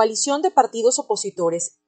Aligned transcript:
Coalición 0.00 0.40
de 0.40 0.50
partidos 0.50 0.98
opositores 0.98 1.79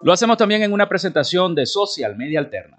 Lo 0.00 0.12
hacemos 0.12 0.36
también 0.36 0.62
en 0.62 0.72
una 0.72 0.88
presentación 0.88 1.54
de 1.54 1.66
Social 1.66 2.16
Media 2.16 2.38
Alterna. 2.38 2.78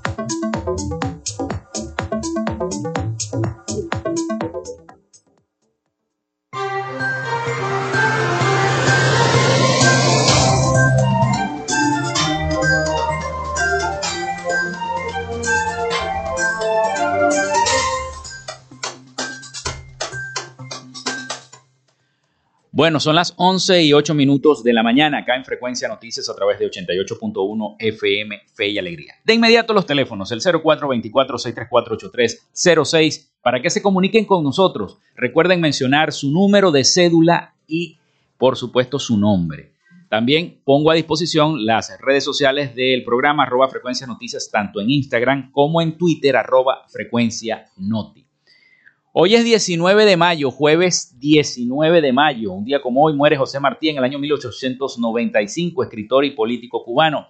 Bueno, 22.81 22.97
son 22.99 23.13
las 23.13 23.35
11 23.37 23.83
y 23.83 23.93
8 23.93 24.15
minutos 24.15 24.63
de 24.63 24.73
la 24.73 24.81
mañana 24.81 25.19
acá 25.19 25.35
en 25.35 25.45
Frecuencia 25.45 25.87
Noticias 25.87 26.27
a 26.29 26.35
través 26.35 26.57
de 26.57 26.65
88.1 26.65 27.75
FM 27.77 28.41
Fe 28.55 28.69
y 28.69 28.79
Alegría. 28.79 29.13
De 29.23 29.35
inmediato 29.35 29.71
los 29.71 29.85
teléfonos, 29.85 30.31
el 30.31 30.41
0424-634-8306, 30.41 33.33
para 33.43 33.61
que 33.61 33.69
se 33.69 33.83
comuniquen 33.83 34.25
con 34.25 34.43
nosotros. 34.43 34.97
Recuerden 35.15 35.61
mencionar 35.61 36.11
su 36.11 36.31
número 36.31 36.71
de 36.71 36.83
cédula 36.83 37.53
y, 37.67 37.99
por 38.39 38.57
supuesto, 38.57 38.97
su 38.97 39.15
nombre. 39.15 39.73
También 40.09 40.59
pongo 40.65 40.89
a 40.89 40.95
disposición 40.95 41.63
las 41.63 41.95
redes 42.01 42.23
sociales 42.23 42.73
del 42.73 43.03
programa 43.03 43.43
arroba 43.43 43.69
Frecuencia 43.69 44.07
Noticias, 44.07 44.49
tanto 44.51 44.81
en 44.81 44.89
Instagram 44.89 45.51
como 45.51 45.83
en 45.83 45.99
Twitter 45.99 46.35
arroba 46.35 46.87
Frecuencia 46.89 47.67
Noti. 47.77 48.30
Hoy 49.13 49.35
es 49.35 49.43
19 49.43 50.05
de 50.05 50.15
mayo, 50.15 50.51
jueves 50.51 51.19
19 51.19 51.99
de 51.99 52.13
mayo. 52.13 52.53
Un 52.53 52.63
día 52.63 52.81
como 52.81 53.03
hoy 53.03 53.13
muere 53.13 53.35
José 53.35 53.59
Martí 53.59 53.89
en 53.89 53.97
el 53.97 54.05
año 54.05 54.17
1895, 54.17 55.83
escritor 55.83 56.23
y 56.23 56.31
político 56.31 56.81
cubano. 56.85 57.27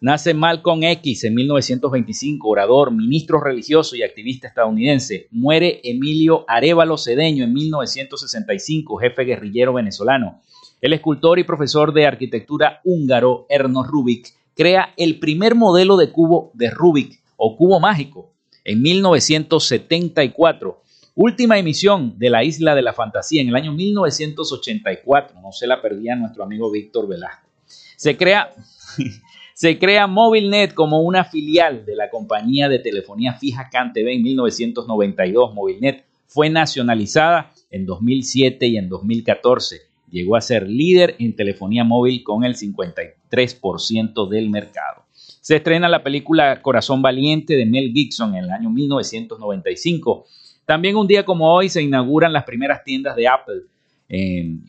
Nace 0.00 0.34
Malcolm 0.34 0.82
X 0.82 1.22
en 1.22 1.36
1925, 1.36 2.48
orador, 2.48 2.90
ministro 2.90 3.40
religioso 3.40 3.94
y 3.94 4.02
activista 4.02 4.48
estadounidense. 4.48 5.28
Muere 5.30 5.80
Emilio 5.84 6.44
Arevalo 6.48 6.98
Cedeño 6.98 7.44
en 7.44 7.52
1965, 7.52 8.96
jefe 8.96 9.22
guerrillero 9.22 9.72
venezolano. 9.72 10.40
El 10.80 10.94
escultor 10.94 11.38
y 11.38 11.44
profesor 11.44 11.94
de 11.94 12.08
arquitectura 12.08 12.80
húngaro 12.82 13.46
Ernst 13.48 13.88
Rubik 13.88 14.34
crea 14.56 14.92
el 14.96 15.20
primer 15.20 15.54
modelo 15.54 15.96
de 15.96 16.10
cubo 16.10 16.50
de 16.54 16.70
Rubik 16.70 17.22
o 17.36 17.56
cubo 17.56 17.78
mágico 17.78 18.32
en 18.64 18.82
1974 18.82 20.82
Última 21.16 21.58
emisión 21.58 22.18
de 22.18 22.28
La 22.28 22.42
Isla 22.42 22.74
de 22.74 22.82
la 22.82 22.92
Fantasía 22.92 23.40
en 23.40 23.48
el 23.48 23.54
año 23.54 23.72
1984. 23.72 25.40
No 25.40 25.52
se 25.52 25.68
la 25.68 25.80
perdía 25.80 26.16
nuestro 26.16 26.42
amigo 26.42 26.72
Víctor 26.72 27.06
Velasco. 27.06 27.48
Se 27.66 28.16
crea, 28.16 28.52
se 29.54 29.78
crea 29.78 30.08
MobileNet 30.08 30.74
como 30.74 31.02
una 31.02 31.22
filial 31.22 31.86
de 31.86 31.94
la 31.94 32.10
compañía 32.10 32.68
de 32.68 32.80
telefonía 32.80 33.34
fija 33.34 33.68
CanTV 33.70 34.08
en 34.08 34.22
1992. 34.24 35.54
MobileNet 35.54 36.04
fue 36.26 36.50
nacionalizada 36.50 37.52
en 37.70 37.86
2007 37.86 38.66
y 38.66 38.76
en 38.76 38.88
2014. 38.88 39.82
Llegó 40.10 40.34
a 40.34 40.40
ser 40.40 40.68
líder 40.68 41.14
en 41.20 41.36
telefonía 41.36 41.84
móvil 41.84 42.24
con 42.24 42.42
el 42.42 42.56
53% 42.56 44.28
del 44.28 44.50
mercado. 44.50 45.04
Se 45.12 45.54
estrena 45.54 45.88
la 45.88 46.02
película 46.02 46.60
Corazón 46.60 47.02
Valiente 47.02 47.54
de 47.54 47.66
Mel 47.66 47.92
Gibson 47.92 48.34
en 48.34 48.44
el 48.44 48.50
año 48.50 48.68
1995 48.70 50.26
también 50.66 50.96
un 50.96 51.06
día 51.06 51.24
como 51.24 51.52
hoy 51.52 51.68
se 51.68 51.82
inauguran 51.82 52.32
las 52.32 52.44
primeras 52.44 52.82
tiendas 52.84 53.16
de 53.16 53.28
Apple, 53.28 53.62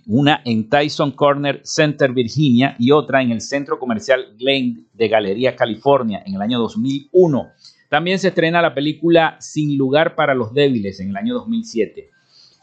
una 0.08 0.42
en 0.44 0.70
Tyson 0.70 1.12
Corner 1.12 1.62
Center, 1.64 2.12
Virginia, 2.12 2.76
y 2.80 2.92
otra 2.92 3.22
en 3.22 3.32
el 3.32 3.42
centro 3.42 3.78
comercial 3.78 4.36
Glen 4.38 4.88
de 4.94 5.08
Galería, 5.08 5.56
California, 5.56 6.24
en 6.26 6.36
el 6.36 6.42
año 6.42 6.60
2001. 6.60 7.52
También 7.90 8.18
se 8.18 8.30
estrena 8.30 8.62
la 8.62 8.74
película 8.74 9.38
Sin 9.40 9.78
lugar 9.78 10.16
para 10.16 10.34
los 10.34 10.54
débiles 10.54 11.00
en 11.00 11.10
el 11.10 11.18
año 11.18 11.36
2007. 11.36 12.10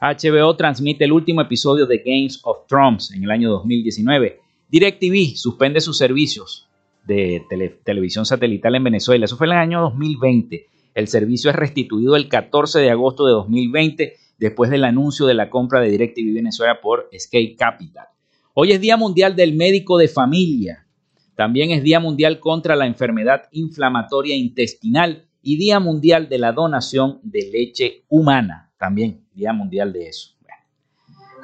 HBO 0.01 0.57
transmite 0.57 1.05
el 1.05 1.13
último 1.13 1.43
episodio 1.43 1.87
de 1.87 2.03
Games 2.05 2.41
of 2.43 2.67
Thrones 2.67 3.13
en 3.13 3.23
el 3.23 3.31
año 3.31 3.51
2019. 3.51 4.41
DirecTV 4.69 5.37
suspende 5.37 5.81
sus 5.81 5.97
servicios 5.97 6.69
de 7.07 7.45
televisión 7.85 8.27
satelital 8.27 8.75
en 8.75 8.85
Venezuela. 8.85 9.27
Eso 9.27 9.37
fue 9.37 9.47
en 9.47 9.53
el 9.53 9.59
año 9.59 9.81
2020. 9.83 10.67
El 10.95 11.09
servicio 11.09 11.51
es 11.51 11.57
restituido 11.57 12.17
el 12.17 12.29
14 12.29 12.81
de 12.81 12.91
agosto 12.91 13.27
de 13.27 13.33
2020 13.33 14.17
después 14.39 14.71
del 14.71 14.85
anuncio 14.85 15.27
de 15.27 15.35
la 15.35 15.49
compra 15.49 15.81
de 15.81 15.91
DirecTV 15.91 16.35
Venezuela 16.35 16.81
por 16.83 17.09
Skate 17.17 17.57
Capital. 17.57 18.07
Hoy 18.55 18.73
es 18.73 18.81
Día 18.81 18.97
Mundial 18.97 19.35
del 19.35 19.55
Médico 19.55 19.97
de 19.97 20.09
Familia. 20.09 20.87
También 21.35 21.71
es 21.71 21.83
Día 21.83 22.01
Mundial 22.01 22.41
contra 22.41 22.77
la 22.77 22.87
Enfermedad 22.87 23.45
Inflamatoria 23.53 24.37
Intestinal 24.37 25.27
y 25.41 25.57
Día 25.57 25.81
Mundial 25.81 26.29
de 26.29 26.39
la 26.39 26.53
Donación 26.53 27.21
de 27.23 27.51
Leche 27.51 28.05
Humana. 28.09 28.71
También 28.79 29.25
Día 29.33 29.53
Mundial 29.53 29.93
de 29.93 30.09
eso. 30.09 30.33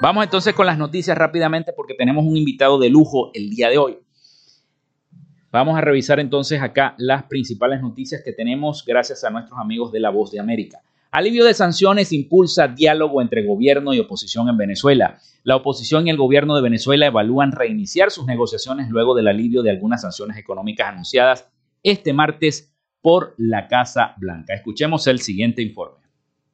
Vamos 0.00 0.22
entonces 0.22 0.54
con 0.54 0.66
las 0.66 0.78
noticias 0.78 1.18
rápidamente 1.18 1.72
porque 1.72 1.94
tenemos 1.94 2.24
un 2.24 2.36
invitado 2.36 2.78
de 2.78 2.88
lujo 2.88 3.32
el 3.34 3.50
día 3.50 3.68
de 3.68 3.78
hoy. 3.78 3.98
Vamos 5.50 5.78
a 5.78 5.80
revisar 5.80 6.20
entonces 6.20 6.60
acá 6.60 6.94
las 6.98 7.22
principales 7.22 7.80
noticias 7.80 8.20
que 8.22 8.32
tenemos 8.32 8.84
gracias 8.84 9.24
a 9.24 9.30
nuestros 9.30 9.58
amigos 9.58 9.90
de 9.92 10.00
La 10.00 10.10
Voz 10.10 10.30
de 10.30 10.40
América. 10.40 10.82
Alivio 11.10 11.46
de 11.46 11.54
sanciones 11.54 12.12
impulsa 12.12 12.68
diálogo 12.68 13.22
entre 13.22 13.46
gobierno 13.46 13.94
y 13.94 13.98
oposición 13.98 14.50
en 14.50 14.58
Venezuela. 14.58 15.18
La 15.44 15.56
oposición 15.56 16.06
y 16.06 16.10
el 16.10 16.18
gobierno 16.18 16.54
de 16.54 16.60
Venezuela 16.60 17.06
evalúan 17.06 17.52
reiniciar 17.52 18.10
sus 18.10 18.26
negociaciones 18.26 18.90
luego 18.90 19.14
del 19.14 19.28
alivio 19.28 19.62
de 19.62 19.70
algunas 19.70 20.02
sanciones 20.02 20.36
económicas 20.36 20.88
anunciadas 20.88 21.48
este 21.82 22.12
martes 22.12 22.70
por 23.00 23.34
la 23.38 23.68
Casa 23.68 24.14
Blanca. 24.18 24.52
Escuchemos 24.52 25.06
el 25.06 25.20
siguiente 25.20 25.62
informe 25.62 25.97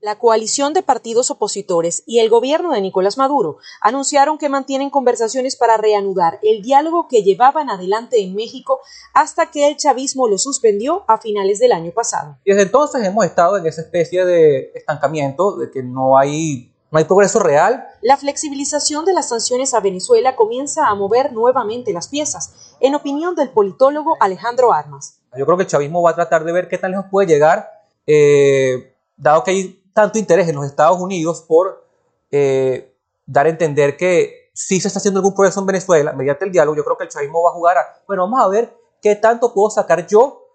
la 0.05 0.19
coalición 0.19 0.75
de 0.75 0.83
partidos 0.83 1.31
opositores 1.31 2.03
y 2.07 2.19
el 2.19 2.29
gobierno 2.29 2.73
de 2.73 2.83
Nicolás 2.83 3.17
Maduro 3.17 3.57
anunciaron 3.81 4.37
que 4.37 4.51
mantienen 4.51 4.91
conversaciones 4.91 5.57
para 5.57 5.79
reanudar 5.79 6.39
el 6.43 6.61
diálogo 6.61 7.09
que 7.09 7.23
llevaban 7.23 7.71
adelante 7.71 8.21
en 8.21 8.35
México 8.35 8.81
hasta 9.15 9.51
que 9.51 9.67
el 9.67 9.79
chavismo 9.79 10.29
lo 10.29 10.37
suspendió 10.37 11.05
a 11.09 11.17
finales 11.17 11.59
del 11.59 11.73
año 11.73 11.91
pasado. 11.91 12.37
Desde 12.45 12.61
entonces 12.61 13.03
hemos 13.03 13.25
estado 13.25 13.57
en 13.57 13.65
esa 13.65 13.81
especie 13.81 14.27
de 14.27 14.73
estancamiento, 14.75 15.57
de 15.57 15.71
que 15.71 15.83
no 15.83 16.19
hay 16.19 16.71
no 16.91 16.99
hay 16.99 17.07
progreso 17.07 17.39
real. 17.39 17.89
La 18.03 18.19
flexibilización 18.19 19.07
de 19.07 19.15
las 19.15 19.31
sanciones 19.31 19.73
a 19.73 19.81
Venezuela 19.81 20.37
comienza 20.37 20.87
a 20.87 20.95
mover 20.95 21.33
nuevamente 21.33 21.95
las 21.95 22.09
piezas, 22.09 22.77
en 22.79 22.95
opinión 22.95 23.35
del 23.35 23.49
politólogo 23.49 24.19
Alejandro 24.21 24.71
Armas. 24.71 25.19
Yo 25.35 25.47
creo 25.47 25.57
que 25.57 25.63
el 25.63 25.69
chavismo 25.71 26.03
va 26.03 26.11
a 26.11 26.15
tratar 26.15 26.45
de 26.45 26.53
ver 26.53 26.69
qué 26.69 26.77
tan 26.77 26.91
lejos 26.91 27.07
puede 27.11 27.27
llegar, 27.27 27.71
eh, 28.07 28.95
dado 29.17 29.43
que 29.43 29.51
hay 29.51 29.84
tanto 29.95 30.19
interés 30.19 30.49
en 30.49 30.57
los 30.57 30.67
Estados 30.67 31.01
Unidos 31.01 31.43
por 31.49 31.87
eh, 32.31 32.93
dar 33.25 33.47
a 33.47 33.49
entender 33.49 33.97
que 33.97 34.51
si 34.53 34.81
se 34.81 34.89
está 34.89 34.99
haciendo 34.99 35.21
algún 35.21 35.35
progreso 35.35 35.61
en 35.61 35.67
Venezuela 35.67 36.13
mediante 36.13 36.45
el 36.45 36.53
diálogo. 36.53 36.77
Yo 36.77 36.85
creo 36.85 36.99
que 36.99 37.05
el 37.05 37.11
chavismo 37.11 37.43
va 37.43 37.51
a 37.51 37.53
jugar 37.53 37.79
a, 37.79 38.03
bueno, 38.07 38.25
vamos 38.25 38.45
a 38.45 38.49
ver 38.49 38.77
qué 39.01 39.17
tanto 39.17 39.55
puedo 39.55 39.71
sacar 39.71 40.07
yo 40.07 40.49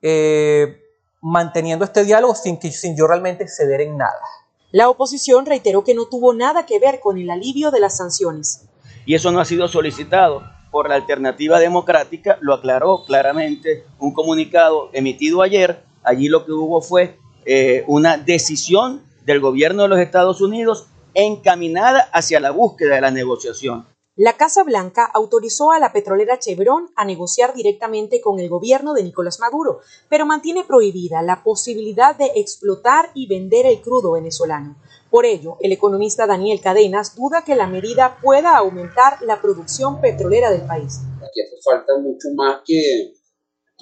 eh, 0.00 0.80
manteniendo 1.20 1.84
este 1.84 2.04
diálogo 2.04 2.34
sin, 2.34 2.58
que, 2.58 2.70
sin 2.70 2.96
yo 2.96 3.06
realmente 3.06 3.48
ceder 3.48 3.80
en 3.80 3.96
nada. 3.96 4.20
La 4.70 4.88
oposición 4.88 5.44
reiteró 5.46 5.84
que 5.84 5.94
no 5.94 6.06
tuvo 6.06 6.32
nada 6.34 6.64
que 6.64 6.78
ver 6.78 7.00
con 7.00 7.18
el 7.18 7.30
alivio 7.30 7.70
de 7.70 7.80
las 7.80 7.96
sanciones. 7.98 8.66
Y 9.04 9.14
eso 9.14 9.30
no 9.30 9.40
ha 9.40 9.44
sido 9.44 9.68
solicitado 9.68 10.42
por 10.70 10.88
la 10.88 10.94
alternativa 10.94 11.58
democrática, 11.58 12.38
lo 12.40 12.54
aclaró 12.54 13.04
claramente 13.04 13.84
un 13.98 14.14
comunicado 14.14 14.88
emitido 14.92 15.42
ayer. 15.42 15.84
Allí 16.02 16.28
lo 16.28 16.46
que 16.46 16.52
hubo 16.52 16.80
fue 16.80 17.18
eh, 17.44 17.84
una 17.86 18.16
decisión 18.16 19.02
del 19.24 19.40
gobierno 19.40 19.82
de 19.82 19.88
los 19.88 19.98
Estados 19.98 20.40
Unidos 20.40 20.86
encaminada 21.14 22.08
hacia 22.12 22.40
la 22.40 22.50
búsqueda 22.50 22.96
de 22.96 23.00
la 23.00 23.10
negociación. 23.10 23.86
La 24.14 24.36
Casa 24.36 24.62
Blanca 24.62 25.10
autorizó 25.14 25.72
a 25.72 25.78
la 25.78 25.90
petrolera 25.90 26.38
Chevron 26.38 26.90
a 26.96 27.06
negociar 27.06 27.54
directamente 27.54 28.20
con 28.20 28.38
el 28.40 28.50
gobierno 28.50 28.92
de 28.92 29.02
Nicolás 29.02 29.40
Maduro, 29.40 29.80
pero 30.10 30.26
mantiene 30.26 30.64
prohibida 30.64 31.22
la 31.22 31.42
posibilidad 31.42 32.14
de 32.14 32.30
explotar 32.36 33.10
y 33.14 33.26
vender 33.26 33.64
el 33.64 33.80
crudo 33.80 34.12
venezolano. 34.12 34.76
Por 35.10 35.24
ello, 35.24 35.56
el 35.60 35.72
economista 35.72 36.26
Daniel 36.26 36.60
Cadenas 36.60 37.16
duda 37.16 37.42
que 37.42 37.56
la 37.56 37.66
medida 37.66 38.18
pueda 38.20 38.56
aumentar 38.58 39.22
la 39.22 39.40
producción 39.40 40.00
petrolera 40.02 40.50
del 40.50 40.66
país. 40.66 41.00
Aquí 41.16 41.40
hace 41.40 41.56
falta 41.64 41.96
mucho 41.98 42.28
más 42.34 42.60
que, 42.66 43.14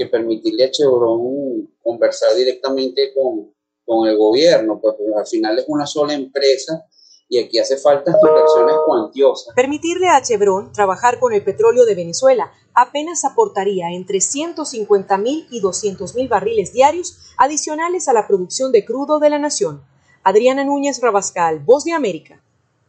permitirle 0.07 0.65
a 0.65 0.71
Chevron 0.71 1.69
conversar 1.83 2.35
directamente 2.35 3.13
con, 3.15 3.53
con 3.85 4.09
el 4.09 4.17
gobierno, 4.17 4.81
porque 4.81 5.03
al 5.17 5.27
final 5.27 5.59
es 5.59 5.65
una 5.69 5.87
sola 5.87 6.15
empresa 6.15 6.85
y 7.29 7.39
aquí 7.39 7.59
hace 7.59 7.77
falta 7.77 8.11
inversiones 8.11 8.77
cuantiosas. 8.85 9.55
Permitirle 9.55 10.09
a 10.09 10.21
Chevron 10.21 10.73
trabajar 10.73 11.21
con 11.21 11.33
el 11.33 11.45
petróleo 11.45 11.85
de 11.85 11.95
Venezuela 11.95 12.53
apenas 12.75 13.25
aportaría 13.25 13.91
entre 13.93 14.21
150 14.21 15.17
mil 15.19 15.47
y 15.51 15.61
200 15.61 16.15
mil 16.17 16.29
barriles 16.29 16.73
diarios 16.73 17.19
adicionales 17.39 18.09
a 18.09 18.13
la 18.13 18.27
producción 18.27 18.73
de 18.73 18.85
crudo 18.85 19.21
de 19.21 19.31
la 19.31 19.39
nación. 19.39 19.83
Adriana 20.25 20.65
Núñez 20.65 21.01
Rabascal, 21.01 21.61
Voz 21.61 21.85
de 21.85 21.93
América, 21.93 22.43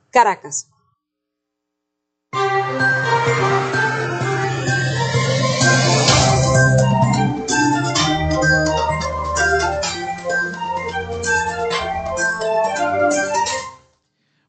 Caracas. 0.09 0.67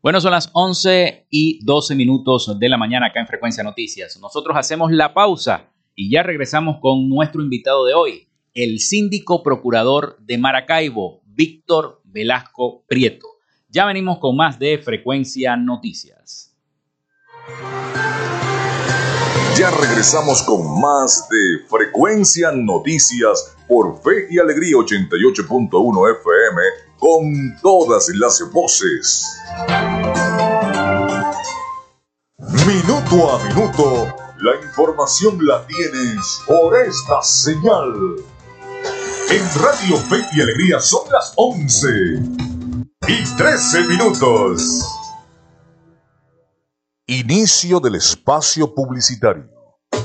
Bueno, 0.03 0.21
son 0.21 0.33
las 0.33 0.51
11 0.53 1.29
y 1.31 1.65
12 1.65 1.95
minutos 1.95 2.59
de 2.59 2.69
la 2.69 2.77
mañana 2.77 3.07
acá 3.07 3.21
en 3.21 3.29
Frecuencia 3.29 3.63
Noticias. 3.63 4.19
Nosotros 4.21 4.57
hacemos 4.57 4.91
la 4.91 5.15
pausa 5.15 5.71
y 5.95 6.11
ya 6.11 6.25
regresamos 6.25 6.79
con 6.81 7.09
nuestro 7.09 7.41
invitado 7.41 7.85
de 7.85 7.95
hoy, 7.95 8.29
el 8.53 8.81
síndico 8.81 9.45
procurador 9.45 10.17
de 10.19 10.39
Maracaibo, 10.39 11.23
Víctor 11.25 12.01
Velasco 12.03 12.83
Prieto. 12.89 13.29
Ya 13.69 13.87
venimos 13.87 14.19
con 14.19 14.37
más 14.37 14.59
de 14.59 14.79
Frecuencia 14.79 15.57
Noticias. 15.57 16.53
Ya 19.57 19.71
regresamos 19.71 20.43
con 20.43 20.81
más 20.81 21.29
de 21.29 21.69
Frecuencia 21.69 22.51
Noticias 22.51 23.57
por 23.69 24.03
Fe 24.03 24.27
y 24.33 24.41
Alegría 24.41 24.75
88.1 24.79 26.19
FM 26.19 26.92
con 27.03 27.57
todas 27.61 28.09
las 28.15 28.41
voces. 28.53 29.27
Minuto 32.65 33.29
a 33.29 33.45
minuto, 33.45 34.07
la 34.39 34.55
información 34.65 35.45
la 35.45 35.67
tienes 35.67 36.41
por 36.47 36.77
esta 36.77 37.21
señal. 37.21 37.93
En 39.31 39.43
Radio 39.61 39.97
Fe 39.97 40.25
y 40.33 40.43
Alegría 40.43 40.79
son 40.79 41.11
las 41.11 41.33
11 41.35 41.89
y 43.09 43.37
13 43.37 43.85
minutos. 43.89 44.87
Inicio 47.09 47.81
del 47.81 47.97
espacio 47.97 48.73
publicitario. 48.73 49.52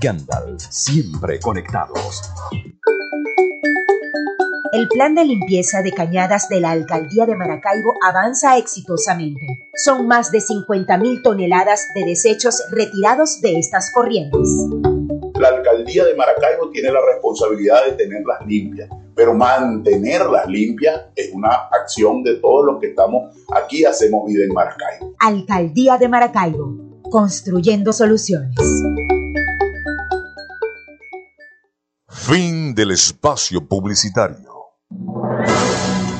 Gandalf, 0.00 0.62
siempre 0.70 1.40
conectados. 1.40 2.22
El 4.72 4.88
plan 4.88 5.14
de 5.14 5.26
limpieza 5.26 5.82
de 5.82 5.92
cañadas 5.92 6.48
de 6.48 6.58
la 6.58 6.70
alcaldía 6.70 7.26
de 7.26 7.36
Maracaibo 7.36 7.94
avanza 8.02 8.56
exitosamente. 8.56 9.70
Son 9.74 10.06
más 10.06 10.32
de 10.32 10.38
50.000 10.38 11.22
toneladas 11.22 11.88
de 11.94 12.06
desechos 12.06 12.62
retirados 12.70 13.42
de 13.42 13.58
estas 13.58 13.92
corrientes. 13.92 14.48
La 15.38 15.48
alcaldía 15.48 16.06
de 16.06 16.14
Maracaibo 16.14 16.70
tiene 16.70 16.90
la 16.90 17.00
responsabilidad 17.12 17.84
de 17.84 17.92
tenerlas 17.92 18.46
limpias, 18.46 18.88
pero 19.14 19.34
mantenerlas 19.34 20.46
limpias 20.46 21.02
es 21.16 21.30
una 21.34 21.50
acción 21.70 22.22
de 22.22 22.36
todos 22.36 22.64
los 22.64 22.80
que 22.80 22.88
estamos 22.88 23.36
aquí, 23.54 23.84
hacemos 23.84 24.24
vida 24.26 24.44
en 24.44 24.54
Maracaibo. 24.54 25.14
Alcaldía 25.18 25.98
de 25.98 26.08
Maracaibo, 26.08 26.76
construyendo 27.10 27.92
soluciones. 27.92 28.56
Fin 32.26 32.72
del 32.72 32.92
espacio 32.92 33.66
publicitario. 33.66 34.76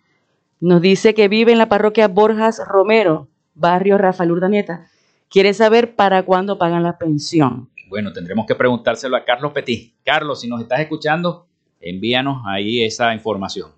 nos 0.60 0.82
dice 0.82 1.14
que 1.14 1.28
vive 1.28 1.52
en 1.52 1.60
la 1.60 1.70
parroquia 1.70 2.08
Borjas 2.08 2.60
Romero, 2.66 3.28
barrio 3.54 4.00
Rafael 4.00 4.32
Urdaneta. 4.32 4.88
Quiere 5.30 5.54
saber 5.54 5.96
para 5.96 6.24
cuándo 6.24 6.58
pagan 6.58 6.82
la 6.84 6.98
pensión. 6.98 7.70
Bueno, 7.90 8.12
tendremos 8.12 8.46
que 8.46 8.56
preguntárselo 8.56 9.16
a 9.16 9.24
Carlos 9.24 9.54
Petit. 9.54 9.94
Carlos, 10.04 10.42
si 10.42 10.50
nos 10.50 10.60
estás 10.62 10.82
escuchando, 10.82 11.48
envíanos 11.80 12.44
ahí 12.46 12.84
esa 12.84 13.14
información. 13.14 13.72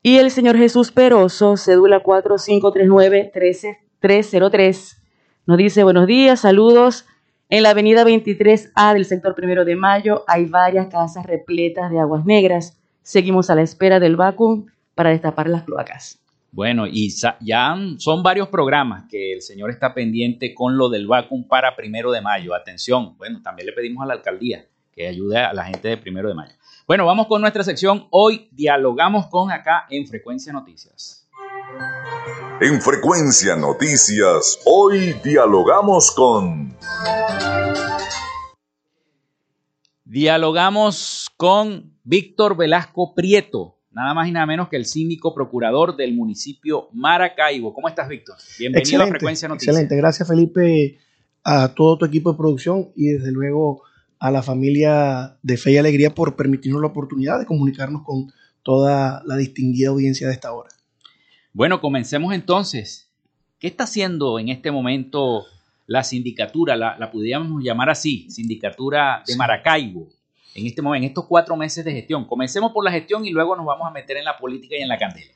Y 0.00 0.18
el 0.18 0.30
señor 0.30 0.56
Jesús 0.56 0.92
Peroso, 0.92 1.56
cédula 1.56 2.00
4539-13303, 2.02 4.98
nos 5.44 5.58
dice 5.58 5.82
buenos 5.82 6.06
días, 6.06 6.38
saludos. 6.40 7.04
En 7.48 7.64
la 7.64 7.70
avenida 7.70 8.04
23A 8.04 8.94
del 8.94 9.04
sector 9.04 9.34
primero 9.34 9.64
de 9.64 9.74
mayo 9.74 10.22
hay 10.28 10.46
varias 10.46 10.86
casas 10.86 11.26
repletas 11.26 11.90
de 11.90 11.98
aguas 11.98 12.24
negras. 12.24 12.78
Seguimos 13.02 13.50
a 13.50 13.56
la 13.56 13.62
espera 13.62 13.98
del 13.98 14.14
vacuum 14.14 14.66
para 14.94 15.10
destapar 15.10 15.48
las 15.48 15.64
cloacas. 15.64 16.21
Bueno, 16.54 16.86
y 16.86 17.08
ya 17.40 17.74
son 17.96 18.22
varios 18.22 18.48
programas 18.48 19.04
que 19.08 19.32
el 19.32 19.40
señor 19.40 19.70
está 19.70 19.94
pendiente 19.94 20.54
con 20.54 20.76
lo 20.76 20.90
del 20.90 21.06
vacuum 21.06 21.48
para 21.48 21.74
primero 21.74 22.12
de 22.12 22.20
mayo. 22.20 22.54
Atención, 22.54 23.16
bueno, 23.16 23.40
también 23.42 23.64
le 23.64 23.72
pedimos 23.72 24.04
a 24.04 24.06
la 24.06 24.12
alcaldía 24.12 24.66
que 24.92 25.08
ayude 25.08 25.38
a 25.38 25.54
la 25.54 25.64
gente 25.64 25.88
de 25.88 25.96
primero 25.96 26.28
de 26.28 26.34
mayo. 26.34 26.52
Bueno, 26.86 27.06
vamos 27.06 27.26
con 27.26 27.40
nuestra 27.40 27.64
sección. 27.64 28.06
Hoy 28.10 28.50
dialogamos 28.52 29.28
con 29.28 29.50
acá 29.50 29.86
en 29.88 30.06
Frecuencia 30.06 30.52
Noticias. 30.52 31.26
En 32.60 32.82
Frecuencia 32.82 33.56
Noticias, 33.56 34.60
hoy 34.66 35.14
dialogamos 35.24 36.10
con... 36.10 36.76
Dialogamos 40.04 41.30
con 41.38 41.96
Víctor 42.04 42.58
Velasco 42.58 43.14
Prieto, 43.14 43.78
nada 43.94 44.14
más 44.14 44.28
y 44.28 44.32
nada 44.32 44.46
menos 44.46 44.68
que 44.68 44.76
el 44.76 44.86
síndico 44.86 45.34
procurador 45.34 45.96
del 45.96 46.14
municipio 46.14 46.88
Maracaibo. 46.92 47.72
¿Cómo 47.74 47.88
estás, 47.88 48.08
Víctor? 48.08 48.36
Bienvenido 48.58 49.02
a 49.02 49.06
Frecuencia 49.06 49.48
Noticias. 49.48 49.74
Excelente, 49.74 49.96
gracias 49.96 50.28
Felipe, 50.28 50.98
a 51.44 51.74
todo 51.74 51.98
tu 51.98 52.04
equipo 52.04 52.32
de 52.32 52.38
producción 52.38 52.90
y 52.96 53.08
desde 53.08 53.32
luego 53.32 53.82
a 54.18 54.30
la 54.30 54.42
familia 54.42 55.36
de 55.42 55.56
Fe 55.56 55.72
y 55.72 55.76
Alegría 55.76 56.10
por 56.10 56.36
permitirnos 56.36 56.80
la 56.80 56.88
oportunidad 56.88 57.38
de 57.38 57.46
comunicarnos 57.46 58.02
con 58.02 58.32
toda 58.62 59.22
la 59.26 59.36
distinguida 59.36 59.90
audiencia 59.90 60.28
de 60.28 60.34
esta 60.34 60.52
hora. 60.52 60.70
Bueno, 61.52 61.80
comencemos 61.80 62.32
entonces. 62.32 63.08
¿Qué 63.58 63.66
está 63.66 63.84
haciendo 63.84 64.38
en 64.38 64.48
este 64.48 64.70
momento 64.70 65.44
la 65.86 66.02
sindicatura, 66.02 66.76
la, 66.76 66.96
la 66.98 67.10
podríamos 67.10 67.62
llamar 67.62 67.90
así, 67.90 68.30
sindicatura 68.30 69.22
de 69.26 69.36
Maracaibo, 69.36 70.08
en 70.54 70.66
este 70.66 70.82
momento, 70.82 71.04
en 71.04 71.08
estos 71.10 71.26
cuatro 71.26 71.56
meses 71.56 71.84
de 71.84 71.92
gestión? 71.92 72.26
Comencemos 72.26 72.72
por 72.72 72.84
la 72.84 72.92
gestión 72.92 73.24
y 73.26 73.30
luego 73.30 73.56
nos 73.56 73.66
vamos 73.66 73.86
a 73.88 73.90
meter 73.90 74.16
en 74.16 74.24
la 74.24 74.36
política 74.38 74.76
y 74.78 74.82
en 74.82 74.88
la 74.88 74.98
candela. 74.98 75.30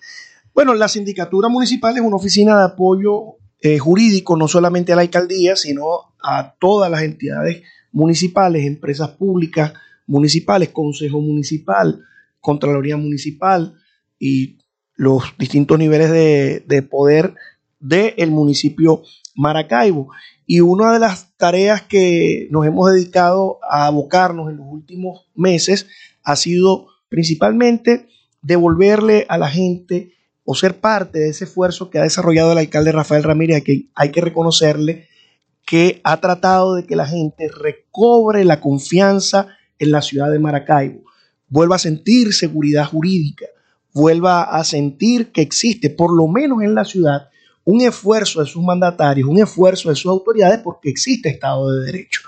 Bueno, 0.55 0.75
la 0.75 0.89
sindicatura 0.89 1.49
municipal 1.49 1.97
es 1.97 2.03
una 2.03 2.17
oficina 2.17 2.59
de 2.59 2.65
apoyo 2.65 3.37
eh, 3.61 3.79
jurídico 3.79 4.37
no 4.37 4.49
solamente 4.49 4.93
a 4.93 4.97
la 4.97 5.03
alcaldía, 5.03 5.57
sino 5.57 6.15
a 6.23 6.55
todas 6.59 6.91
las 6.91 7.03
entidades 7.03 7.63
municipales, 7.93 8.65
empresas 8.65 9.11
públicas 9.11 9.73
municipales, 10.07 10.69
consejo 10.71 11.21
municipal, 11.21 12.05
contraloría 12.41 12.97
municipal 12.97 13.75
y 14.19 14.59
los 14.95 15.25
distintos 15.39 15.79
niveles 15.79 16.11
de, 16.11 16.83
poder 16.83 17.35
del 17.81 18.31
municipio 18.31 19.03
Maracaibo. 19.35 20.11
Y 20.47 20.61
una 20.61 20.93
de 20.93 21.01
las 21.01 21.37
tareas 21.37 21.83
que 21.83 22.49
nos 22.51 22.67
hemos 22.67 22.93
dedicado 22.93 23.59
a 23.69 23.87
abocarnos 23.87 24.51
en 24.51 24.59
los 24.59 24.67
últimos 24.69 25.27
meses 25.35 25.89
ha 26.23 26.37
sido 26.37 26.87
principalmente 27.09 28.09
devolverle 28.43 29.27
a 29.29 29.39
la 29.39 29.49
gente 29.49 30.13
o 30.45 30.55
ser 30.55 30.79
parte 30.79 31.19
de 31.19 31.31
ese 31.31 31.45
esfuerzo 31.45 31.91
que 31.91 31.99
ha 31.99 32.05
desarrollado 32.05 32.53
el 32.53 32.59
alcalde 32.59 32.93
Rafael 32.93 33.25
Ramírez, 33.25 33.65
que 33.65 33.89
hay 33.95 34.11
que 34.11 34.21
reconocerle 34.21 35.09
que 35.67 36.01
ha 36.05 36.21
tratado 36.21 36.77
de 36.77 36.87
que 36.87 36.95
la 36.95 37.07
gente 37.07 37.49
recobre 37.49 38.45
la 38.45 38.61
confianza 38.61 39.49
en 39.81 39.91
la 39.91 40.01
ciudad 40.01 40.31
de 40.31 40.39
Maracaibo, 40.39 41.03
vuelva 41.49 41.77
a 41.77 41.81
sentir 41.81 42.33
seguridad 42.33 42.87
jurídica, 42.87 43.47
vuelva 43.93 44.45
a 44.45 44.63
sentir 44.63 45.33
que 45.33 45.43
existe, 45.43 45.91
por 45.91 46.17
lo 46.17 46.29
menos 46.29 46.63
en 46.63 46.77
la 46.77 46.85
ciudad, 46.85 47.31
un 47.67 47.81
esfuerzo 47.81 48.41
de 48.41 48.47
sus 48.47 48.63
mandatarios, 48.63 49.29
un 49.29 49.41
esfuerzo 49.41 49.89
de 49.89 49.97
sus 49.97 50.07
autoridades 50.07 50.61
porque 50.63 50.89
existe 50.89 51.29
Estado 51.29 51.69
de 51.73 51.85
Derecho. 51.85 52.21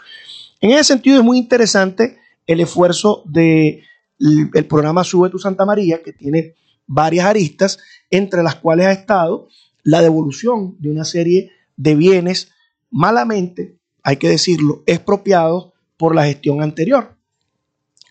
En 0.60 0.72
ese 0.72 0.84
sentido 0.84 1.18
es 1.18 1.24
muy 1.24 1.38
interesante 1.38 2.18
el 2.44 2.60
esfuerzo 2.60 3.22
del 3.24 3.84
el 4.18 4.66
programa 4.66 5.04
Sube 5.04 5.30
tu 5.30 5.38
Santa 5.38 5.64
María, 5.64 6.02
que 6.02 6.12
tiene 6.12 6.54
varias 6.88 7.26
aristas, 7.26 7.78
entre 8.10 8.42
las 8.42 8.56
cuales 8.56 8.86
ha 8.86 8.92
estado 8.92 9.48
la 9.84 10.02
devolución 10.02 10.74
de 10.80 10.90
una 10.90 11.04
serie 11.04 11.52
de 11.76 11.94
bienes 11.94 12.50
malamente, 12.90 13.78
hay 14.02 14.16
que 14.16 14.28
decirlo, 14.28 14.82
expropiados 14.86 15.70
por 15.96 16.16
la 16.16 16.24
gestión 16.24 16.62
anterior. 16.62 17.14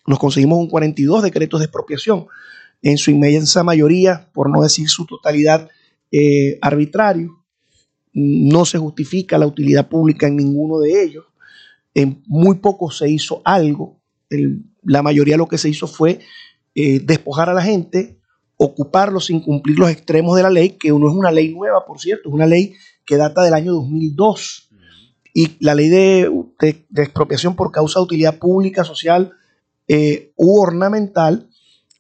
Nos 0.06 0.18
conseguimos 0.18 0.60
un 0.60 0.70
42 0.70 1.24
decretos 1.24 1.60
de 1.60 1.66
expropiación, 1.66 2.28
en 2.82 2.98
su 2.98 3.12
inmensa 3.12 3.64
mayoría, 3.64 4.30
por 4.34 4.50
no 4.50 4.62
decir 4.62 4.88
su 4.88 5.06
totalidad, 5.06 5.70
eh. 6.12 6.60
No 8.14 8.66
se 8.66 8.78
justifica 8.78 9.38
la 9.38 9.48
utilidad 9.48 9.88
pública 9.88 10.28
en 10.28 10.38
ninguno 10.38 10.80
de 10.80 11.04
ellos. 11.04 11.26
En 11.94 12.24
muy 12.28 12.56
poco 12.56 12.92
se 12.92 13.10
hizo 13.10 13.42
algo. 13.46 14.00
la 14.84 15.02
mayoría 15.02 15.36
de 15.36 15.40
lo 15.40 15.48
que 15.48 15.58
se 15.58 15.70
hizo 15.70 15.88
fue 15.88 16.20
eh, 16.76 17.00
despojar 17.00 17.50
a 17.50 17.54
la 17.54 17.62
gente, 17.62 18.20
ocuparlo 18.56 19.20
sin 19.20 19.42
cumplir 19.42 19.80
los 19.80 19.90
extremos 19.90 20.36
de 20.36 20.44
la 20.44 20.50
ley, 20.50 20.72
que 20.72 20.90
no 20.90 21.10
es 21.10 21.16
una 21.16 21.32
ley 21.32 21.54
nueva, 21.54 21.86
por 21.86 22.00
cierto, 22.00 22.30
es 22.30 22.36
una 22.36 22.46
ley 22.46 22.74
que 23.06 23.18
data 23.18 23.42
del 23.42 23.54
año 23.54 23.74
2002. 23.74 24.70
Y 25.34 25.56
la 25.60 25.76
ley 25.76 25.90
de, 25.90 26.32
expropiación 26.96 27.56
por 27.56 27.72
causa 27.72 28.00
de 28.00 28.04
utilidad 28.04 28.38
pública, 28.38 28.84
social 28.84 29.34
eh, 29.88 30.34
u 30.36 30.60
ornamental 30.60 31.50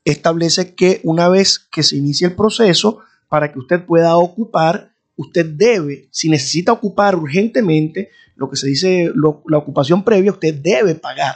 establece 0.05 0.75
que 0.75 1.01
una 1.03 1.29
vez 1.29 1.59
que 1.59 1.83
se 1.83 1.97
inicie 1.97 2.27
el 2.27 2.35
proceso, 2.35 2.99
para 3.29 3.51
que 3.51 3.59
usted 3.59 3.85
pueda 3.85 4.17
ocupar, 4.17 4.91
usted 5.15 5.45
debe, 5.45 6.07
si 6.11 6.29
necesita 6.29 6.71
ocupar 6.71 7.15
urgentemente, 7.15 8.09
lo 8.35 8.49
que 8.49 8.55
se 8.55 8.67
dice 8.67 9.11
la 9.15 9.57
ocupación 9.57 10.03
previa, 10.03 10.31
usted 10.31 10.53
debe 10.53 10.95
pagar. 10.95 11.35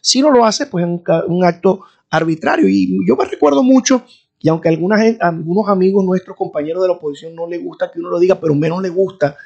Si 0.00 0.22
no 0.22 0.30
lo 0.30 0.44
hace, 0.44 0.66
pues 0.66 0.84
es 0.84 0.90
un, 1.26 1.44
acto 1.44 1.82
arbitrario. 2.10 2.68
Y 2.68 2.98
yo 3.06 3.16
me 3.16 3.26
recuerdo 3.26 3.62
mucho, 3.62 4.04
y 4.38 4.48
aunque 4.48 4.68
algunas, 4.68 5.16
algunos 5.20 5.68
amigos 5.68 6.04
nuestros, 6.04 6.36
compañeros 6.36 6.82
de 6.82 6.88
la 6.88 6.94
oposición, 6.94 7.34
no 7.34 7.46
les 7.46 7.62
gusta 7.62 7.90
que 7.90 8.00
uno 8.00 8.08
lo 8.08 8.18
diga, 8.18 8.40
pero 8.40 8.54
menos 8.54 8.82
le 8.82 8.88
gusta 8.88 9.36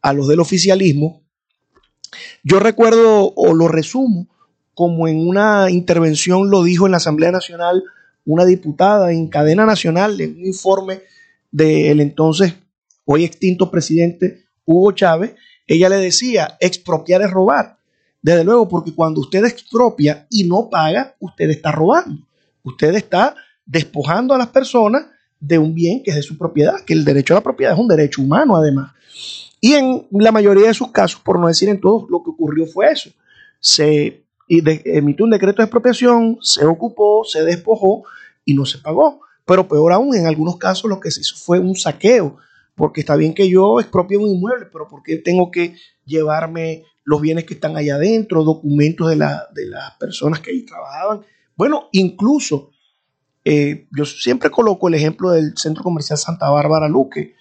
a 0.00 0.12
los 0.12 0.28
del 0.28 0.40
oficialismo, 0.40 1.22
yo 2.42 2.60
recuerdo 2.60 3.32
o 3.34 3.54
lo 3.54 3.68
resumo 3.68 4.28
como 4.74 5.08
en 5.08 5.26
una 5.26 5.70
intervención 5.70 6.50
lo 6.50 6.62
dijo 6.62 6.86
en 6.86 6.92
la 6.92 6.98
Asamblea 6.98 7.32
Nacional 7.32 7.82
una 8.24 8.44
diputada 8.44 9.12
en 9.12 9.28
cadena 9.28 9.64
nacional 9.64 10.20
en 10.20 10.36
un 10.36 10.46
informe 10.46 11.00
del 11.56 12.00
entonces 12.00 12.54
hoy 13.06 13.24
extinto 13.24 13.70
presidente 13.70 14.44
Hugo 14.66 14.92
Chávez, 14.92 15.34
ella 15.66 15.88
le 15.88 15.96
decía, 15.96 16.58
expropiar 16.60 17.22
es 17.22 17.30
robar. 17.30 17.78
Desde 18.20 18.44
luego, 18.44 18.68
porque 18.68 18.92
cuando 18.92 19.20
usted 19.20 19.44
expropia 19.44 20.26
y 20.28 20.44
no 20.44 20.68
paga, 20.68 21.14
usted 21.18 21.48
está 21.48 21.72
robando. 21.72 22.26
Usted 22.62 22.94
está 22.94 23.34
despojando 23.64 24.34
a 24.34 24.38
las 24.38 24.48
personas 24.48 25.06
de 25.40 25.58
un 25.58 25.74
bien 25.74 26.02
que 26.02 26.10
es 26.10 26.16
de 26.16 26.22
su 26.22 26.36
propiedad, 26.36 26.80
que 26.84 26.92
el 26.92 27.04
derecho 27.04 27.32
a 27.32 27.36
la 27.36 27.42
propiedad 27.42 27.72
es 27.72 27.78
un 27.78 27.88
derecho 27.88 28.20
humano 28.20 28.56
además. 28.56 28.92
Y 29.60 29.74
en 29.74 30.06
la 30.10 30.32
mayoría 30.32 30.66
de 30.66 30.74
sus 30.74 30.90
casos, 30.90 31.20
por 31.20 31.38
no 31.38 31.48
decir 31.48 31.68
en 31.68 31.80
todos, 31.80 32.04
lo 32.10 32.22
que 32.22 32.30
ocurrió 32.30 32.66
fue 32.66 32.90
eso. 32.90 33.10
Se 33.60 34.24
emitió 34.48 35.24
un 35.24 35.30
decreto 35.30 35.62
de 35.62 35.66
expropiación, 35.66 36.38
se 36.42 36.66
ocupó, 36.66 37.24
se 37.24 37.44
despojó 37.44 38.04
y 38.44 38.54
no 38.54 38.66
se 38.66 38.78
pagó. 38.78 39.20
Pero 39.46 39.68
peor 39.68 39.92
aún, 39.92 40.14
en 40.14 40.26
algunos 40.26 40.56
casos 40.56 40.90
lo 40.90 41.00
que 41.00 41.10
se 41.10 41.20
hizo 41.20 41.36
fue 41.36 41.60
un 41.60 41.76
saqueo, 41.76 42.36
porque 42.74 43.00
está 43.00 43.16
bien 43.16 43.32
que 43.32 43.48
yo 43.48 43.80
expropie 43.80 44.18
un 44.18 44.28
inmueble, 44.28 44.66
pero 44.72 44.88
¿por 44.88 45.02
qué 45.02 45.16
tengo 45.16 45.50
que 45.50 45.76
llevarme 46.04 46.84
los 47.04 47.20
bienes 47.20 47.44
que 47.44 47.54
están 47.54 47.76
allá 47.76 47.94
adentro, 47.94 48.44
documentos 48.44 49.08
de, 49.08 49.16
las 49.16 49.96
personas 49.98 50.40
que 50.40 50.50
ahí 50.50 50.66
trabajaban? 50.66 51.20
Bueno, 51.56 51.88
incluso 51.92 52.70
eh, 53.44 53.86
yo 53.96 54.04
siempre 54.04 54.50
coloco 54.50 54.88
el 54.88 54.94
ejemplo 54.94 55.30
del 55.30 55.56
Centro 55.56 55.84
Comercial 55.84 56.18
Santa 56.18 56.50
Bárbara 56.50 56.88
Luque, 56.88 57.36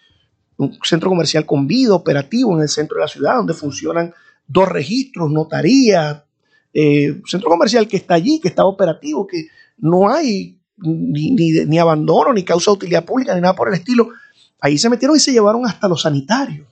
un 0.58 0.78
centro 0.84 1.10
comercial 1.10 1.46
con 1.46 1.68
vida 1.68 1.94
operativo 1.96 2.56
en 2.56 2.62
el 2.62 2.70
centro 2.70 2.98
de 2.98 3.02
la 3.02 3.08
ciudad, 3.08 3.36
donde 3.36 3.54
funcionan 3.54 4.14
dos 4.48 4.70
registros, 4.70 5.32
notaría, 5.32 6.24
eh, 6.74 7.22
centro 7.26 7.50
comercial 7.50 7.88
que 7.88 7.98
está 7.98 8.14
allí, 8.14 8.40
que 8.40 8.48
está 8.48 8.64
operativo, 8.66 9.26
que 9.28 9.48
no 9.78 10.08
hay 10.08 10.60
ni, 10.78 11.32
ni, 11.32 11.80
abandono, 11.80 12.34
ni 12.34 12.44
causa 12.44 12.72
de 12.72 12.76
utilidad 12.76 13.06
pública, 13.06 13.34
ni 13.36 13.42
nada 13.42 13.56
por 13.56 13.68
el 13.68 13.76
estilo. 13.76 14.10
Ahí 14.60 14.78
se 14.78 14.90
metieron 14.90 15.16
y 15.16 15.20
se 15.20 15.32
llevaron 15.32 15.66
hasta 15.66 15.88
los 15.88 16.02
sanitarios. 16.02 16.68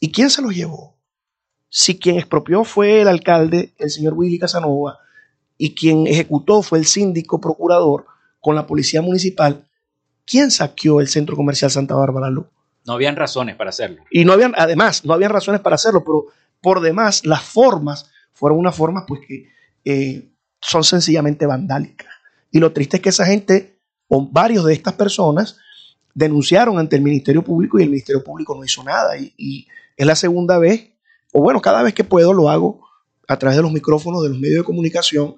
¿Y 0.00 0.12
quién 0.12 0.30
se 0.30 0.42
los 0.42 0.54
llevó? 0.54 0.96
Si 1.68 1.98
quien 1.98 2.16
expropió 2.16 2.64
fue 2.64 3.02
el 3.02 3.08
alcalde, 3.08 3.72
el 3.78 3.90
señor 3.90 4.14
Willy 4.14 4.38
Casanova, 4.38 4.98
y 5.58 5.74
quien 5.74 6.06
ejecutó 6.06 6.62
fue 6.62 6.78
el 6.78 6.86
síndico 6.86 7.40
procurador 7.40 8.06
con 8.40 8.54
la 8.54 8.66
policía 8.66 9.02
municipal, 9.02 9.66
¿quién 10.24 10.50
saqueó 10.50 11.00
el 11.00 11.08
centro 11.08 11.36
comercial 11.36 11.70
Santa 11.70 11.94
Bárbara 11.94 12.30
Luz? 12.30 12.46
No 12.86 12.92
habían 12.92 13.16
razones 13.16 13.56
para 13.56 13.70
hacerlo. 13.70 14.04
Y 14.10 14.24
no 14.24 14.32
habían, 14.32 14.54
además, 14.56 15.04
no 15.04 15.12
habían 15.12 15.32
razones 15.32 15.60
para 15.60 15.74
hacerlo, 15.74 16.04
pero 16.04 16.26
por 16.60 16.80
demás, 16.80 17.26
las 17.26 17.42
formas 17.42 18.10
fueron 18.32 18.58
unas 18.58 18.76
formas 18.76 19.04
pues 19.08 19.20
que 19.26 19.48
eh, 19.84 20.30
son 20.60 20.84
sencillamente 20.84 21.46
vandálicas. 21.46 22.15
Y 22.50 22.58
lo 22.58 22.72
triste 22.72 22.96
es 22.96 23.02
que 23.02 23.08
esa 23.10 23.26
gente, 23.26 23.78
o 24.08 24.26
varios 24.26 24.64
de 24.64 24.72
estas 24.72 24.94
personas, 24.94 25.56
denunciaron 26.14 26.78
ante 26.78 26.96
el 26.96 27.02
Ministerio 27.02 27.44
Público 27.44 27.78
y 27.78 27.82
el 27.82 27.90
Ministerio 27.90 28.24
Público 28.24 28.54
no 28.54 28.64
hizo 28.64 28.82
nada. 28.82 29.16
Y, 29.18 29.66
es 29.96 30.06
la 30.06 30.16
segunda 30.16 30.58
vez, 30.58 30.90
o 31.32 31.40
bueno, 31.40 31.62
cada 31.62 31.82
vez 31.82 31.94
que 31.94 32.04
puedo 32.04 32.34
lo 32.34 32.50
hago 32.50 32.80
a 33.26 33.38
través 33.38 33.56
de 33.56 33.62
los 33.62 33.72
micrófonos 33.72 34.22
de 34.22 34.28
los 34.28 34.38
medios 34.38 34.58
de 34.58 34.64
comunicación, 34.64 35.36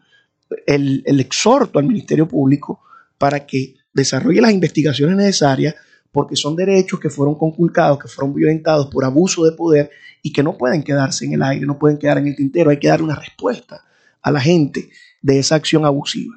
el, 0.66 1.02
el 1.06 1.20
exhorto 1.20 1.78
al 1.78 1.84
Ministerio 1.84 2.26
Público 2.26 2.80
para 3.18 3.46
que 3.46 3.76
desarrolle 3.92 4.40
las 4.40 4.50
investigaciones 4.50 5.16
necesarias 5.16 5.76
porque 6.10 6.36
son 6.36 6.56
derechos 6.56 6.98
que 6.98 7.10
fueron 7.10 7.36
conculcados, 7.36 7.98
que 7.98 8.08
fueron 8.08 8.34
violentados 8.34 8.86
por 8.86 9.04
abuso 9.04 9.44
de 9.44 9.52
poder 9.52 9.90
y 10.22 10.32
que 10.32 10.42
no 10.42 10.56
pueden 10.56 10.82
quedarse 10.82 11.24
en 11.26 11.34
el 11.34 11.42
aire, 11.42 11.66
no 11.66 11.78
pueden 11.78 11.98
quedar 11.98 12.18
en 12.18 12.26
el 12.26 12.36
tintero, 12.36 12.70
hay 12.70 12.78
que 12.78 12.88
dar 12.88 13.02
una 13.02 13.14
respuesta 13.14 13.84
a 14.22 14.30
la 14.30 14.40
gente 14.40 14.90
de 15.22 15.38
esa 15.38 15.56
acción 15.56 15.84
abusiva. 15.84 16.34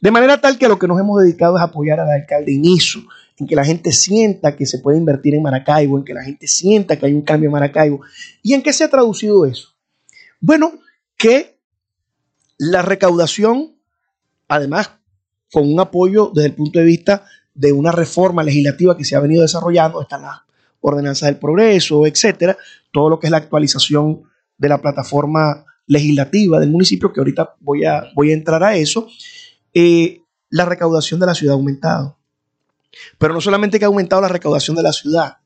De 0.00 0.10
manera 0.10 0.40
tal 0.40 0.58
que 0.58 0.68
lo 0.68 0.78
que 0.78 0.88
nos 0.88 0.98
hemos 0.98 1.22
dedicado 1.22 1.56
es 1.56 1.62
apoyar 1.62 2.00
al 2.00 2.10
alcalde 2.10 2.54
en 2.54 2.64
en 3.38 3.46
que 3.46 3.56
la 3.56 3.64
gente 3.64 3.92
sienta 3.92 4.56
que 4.56 4.66
se 4.66 4.78
puede 4.78 4.98
invertir 4.98 5.34
en 5.34 5.42
Maracaibo, 5.42 5.98
en 5.98 6.04
que 6.04 6.14
la 6.14 6.22
gente 6.22 6.46
sienta 6.46 6.96
que 6.96 7.06
hay 7.06 7.14
un 7.14 7.22
cambio 7.22 7.48
en 7.48 7.52
Maracaibo. 7.52 8.00
¿Y 8.42 8.54
en 8.54 8.62
qué 8.62 8.72
se 8.72 8.84
ha 8.84 8.90
traducido 8.90 9.46
eso? 9.46 9.68
Bueno, 10.40 10.72
que 11.16 11.58
la 12.58 12.82
recaudación, 12.82 13.76
además, 14.48 14.92
con 15.50 15.72
un 15.72 15.80
apoyo 15.80 16.30
desde 16.34 16.48
el 16.48 16.54
punto 16.54 16.78
de 16.78 16.84
vista 16.84 17.24
de 17.54 17.72
una 17.72 17.92
reforma 17.92 18.42
legislativa 18.42 18.96
que 18.96 19.04
se 19.04 19.16
ha 19.16 19.20
venido 19.20 19.42
desarrollando, 19.42 20.02
están 20.02 20.22
las 20.22 20.38
ordenanzas 20.80 21.28
del 21.28 21.38
progreso, 21.38 22.06
etcétera, 22.06 22.56
todo 22.92 23.08
lo 23.08 23.18
que 23.18 23.26
es 23.28 23.30
la 23.30 23.38
actualización 23.38 24.22
de 24.58 24.68
la 24.68 24.80
plataforma 24.80 25.64
legislativa 25.92 26.58
del 26.58 26.70
municipio, 26.70 27.12
que 27.12 27.20
ahorita 27.20 27.56
voy 27.60 27.84
a, 27.84 28.10
voy 28.14 28.30
a 28.30 28.34
entrar 28.34 28.62
a 28.64 28.76
eso, 28.76 29.08
eh, 29.74 30.22
la 30.48 30.64
recaudación 30.64 31.20
de 31.20 31.26
la 31.26 31.34
ciudad 31.34 31.54
ha 31.54 31.58
aumentado. 31.58 32.18
Pero 33.18 33.34
no 33.34 33.40
solamente 33.40 33.78
que 33.78 33.84
ha 33.84 33.88
aumentado 33.88 34.22
la 34.22 34.28
recaudación 34.28 34.76
de 34.76 34.82
la 34.82 34.92
ciudad, 34.92 35.36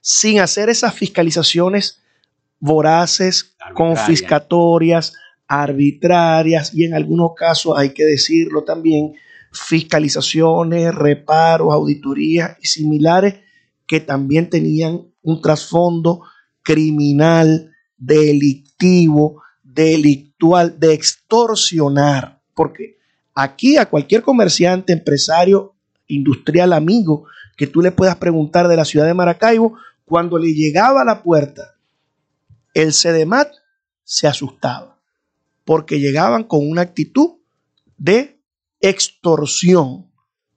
sin 0.00 0.40
hacer 0.40 0.68
esas 0.68 0.94
fiscalizaciones 0.94 2.02
voraces, 2.58 3.56
confiscatorias, 3.74 5.14
arbitrarias 5.48 6.74
y 6.74 6.84
en 6.84 6.94
algunos 6.94 7.30
casos, 7.36 7.76
hay 7.76 7.90
que 7.90 8.04
decirlo 8.04 8.64
también, 8.64 9.14
fiscalizaciones, 9.52 10.94
reparos, 10.94 11.72
auditorías 11.72 12.56
y 12.60 12.66
similares 12.66 13.36
que 13.86 14.00
también 14.00 14.50
tenían 14.50 15.06
un 15.22 15.40
trasfondo 15.40 16.22
criminal, 16.62 17.72
delictivo, 17.96 19.42
delictual, 19.76 20.80
de 20.80 20.94
extorsionar. 20.94 22.40
Porque 22.54 22.98
aquí 23.34 23.76
a 23.76 23.86
cualquier 23.86 24.22
comerciante, 24.22 24.92
empresario, 24.92 25.74
industrial, 26.08 26.72
amigo, 26.72 27.26
que 27.56 27.66
tú 27.66 27.82
le 27.82 27.92
puedas 27.92 28.16
preguntar 28.16 28.66
de 28.66 28.76
la 28.76 28.84
ciudad 28.84 29.06
de 29.06 29.14
Maracaibo, 29.14 29.78
cuando 30.04 30.38
le 30.38 30.52
llegaba 30.54 31.02
a 31.02 31.04
la 31.04 31.22
puerta 31.22 31.74
el 32.74 32.92
CEDEMAT, 32.92 33.52
se 34.04 34.26
asustaba, 34.26 35.00
porque 35.64 35.98
llegaban 35.98 36.44
con 36.44 36.68
una 36.68 36.82
actitud 36.82 37.36
de 37.96 38.38
extorsión 38.80 40.10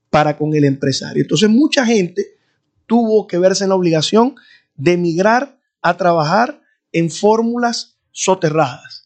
para 0.09 0.37
con 0.37 0.53
el 0.53 0.65
empresario. 0.65 1.21
Entonces 1.23 1.49
mucha 1.49 1.85
gente 1.85 2.37
tuvo 2.85 3.25
que 3.25 3.37
verse 3.37 3.63
en 3.63 3.69
la 3.69 3.75
obligación 3.75 4.35
de 4.75 4.93
emigrar 4.93 5.59
a 5.81 5.95
trabajar 5.95 6.61
en 6.91 7.09
fórmulas 7.09 7.97
soterradas, 8.11 8.98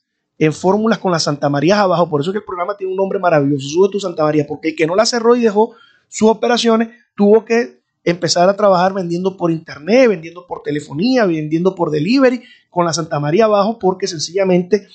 en 0.45 0.53
fórmulas 0.53 0.99
con 0.99 1.11
las 1.11 1.23
Santa 1.23 1.49
María 1.49 1.81
abajo. 1.81 2.09
Por 2.09 2.21
eso 2.21 2.31
que 2.31 2.39
el 2.39 2.43
programa 2.43 2.75
tiene 2.75 2.91
un 2.91 2.97
nombre 2.97 3.19
maravilloso, 3.19 3.67
Sube 3.67 3.89
tu 3.89 3.99
Santa 3.99 4.23
María, 4.23 4.45
porque 4.47 4.69
el 4.69 4.75
que 4.75 4.85
no 4.85 4.95
la 4.95 5.05
cerró 5.05 5.35
y 5.35 5.41
dejó 5.41 5.73
sus 6.09 6.29
operaciones 6.29 6.89
tuvo 7.15 7.45
que 7.45 7.81
empezar 8.03 8.49
a 8.49 8.55
trabajar 8.55 8.93
vendiendo 8.93 9.37
por 9.37 9.51
internet, 9.51 10.09
vendiendo 10.09 10.45
por 10.45 10.61
telefonía, 10.61 11.25
vendiendo 11.25 11.73
por 11.73 11.91
delivery 11.91 12.43
con 12.69 12.85
la 12.85 12.93
Santa 12.93 13.19
María 13.19 13.45
abajo, 13.45 13.79
porque 13.79 14.07
sencillamente 14.07 14.87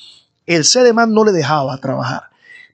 el 0.46 0.64
CDMAN 0.64 1.12
no 1.12 1.24
le 1.24 1.32
dejaba 1.32 1.78
trabajar. 1.78 2.24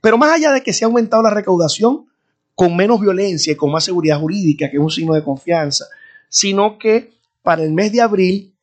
Pero 0.01 0.19
más 0.19 0.33
allá 0.33 0.53
de 0.53 0.63
que 0.63 0.73
se 0.73 0.85
ha 0.85 0.89
aumentado 0.89 1.23
la 1.23 1.31
recaudación 1.31 2.07
con 2.55 2.77
menos 2.77 3.01
violencia 3.01 3.53
y 3.53 3.57
con 3.57 3.71
más 3.71 3.85
seguridad 3.85 4.21
jurídica, 4.21 4.71
que 4.71 4.77
es 4.77 4.83
un 4.83 4.91
signo 4.91 5.15
de 5.15 5.23
confianza, 5.23 5.87
sino 6.29 6.79
que 6.79 7.13
para 7.43 7.63
el 7.63 7.73
mes 7.73 7.93
de 7.93 8.01
abril 8.01 8.55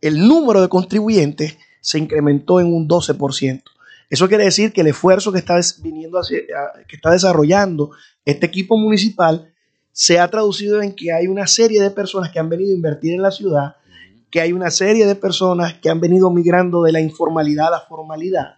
el 0.00 0.26
número 0.26 0.60
de 0.60 0.68
contribuyentes 0.68 1.56
se 1.82 1.98
incrementó 1.98 2.60
en 2.60 2.72
un 2.72 2.88
12%. 2.88 3.62
Eso 4.08 4.28
quiere 4.28 4.44
decir 4.44 4.72
que 4.72 4.80
el 4.80 4.86
esfuerzo 4.86 5.32
que 5.32 5.38
está, 5.38 5.60
viniendo 5.82 6.20
que 6.88 6.96
está 6.96 7.10
desarrollando 7.10 7.90
este 8.24 8.46
equipo 8.46 8.78
municipal 8.78 9.52
se 9.92 10.18
ha 10.18 10.28
traducido 10.28 10.80
en 10.80 10.94
que 10.94 11.12
hay 11.12 11.26
una 11.26 11.46
serie 11.46 11.82
de 11.82 11.90
personas 11.90 12.30
que 12.30 12.38
han 12.38 12.48
venido 12.48 12.70
a 12.70 12.74
invertir 12.74 13.12
en 13.12 13.22
la 13.22 13.30
ciudad, 13.30 13.76
que 14.30 14.40
hay 14.40 14.52
una 14.52 14.70
serie 14.70 15.06
de 15.06 15.14
personas 15.14 15.74
que 15.74 15.90
han 15.90 16.00
venido 16.00 16.30
migrando 16.30 16.82
de 16.82 16.92
la 16.92 17.00
informalidad 17.00 17.68
a 17.68 17.72
la 17.72 17.80
formalidad. 17.80 18.56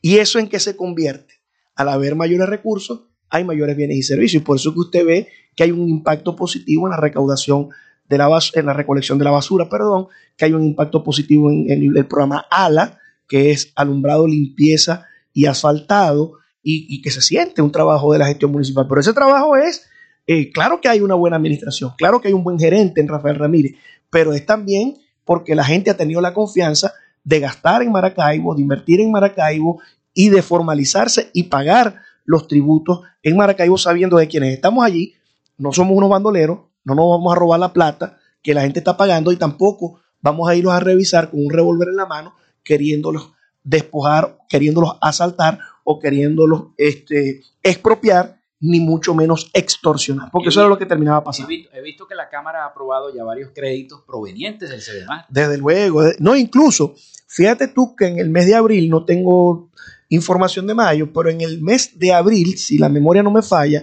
¿Y 0.00 0.18
eso 0.18 0.38
en 0.38 0.48
qué 0.48 0.60
se 0.60 0.76
convierte? 0.76 1.34
Al 1.74 1.88
haber 1.88 2.14
mayores 2.14 2.48
recursos, 2.48 3.02
hay 3.30 3.44
mayores 3.44 3.76
bienes 3.76 3.96
y 3.96 4.02
servicios. 4.02 4.42
Y 4.42 4.44
por 4.44 4.56
eso 4.56 4.72
que 4.72 4.80
usted 4.80 5.06
ve 5.06 5.28
que 5.56 5.62
hay 5.64 5.72
un 5.72 5.88
impacto 5.88 6.36
positivo 6.36 6.86
en 6.86 6.90
la 6.90 7.00
recaudación 7.00 7.70
de 8.12 8.18
la 8.18 8.38
en 8.52 8.66
la 8.66 8.74
recolección 8.74 9.16
de 9.16 9.24
la 9.24 9.30
basura, 9.30 9.70
perdón, 9.70 10.08
que 10.36 10.44
hay 10.44 10.52
un 10.52 10.62
impacto 10.62 11.02
positivo 11.02 11.50
en, 11.50 11.70
el 11.70 12.06
programa 12.06 12.44
ALA, 12.50 12.98
que 13.26 13.50
es 13.50 13.72
alumbrado, 13.74 14.26
limpieza 14.26 15.06
y 15.32 15.46
asfaltado, 15.46 16.34
y, 16.62 17.00
que 17.00 17.10
se 17.10 17.22
siente 17.22 17.62
un 17.62 17.72
trabajo 17.72 18.12
de 18.12 18.18
la 18.18 18.26
gestión 18.26 18.52
municipal. 18.52 18.86
Pero 18.86 19.00
ese 19.00 19.14
trabajo 19.14 19.56
es, 19.56 19.86
eh, 20.26 20.52
claro 20.52 20.80
que 20.80 20.88
hay 20.88 21.00
una 21.00 21.14
buena 21.14 21.36
administración, 21.36 21.92
claro 21.96 22.20
que 22.20 22.28
hay 22.28 22.34
un 22.34 22.44
buen 22.44 22.58
gerente 22.58 23.00
en 23.00 23.08
Rafael 23.08 23.36
Ramírez, 23.36 23.76
pero 24.10 24.34
es 24.34 24.44
también 24.44 24.98
porque 25.24 25.54
la 25.54 25.64
gente 25.64 25.90
ha 25.90 25.96
tenido 25.96 26.20
la 26.20 26.34
confianza 26.34 26.92
de 27.24 27.40
gastar 27.40 27.82
en 27.82 27.92
Maracaibo, 27.92 28.54
de 28.54 28.60
invertir 28.60 29.00
en 29.00 29.10
Maracaibo 29.10 29.80
y 30.12 30.28
de 30.28 30.42
formalizarse 30.42 31.30
y 31.32 31.44
pagar 31.44 31.96
los 32.26 32.46
tributos 32.46 33.00
en 33.22 33.38
Maracaibo 33.38 33.78
sabiendo 33.78 34.18
de 34.18 34.28
quienes 34.28 34.52
estamos 34.52 34.84
allí, 34.84 35.14
no 35.56 35.72
somos 35.72 35.96
unos 35.96 36.10
bandoleros, 36.10 36.71
no 36.84 36.94
nos 36.94 37.08
vamos 37.08 37.32
a 37.32 37.38
robar 37.38 37.60
la 37.60 37.72
plata 37.72 38.18
que 38.42 38.54
la 38.54 38.62
gente 38.62 38.80
está 38.80 38.96
pagando 38.96 39.32
y 39.32 39.36
tampoco 39.36 40.00
vamos 40.20 40.48
a 40.48 40.54
irlos 40.54 40.72
a 40.72 40.80
revisar 40.80 41.30
con 41.30 41.44
un 41.44 41.50
revólver 41.50 41.88
en 41.88 41.96
la 41.96 42.06
mano 42.06 42.34
queriéndolos 42.62 43.32
despojar, 43.62 44.38
queriéndolos 44.48 44.96
asaltar 45.00 45.58
o 45.84 45.98
queriéndolos 45.98 46.68
este, 46.76 47.42
expropiar, 47.62 48.40
ni 48.64 48.78
mucho 48.78 49.12
menos 49.12 49.50
extorsionar, 49.52 50.30
porque 50.30 50.50
eso 50.50 50.60
era 50.60 50.68
lo 50.68 50.78
que 50.78 50.86
terminaba 50.86 51.24
pasando. 51.24 51.52
He 51.52 51.82
visto, 51.82 52.06
que 52.06 52.14
la 52.14 52.28
Cámara 52.28 52.62
ha 52.62 52.68
aprobado 52.68 53.12
ya 53.12 53.24
varios 53.24 53.50
créditos 53.52 54.02
provenientes 54.06 54.70
del 54.70 54.80
CDMAR. 54.80 55.26
Desde 55.28 55.58
luego, 55.58 56.02
no, 56.20 56.36
incluso, 56.36 56.94
fíjate 57.26 57.66
tú 57.66 57.96
que 57.96 58.06
en 58.06 58.20
el 58.20 58.30
mes 58.30 58.46
de 58.46 58.54
abril, 58.54 58.88
no 58.88 59.04
tengo 59.04 59.68
información 60.10 60.68
de 60.68 60.74
mayo, 60.74 61.12
pero 61.12 61.28
en 61.28 61.40
el 61.40 61.60
mes 61.60 61.98
de 61.98 62.12
abril, 62.12 62.56
si 62.56 62.78
la 62.78 62.88
memoria 62.88 63.24
no 63.24 63.32
me 63.32 63.42
falla, 63.42 63.82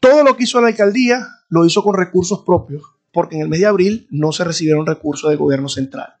todo 0.00 0.24
lo 0.24 0.36
que 0.36 0.44
hizo 0.44 0.60
la 0.60 0.68
alcaldía 0.68 1.26
lo 1.48 1.64
hizo 1.66 1.82
con 1.82 1.94
recursos 1.94 2.42
propios, 2.44 2.82
porque 3.12 3.36
en 3.36 3.42
el 3.42 3.48
mes 3.48 3.60
de 3.60 3.66
abril 3.66 4.06
no 4.10 4.32
se 4.32 4.44
recibieron 4.44 4.86
recursos 4.86 5.30
del 5.30 5.38
gobierno 5.38 5.68
central. 5.68 6.14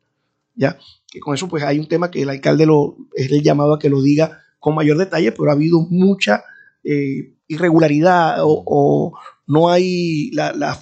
¿Ya? 0.54 0.76
que 1.10 1.20
con 1.20 1.34
eso 1.34 1.48
pues 1.48 1.62
hay 1.62 1.78
un 1.78 1.88
tema 1.88 2.10
que 2.10 2.22
el 2.22 2.30
alcalde 2.30 2.66
lo, 2.66 2.96
es 3.14 3.30
el 3.30 3.42
llamado 3.42 3.74
a 3.74 3.78
que 3.78 3.88
lo 3.88 4.02
diga 4.02 4.42
con 4.58 4.74
mayor 4.74 4.98
detalle, 4.98 5.32
pero 5.32 5.50
ha 5.50 5.54
habido 5.54 5.80
mucha 5.80 6.44
eh, 6.84 7.34
irregularidad 7.46 8.38
o, 8.42 9.18
no 9.46 9.70
hay 9.70 10.30
la, 10.32 10.76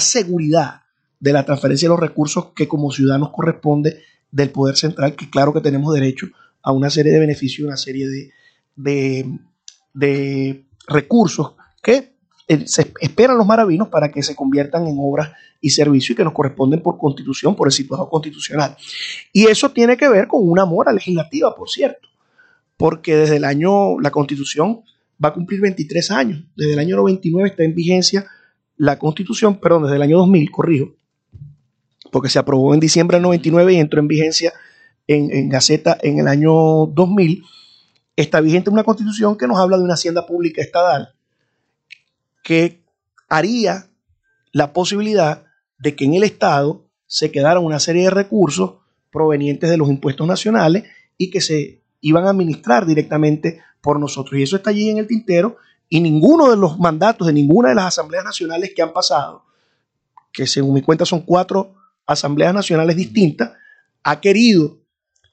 seguridad 0.00 0.82
de 1.20 1.32
la 1.32 1.46
transferencia 1.46 1.86
de 1.86 1.94
los 1.94 2.00
recursos 2.00 2.48
que 2.54 2.68
como 2.68 2.92
ciudadanos 2.92 3.30
corresponde 3.30 4.02
del 4.30 4.50
Poder 4.50 4.76
Central, 4.76 5.16
que 5.16 5.30
claro 5.30 5.54
que 5.54 5.62
tenemos 5.62 5.94
derecho 5.94 6.26
a 6.62 6.72
una 6.72 6.90
serie 6.90 7.12
de 7.12 7.20
beneficios, 7.20 7.66
una 7.66 7.78
serie 7.78 8.08
de 8.76 10.66
recursos 10.86 11.54
que 11.82 12.12
eh, 12.48 12.66
se 12.66 12.92
esperan 13.00 13.38
los 13.38 13.46
maravinos 13.46 13.88
para 13.88 14.10
que 14.10 14.22
se 14.22 14.34
conviertan 14.34 14.86
en 14.86 14.96
obras 14.98 15.32
y 15.60 15.70
servicios 15.70 16.10
y 16.10 16.14
que 16.16 16.24
nos 16.24 16.32
corresponden 16.32 16.82
por 16.82 16.98
constitución, 16.98 17.54
por 17.54 17.68
el 17.68 17.72
situado 17.72 18.08
constitucional. 18.08 18.76
Y 19.32 19.46
eso 19.46 19.70
tiene 19.70 19.96
que 19.96 20.08
ver 20.08 20.26
con 20.26 20.48
una 20.48 20.64
mora 20.64 20.92
legislativa, 20.92 21.54
por 21.54 21.68
cierto, 21.68 22.08
porque 22.76 23.16
desde 23.16 23.36
el 23.36 23.44
año, 23.44 24.00
la 24.00 24.10
constitución 24.10 24.82
va 25.22 25.30
a 25.30 25.34
cumplir 25.34 25.60
23 25.60 26.10
años, 26.10 26.44
desde 26.56 26.72
el 26.72 26.78
año 26.78 26.96
99 26.96 27.50
está 27.50 27.62
en 27.62 27.74
vigencia 27.74 28.26
la 28.76 28.98
constitución, 28.98 29.60
perdón, 29.60 29.84
desde 29.84 29.96
el 29.96 30.02
año 30.02 30.18
2000, 30.18 30.50
corrijo, 30.50 30.94
porque 32.10 32.28
se 32.28 32.40
aprobó 32.40 32.74
en 32.74 32.80
diciembre 32.80 33.16
del 33.16 33.22
99 33.22 33.74
y 33.74 33.76
entró 33.76 34.00
en 34.00 34.08
vigencia 34.08 34.52
en, 35.06 35.30
en 35.30 35.48
Gaceta 35.48 35.96
en 36.02 36.18
el 36.18 36.26
año 36.26 36.86
2000, 36.86 37.44
está 38.16 38.40
vigente 38.40 38.70
una 38.70 38.82
constitución 38.82 39.36
que 39.36 39.46
nos 39.46 39.58
habla 39.58 39.76
de 39.76 39.84
una 39.84 39.94
hacienda 39.94 40.26
pública 40.26 40.60
estatal 40.60 41.14
que 42.42 42.82
haría 43.28 43.88
la 44.52 44.72
posibilidad 44.72 45.44
de 45.78 45.96
que 45.96 46.04
en 46.04 46.14
el 46.14 46.24
Estado 46.24 46.84
se 47.06 47.30
quedaran 47.30 47.64
una 47.64 47.80
serie 47.80 48.04
de 48.04 48.10
recursos 48.10 48.74
provenientes 49.10 49.70
de 49.70 49.76
los 49.76 49.88
impuestos 49.88 50.26
nacionales 50.26 50.84
y 51.18 51.30
que 51.30 51.40
se 51.40 51.82
iban 52.00 52.26
a 52.26 52.30
administrar 52.30 52.86
directamente 52.86 53.60
por 53.80 54.00
nosotros. 54.00 54.38
Y 54.38 54.42
eso 54.42 54.56
está 54.56 54.70
allí 54.70 54.90
en 54.90 54.98
el 54.98 55.06
tintero 55.06 55.56
y 55.88 56.00
ninguno 56.00 56.50
de 56.50 56.56
los 56.56 56.78
mandatos 56.78 57.26
de 57.26 57.32
ninguna 57.32 57.70
de 57.70 57.74
las 57.74 57.86
asambleas 57.86 58.24
nacionales 58.24 58.72
que 58.74 58.82
han 58.82 58.92
pasado, 58.92 59.44
que 60.32 60.46
según 60.46 60.74
mi 60.74 60.82
cuenta 60.82 61.04
son 61.04 61.20
cuatro 61.20 61.74
asambleas 62.06 62.54
nacionales 62.54 62.96
distintas, 62.96 63.52
ha 64.02 64.20
querido 64.20 64.78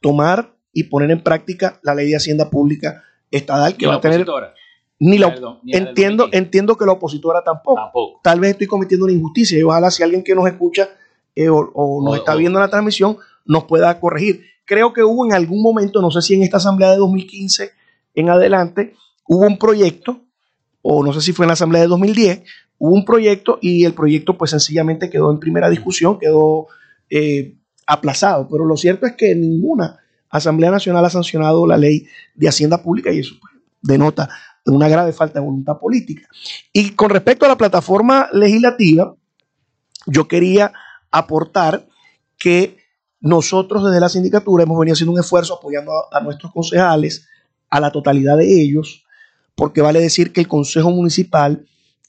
tomar 0.02 0.56
y 0.74 0.84
poner 0.84 1.12
en 1.12 1.24
práctica 1.24 1.80
la 1.82 1.96
ley 1.96 2.10
de 2.10 2.18
hacienda 2.18 2.50
pública 2.50 3.04
estatal 3.32 3.76
que 3.78 3.88
va 3.88 3.96
a 3.96 4.02
tener 4.02 4.26
Ni 5.00 5.18
la, 5.18 5.30
Perdón, 5.34 5.60
ni 5.64 5.74
entiendo, 5.74 6.24
2015. 6.24 6.38
entiendo 6.38 6.78
que 6.78 6.86
la 6.86 6.92
opositora 6.94 7.42
tampoco. 7.44 7.76
Tampoco. 7.76 8.20
Tal 8.24 8.40
vez 8.40 8.52
estoy 8.52 8.68
cometiendo 8.68 9.06
una 9.06 9.14
injusticia 9.14 9.58
y 9.58 9.64
ojalá 9.64 9.90
si 9.92 10.04
alguien 10.04 10.24
que 10.24 10.36
nos 10.36 10.46
escucha 10.48 10.90
eh, 11.36 11.48
o, 11.50 11.58
o 11.74 12.04
nos 12.04 12.14
O- 12.14 12.16
está 12.18 12.36
viendo 12.36 12.60
en 12.60 12.64
la 12.64 12.70
transmisión 12.70 13.18
nos 13.46 13.64
pueda 13.64 13.98
corregir. 14.00 14.44
Creo 14.66 14.92
que 14.94 15.04
hubo 15.04 15.26
en 15.26 15.34
algún 15.34 15.62
momento, 15.64 16.02
no 16.02 16.12
sé 16.12 16.22
si 16.22 16.34
en 16.36 16.44
esta 16.44 16.58
asamblea 16.58 16.92
de 16.92 16.98
2015 16.98 17.72
en 18.16 18.30
adelante, 18.30 18.94
hubo 19.28 19.46
un 19.48 19.58
proyecto, 19.58 20.20
o 20.82 21.04
no 21.04 21.14
sé 21.14 21.22
si 21.22 21.32
fue 21.34 21.46
en 21.46 21.48
la 21.48 21.54
asamblea 21.54 21.82
de 21.82 21.88
2010, 21.88 22.44
hubo 22.78 22.94
un 22.94 23.06
proyecto 23.06 23.58
y 23.62 23.86
el 23.86 23.94
proyecto 23.94 24.38
pues 24.38 24.52
sencillamente 24.52 25.10
quedó 25.10 25.32
en 25.32 25.40
primera 25.40 25.70
discusión, 25.70 26.20
quedó 26.20 26.68
eh, 27.10 27.56
aplazado. 27.88 28.48
Pero 28.52 28.66
lo 28.66 28.76
cierto 28.78 29.06
es 29.06 29.14
que 29.16 29.34
ninguna 29.34 29.98
Asamblea 30.30 30.70
Nacional 30.72 31.04
ha 31.06 31.10
sancionado 31.10 31.66
la 31.66 31.78
ley 31.78 32.06
de 32.36 32.48
Hacienda 32.50 32.84
Pública 32.84 33.12
y 33.12 33.20
eso 33.20 33.36
pues, 33.42 33.54
denota 33.82 34.30
una 34.76 34.88
grave 34.88 35.14
falta 35.14 35.40
de 35.40 35.46
voluntad 35.46 35.78
política. 35.78 36.28
Y 36.74 36.92
con 36.92 37.10
respecto 37.10 37.46
a 37.46 37.50
la 37.50 37.58
plataforma 37.58 38.30
legislativa, 38.34 39.16
yo 40.06 40.28
quería 40.28 40.74
aportar 41.12 41.88
que 42.38 42.78
nosotros 43.22 43.84
desde 43.84 44.00
la 44.00 44.10
sindicatura 44.10 44.64
hemos 44.64 44.80
venido 44.80 44.94
haciendo 44.94 45.14
un 45.14 45.20
esfuerzo 45.20 45.56
apoyando 45.56 45.92
a, 45.92 46.18
a 46.18 46.22
nuestros 46.22 46.54
concejales, 46.54 47.28
a 47.70 47.80
la 47.80 47.92
totalidad 47.92 48.38
de 48.38 48.62
ellos, 48.62 49.06
porque 49.56 49.82
vale 49.82 50.00
decir 50.00 50.32
que 50.32 50.42
el 50.42 50.48
Consejo 50.48 50.90
Municipal 50.90 51.66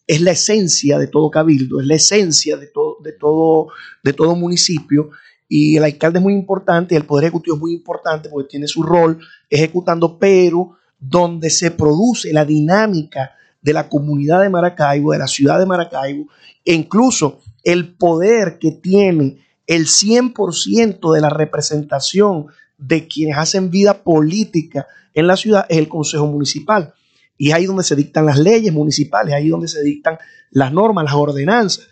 es 0.07 0.21
la 0.21 0.33
esencia 0.33 0.99
de 0.99 1.07
todo 1.07 1.31
cabildo, 1.31 1.81
es 1.81 1.87
la 1.87 1.95
esencia 1.95 2.57
de 2.57 2.67
todo, 2.67 2.97
de 3.03 3.13
todo, 3.13 3.69
de 4.03 4.13
todo 4.13 4.35
municipio, 4.35 5.11
y 5.49 5.77
el 5.77 5.85
alcalde 5.85 6.19
es 6.19 6.23
muy 6.23 6.33
importante, 6.33 6.95
y 6.95 6.97
el 6.97 7.05
Poder 7.05 7.27
Ejecutivo 7.27 7.57
es 7.57 7.61
muy 7.61 7.73
importante 7.73 8.29
porque 8.29 8.49
tiene 8.49 8.67
su 8.67 8.83
rol 8.83 9.21
ejecutando, 9.49 10.19
pero 10.19 10.77
donde 11.01 11.51
se 11.51 11.71
produce 11.71 12.33
la 12.33 12.45
dinámica 12.45 13.33
de 13.63 13.73
la 13.73 13.89
comunidad 13.89 14.43
de 14.43 14.51
Maracaibo, 14.51 15.13
de 15.13 15.19
la 15.19 15.27
ciudad 15.27 15.59
de 15.59 15.67
Maracaibo, 15.67 16.27
e 16.65 16.75
incluso 16.75 17.41
el 17.65 17.95
poder 17.95 18.59
que 18.59 18.73
tiene 18.73 19.39
el 19.67 19.87
100% 19.87 21.13
de 21.15 21.21
la 21.21 21.31
representación 21.31 22.47
de 22.77 23.07
quienes 23.07 23.37
hacen 23.37 23.71
vida 23.71 24.03
política 24.03 24.87
en 25.15 25.27
la 25.27 25.37
ciudad 25.37 25.67
es 25.69 25.79
el 25.79 25.89
Consejo 25.89 26.27
Municipal. 26.27 26.95
Y 27.37 27.49
es 27.49 27.55
ahí 27.55 27.67
donde 27.67 27.85
se 27.85 27.97
dictan 27.97 28.27
las 28.27 28.39
leyes 28.39 28.73
municipales, 28.73 29.35
ahí 29.35 29.49
donde 29.49 29.69
se 29.69 29.83
dictan 29.83 30.19
las 30.51 30.73
normas, 30.73 31.05
las 31.05 31.15
ordenanzas. 31.15 31.89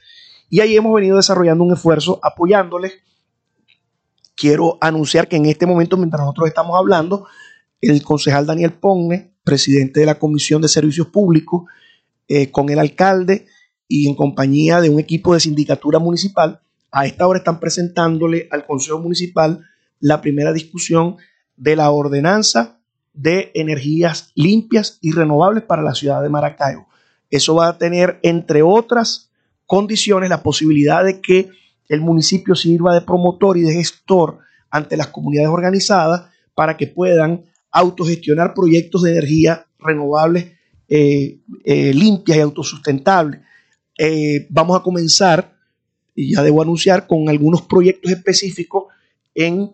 Y 0.51 0.61
ahí 0.61 0.77
hemos 0.77 0.95
venido 0.95 1.17
desarrollando 1.17 1.65
un 1.65 1.73
esfuerzo 1.73 2.21
apoyándoles. 2.23 2.93
Quiero 4.35 4.79
anunciar 4.81 5.29
que 5.29 5.37
en 5.37 5.47
este 5.47 5.67
momento, 5.67 5.97
mientras 5.97 6.21
nosotros 6.21 6.49
estamos 6.49 6.77
hablando, 6.79 7.27
el 7.81 8.03
concejal 8.03 8.47
Daniel 8.47 8.73
Ponne, 8.73 9.33
presidente 9.45 10.01
de 10.01 10.07
la 10.07 10.19
Comisión 10.19 10.61
de 10.63 10.69
Servicios 10.69 11.09
Públicos, 11.09 11.65
eh, 12.27 12.51
con 12.51 12.69
el 12.69 12.79
alcalde 12.79 13.47
y 13.87 14.09
en 14.09 14.15
compañía 14.15 14.81
de 14.81 14.91
un 14.91 15.01
equipo 15.01 15.35
de 15.35 15.41
sindicatura 15.41 15.99
municipal, 15.99 16.61
a 16.91 17.07
esta 17.07 17.27
hora 17.27 17.39
están 17.39 17.61
presentándole 17.61 18.49
al 18.51 18.67
Consejo 18.67 18.99
Municipal 18.99 19.65
la 20.01 20.21
primera 20.21 20.53
discusión 20.53 21.17
de 21.57 21.77
la 21.77 21.91
ordenanza 21.91 22.79
de 23.13 23.51
energías 23.55 24.31
limpias 24.35 24.99
y 25.01 25.13
renovables 25.13 25.65
para 25.65 25.83
la 25.83 25.95
ciudad 25.95 26.23
de 26.23 26.29
Maracaibo. 26.29 26.87
Eso 27.31 27.55
va 27.57 27.69
a 27.69 27.79
tener, 27.79 28.21
entre 28.23 28.63
otras 28.63 29.31
condiciones, 29.67 30.31
la 30.31 30.43
posibilidad 30.43 31.05
de 31.05 31.21
que 31.21 31.51
el 31.89 32.01
municipio 32.01 32.55
sirva 32.55 32.95
de 32.95 33.01
promotor 33.01 33.57
y 33.57 33.63
de 33.63 33.73
gestor 33.73 34.39
ante 34.71 34.97
las 34.97 35.09
comunidades 35.09 35.51
organizadas 35.51 36.31
para 36.55 36.77
que 36.77 36.87
puedan 36.87 37.45
autogestionar 37.71 38.55
proyectos 38.55 39.03
de 39.03 39.13
energía 39.13 39.67
renovables, 39.79 40.53
eh, 40.89 41.41
eh, 41.65 41.93
limpias 41.93 42.39
y 42.39 42.41
autosustentables. 42.41 43.41
Eh, 43.99 44.47
vamos 44.51 44.79
a 44.79 44.83
comenzar, 44.83 45.57
y 46.15 46.35
ya 46.35 46.43
debo 46.43 46.63
anunciar, 46.63 47.07
con 47.07 47.29
algunos 47.29 47.63
proyectos 47.63 48.11
específicos 48.11 48.85
en, 49.35 49.73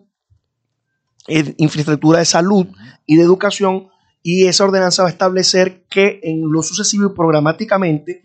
en 1.27 1.55
infraestructura 1.57 2.19
de 2.19 2.25
salud 2.25 2.67
y 3.05 3.15
de 3.15 3.23
educación, 3.23 3.87
y 4.21 4.45
esa 4.45 4.65
ordenanza 4.65 5.03
va 5.03 5.09
a 5.09 5.11
establecer 5.11 5.85
que 5.89 6.19
en 6.23 6.51
lo 6.51 6.63
sucesivo 6.63 7.11
y 7.11 7.15
programáticamente 7.15 8.23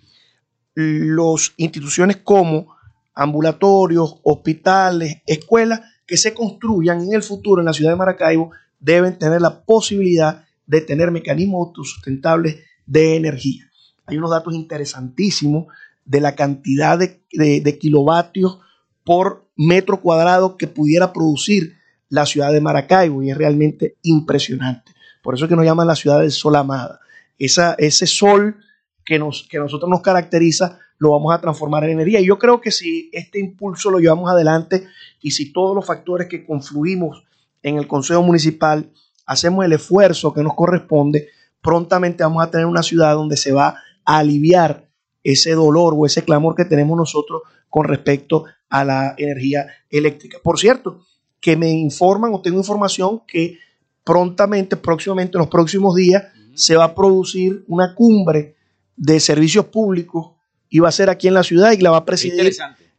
las 0.74 1.52
instituciones 1.58 2.18
como 2.18 2.74
ambulatorios, 3.14 4.18
hospitales, 4.22 5.18
escuelas 5.26 5.80
que 6.06 6.16
se 6.16 6.32
construyan 6.32 7.02
en 7.02 7.12
el 7.12 7.22
futuro 7.22 7.60
en 7.60 7.66
la 7.66 7.72
ciudad 7.72 7.90
de 7.90 7.96
Maracaibo 7.96 8.50
deben 8.80 9.18
tener 9.18 9.40
la 9.40 9.62
posibilidad 9.62 10.44
de 10.66 10.80
tener 10.80 11.10
mecanismos 11.10 11.68
autosustentables 11.68 12.60
de 12.86 13.16
energía. 13.16 13.70
Hay 14.06 14.18
unos 14.18 14.30
datos 14.30 14.54
interesantísimos 14.54 15.66
de 16.04 16.20
la 16.20 16.34
cantidad 16.34 16.98
de, 16.98 17.20
de- 17.32 17.78
kilovatios 17.78 18.58
por 19.04 19.46
metro 19.56 20.00
cuadrado 20.00 20.56
que 20.56 20.66
pudiera 20.66 21.12
producir 21.12 21.76
la 22.08 22.26
ciudad 22.26 22.52
de 22.52 22.60
Maracaibo 22.60 23.22
y 23.22 23.30
es 23.30 23.38
realmente 23.38 23.96
impresionante. 24.02 24.92
Por 25.22 25.34
eso 25.34 25.44
es 25.44 25.48
que 25.48 25.56
nos 25.56 25.64
llaman 25.64 25.86
la 25.86 25.94
ciudad 25.94 26.20
del 26.20 26.32
sol 26.32 26.56
amada. 26.56 27.00
Esa, 27.38 27.74
ese 27.78 28.06
sol 28.06 28.56
que, 29.04 29.18
nos, 29.18 29.46
que 29.48 29.58
nosotros 29.58 29.88
nos 29.88 30.00
caracteriza 30.00 30.78
lo 30.98 31.12
vamos 31.12 31.32
a 31.32 31.40
transformar 31.40 31.84
en 31.84 31.90
energía. 31.90 32.20
Y 32.20 32.26
yo 32.26 32.38
creo 32.38 32.60
que 32.60 32.70
si 32.70 33.08
este 33.12 33.38
impulso 33.40 33.90
lo 33.90 33.98
llevamos 34.00 34.30
adelante 34.30 34.86
y 35.22 35.30
si 35.30 35.52
todos 35.52 35.74
los 35.74 35.86
factores 35.86 36.28
que 36.28 36.44
confluimos 36.44 37.24
en 37.62 37.76
el 37.76 37.86
Consejo 37.86 38.22
Municipal 38.22 38.90
hacemos 39.26 39.64
el 39.64 39.72
esfuerzo 39.72 40.32
que 40.32 40.42
nos 40.42 40.54
corresponde, 40.54 41.28
prontamente 41.62 42.22
vamos 42.22 42.42
a 42.42 42.50
tener 42.50 42.66
una 42.66 42.82
ciudad 42.82 43.14
donde 43.14 43.36
se 43.36 43.52
va 43.52 43.76
a 44.04 44.18
aliviar 44.18 44.88
ese 45.22 45.52
dolor 45.52 45.94
o 45.96 46.06
ese 46.06 46.24
clamor 46.24 46.54
que 46.54 46.64
tenemos 46.64 46.96
nosotros 46.96 47.42
con 47.68 47.84
respecto 47.84 48.44
a 48.68 48.84
la 48.84 49.14
energía 49.18 49.66
eléctrica. 49.90 50.38
Por 50.42 50.58
cierto, 50.58 51.04
que 51.40 51.56
me 51.56 51.70
informan 51.70 52.32
o 52.34 52.42
tengo 52.42 52.58
información 52.58 53.22
que 53.26 53.58
prontamente, 54.04 54.76
próximamente, 54.76 55.36
en 55.36 55.40
los 55.40 55.48
próximos 55.48 55.94
días, 55.94 56.24
se 56.54 56.76
va 56.76 56.84
a 56.84 56.94
producir 56.94 57.64
una 57.68 57.94
cumbre 57.94 58.56
de 58.96 59.20
servicios 59.20 59.66
públicos 59.66 60.32
y 60.68 60.78
va 60.78 60.88
a 60.88 60.92
ser 60.92 61.10
aquí 61.10 61.28
en 61.28 61.34
la 61.34 61.42
ciudad 61.42 61.72
y 61.72 61.78
la 61.78 61.90
va 61.90 61.98
a 61.98 62.04
presidir, 62.04 62.52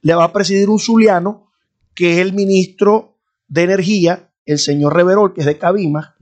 va 0.04 0.24
a 0.24 0.34
presidir 0.34 0.70
un 0.70 0.80
zuliano 0.80 1.52
que 1.94 2.14
es 2.14 2.18
el 2.20 2.34
ministro 2.34 3.18
de 3.48 3.64
Energía, 3.64 4.31
el 4.46 4.60
señor 4.60 4.96
Reverol, 4.96 5.34
que 5.34 5.42
es 5.42 5.46
de 5.46 5.58
Cabima, 5.58 6.16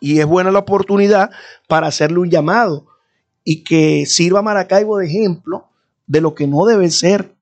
y 0.00 0.18
es 0.20 0.26
buena 0.26 0.50
la 0.50 0.58
oportunidad 0.60 1.30
para 1.68 1.86
hacerle 1.86 2.18
un 2.18 2.30
llamado 2.30 2.86
y 3.42 3.64
que 3.64 4.06
sirva 4.06 4.40
a 4.40 4.42
Maracaibo 4.42 4.98
de 4.98 5.06
ejemplo 5.06 5.70
de 6.06 6.20
lo 6.20 6.34
que 6.34 6.46
no 6.46 6.64
debe 6.66 6.90
ser 6.90 7.34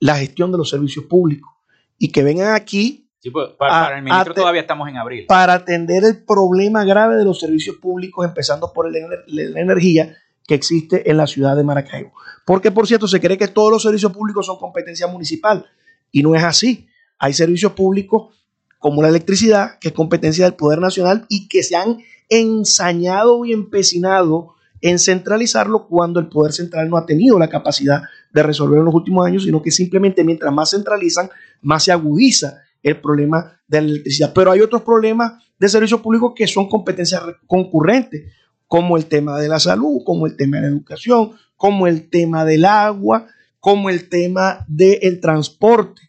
la 0.00 0.16
gestión 0.16 0.50
de 0.52 0.58
los 0.58 0.70
servicios 0.70 1.04
públicos 1.06 1.50
y 1.98 2.10
que 2.12 2.22
vengan 2.22 2.54
aquí 2.54 3.04
Sí, 3.20 3.30
pues, 3.30 3.48
para, 3.58 3.80
A- 3.80 3.84
para 3.86 3.98
el 3.98 4.04
ministro 4.04 4.32
todavía 4.32 4.60
estamos 4.60 4.88
en 4.88 4.96
abril. 4.96 5.26
para 5.26 5.54
atender 5.54 6.04
el 6.04 6.24
problema 6.24 6.84
grave 6.84 7.16
de 7.16 7.24
los 7.24 7.40
servicios 7.40 7.76
públicos, 7.76 8.24
empezando 8.24 8.72
por 8.72 8.86
el 8.86 8.94
la 9.26 9.60
energía 9.60 10.16
que 10.46 10.54
existe 10.54 11.10
en 11.10 11.16
la 11.16 11.26
ciudad 11.26 11.56
de 11.56 11.64
Maracaibo. 11.64 12.12
Porque, 12.46 12.70
por 12.70 12.86
cierto, 12.86 13.08
se 13.08 13.20
cree 13.20 13.36
que 13.36 13.48
todos 13.48 13.70
los 13.72 13.82
servicios 13.82 14.12
públicos 14.12 14.46
son 14.46 14.56
competencia 14.58 15.08
municipal 15.08 15.66
y 16.12 16.22
no 16.22 16.34
es 16.36 16.44
así. 16.44 16.86
Hay 17.18 17.32
servicios 17.34 17.72
públicos 17.72 18.34
como 18.78 19.02
la 19.02 19.08
electricidad, 19.08 19.78
que 19.80 19.88
es 19.88 19.94
competencia 19.94 20.44
del 20.44 20.54
Poder 20.54 20.78
Nacional 20.80 21.26
y 21.28 21.48
que 21.48 21.62
se 21.62 21.76
han 21.76 21.98
ensañado 22.28 23.44
y 23.44 23.52
empecinado 23.52 24.54
en 24.80 24.98
centralizarlo 24.98 25.88
cuando 25.88 26.20
el 26.20 26.28
Poder 26.28 26.52
Central 26.52 26.88
no 26.88 26.96
ha 26.96 27.06
tenido 27.06 27.38
la 27.38 27.48
capacidad 27.48 28.02
de 28.32 28.42
resolverlo 28.42 28.80
en 28.80 28.86
los 28.86 28.94
últimos 28.94 29.26
años, 29.26 29.42
sino 29.44 29.60
que 29.62 29.70
simplemente 29.70 30.22
mientras 30.22 30.52
más 30.52 30.70
centralizan, 30.70 31.28
más 31.62 31.84
se 31.84 31.92
agudiza 31.92 32.58
el 32.82 33.00
problema 33.00 33.60
de 33.66 33.82
la 33.82 33.88
electricidad. 33.88 34.32
Pero 34.32 34.52
hay 34.52 34.60
otros 34.60 34.82
problemas 34.82 35.32
de 35.58 35.68
servicios 35.68 36.00
públicos 36.00 36.32
que 36.36 36.46
son 36.46 36.68
competencias 36.68 37.24
re- 37.24 37.34
concurrentes, 37.46 38.32
como 38.68 38.96
el 38.96 39.06
tema 39.06 39.40
de 39.40 39.48
la 39.48 39.58
salud, 39.58 40.02
como 40.04 40.26
el 40.26 40.36
tema 40.36 40.58
de 40.58 40.62
la 40.64 40.68
educación, 40.68 41.32
como 41.56 41.86
el 41.88 42.08
tema 42.08 42.44
del 42.44 42.64
agua, 42.66 43.26
como 43.58 43.90
el 43.90 44.08
tema 44.08 44.64
del 44.68 45.18
transporte 45.20 46.02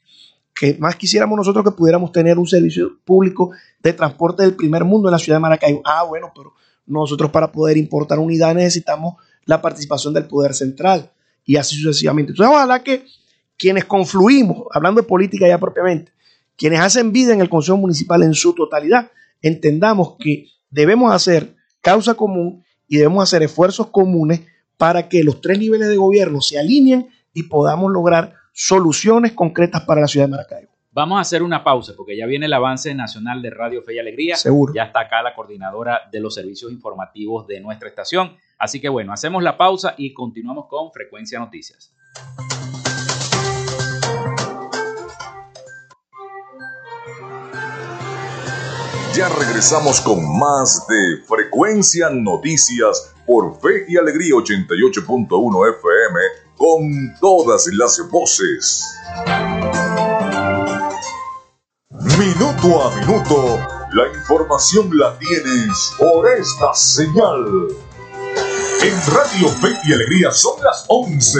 que 0.60 0.76
más 0.78 0.98
quisiéramos 0.98 1.38
nosotros 1.38 1.64
que 1.64 1.72
pudiéramos 1.72 2.12
tener 2.12 2.38
un 2.38 2.46
servicio 2.46 3.00
público 3.06 3.52
de 3.82 3.94
transporte 3.94 4.44
del 4.44 4.56
primer 4.56 4.84
mundo 4.84 5.08
en 5.08 5.14
la 5.14 5.18
ciudad 5.18 5.38
de 5.38 5.42
Maracaibo. 5.42 5.82
Ah, 5.86 6.04
bueno, 6.04 6.34
pero 6.36 6.54
nosotros 6.86 7.32
para 7.32 7.50
poder 7.50 7.78
importar 7.78 8.20
unidades 8.20 8.58
necesitamos 8.58 9.16
la 9.46 9.62
participación 9.62 10.14
del 10.14 10.26
poder 10.26 10.54
central 10.54 11.14
y 11.46 11.56
así 11.56 11.78
sucesivamente. 11.78 12.34
Entonces, 12.34 12.54
ojalá 12.54 12.84
que 12.84 13.06
quienes 13.56 13.86
confluimos, 13.86 14.66
hablando 14.74 15.02
de 15.02 15.08
política 15.08 15.48
ya 15.48 15.58
propiamente, 15.58 16.12
quienes 16.58 16.82
hacen 16.82 17.14
vida 17.14 17.34
en 17.34 17.40
el 17.40 17.48
Consejo 17.48 17.78
Municipal 17.78 18.22
en 18.24 18.34
su 18.34 18.54
totalidad, 18.54 19.10
entendamos 19.42 20.18
que 20.20 20.48
debemos 20.70 21.14
hacer 21.14 21.56
causa 21.80 22.16
común 22.16 22.66
y 22.86 22.98
debemos 22.98 23.24
hacer 23.24 23.44
esfuerzos 23.44 23.88
comunes 23.88 24.42
para 24.76 25.08
que 25.08 25.24
los 25.24 25.40
tres 25.40 25.58
niveles 25.58 25.88
de 25.88 25.96
gobierno 25.96 26.42
se 26.42 26.60
alineen 26.60 27.08
y 27.34 27.44
podamos 27.44 27.94
lograr 27.94 28.39
soluciones 28.60 29.32
concretas 29.32 29.84
para 29.84 30.02
la 30.02 30.08
ciudad 30.08 30.26
de 30.26 30.32
Maracaibo. 30.32 30.70
Vamos 30.92 31.18
a 31.18 31.22
hacer 31.22 31.44
una 31.44 31.64
pausa 31.64 31.94
porque 31.96 32.18
ya 32.18 32.26
viene 32.26 32.46
el 32.46 32.52
avance 32.52 32.94
nacional 32.94 33.42
de 33.42 33.52
Radio 33.52 33.82
Fe 33.84 33.94
y 33.96 34.00
Alegría. 34.00 34.36
Seguro. 34.36 34.74
Ya 34.74 34.84
está 34.84 35.02
acá 35.02 35.22
la 35.22 35.34
coordinadora 35.34 36.02
de 36.12 36.20
los 36.20 36.36
servicios 36.36 36.70
informativos 36.70 37.48
de 37.48 37.62
nuestra 37.62 37.88
estación. 37.88 38.36
Así 38.58 38.82
que 38.82 38.90
bueno, 38.90 39.14
hacemos 39.14 39.44
la 39.44 39.58
pausa 39.58 39.96
y 39.98 40.14
continuamos 40.14 40.66
con 40.68 40.92
Frecuencia 40.92 41.40
Noticias. 41.40 41.96
Ya 49.16 49.30
regresamos 49.30 50.02
con 50.02 50.38
más 50.38 50.86
de 50.88 51.24
Frecuencia 51.26 52.10
Noticias 52.10 53.16
por 53.26 53.58
Fe 53.62 53.86
y 53.88 53.96
Alegría 53.96 54.34
88.1 54.34 55.76
FM 55.78 56.49
con 56.60 57.16
todas 57.22 57.68
las 57.72 58.00
voces. 58.12 58.86
Minuto 62.20 62.84
a 62.84 62.96
minuto, 62.98 63.58
la 63.94 64.08
información 64.14 64.90
la 64.98 65.18
tienes 65.18 65.94
por 65.98 66.30
esta 66.30 66.74
señal. 66.74 67.70
En 68.84 69.14
Radio 69.14 69.48
Fe 69.48 69.70
y 69.86 69.94
Alegría 69.94 70.32
son 70.32 70.62
las 70.62 70.84
11 70.90 71.40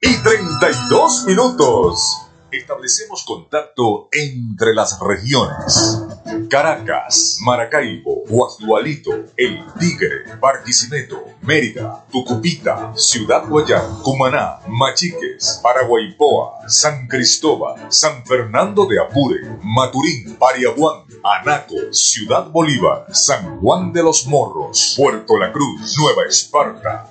y 0.00 0.16
32 0.22 1.24
minutos. 1.26 2.29
Establecemos 2.52 3.24
contacto 3.24 4.08
entre 4.12 4.74
las 4.74 4.98
regiones. 5.00 6.02
Caracas, 6.48 7.38
Maracaibo, 7.44 8.24
Guasdualito, 8.28 9.12
El 9.36 9.64
Tigre, 9.78 10.36
Barquisimeto, 10.40 11.24
Mérida, 11.42 12.04
Tucupita, 12.10 12.92
Ciudad 12.96 13.46
Guayán, 13.48 14.02
Cumaná, 14.02 14.58
Machiques, 14.66 15.60
Paraguaypoa, 15.62 16.68
San 16.68 17.06
Cristóbal, 17.06 17.86
San 17.92 18.24
Fernando 18.26 18.86
de 18.86 19.00
Apure, 19.00 19.58
Maturín, 19.62 20.36
Pariaguán, 20.36 21.04
Anaco, 21.22 21.76
Ciudad 21.92 22.50
Bolívar, 22.50 23.06
San 23.12 23.60
Juan 23.60 23.92
de 23.92 24.02
los 24.02 24.26
Morros, 24.26 24.94
Puerto 24.96 25.38
La 25.38 25.52
Cruz, 25.52 25.96
Nueva 25.98 26.24
Esparta. 26.28 27.10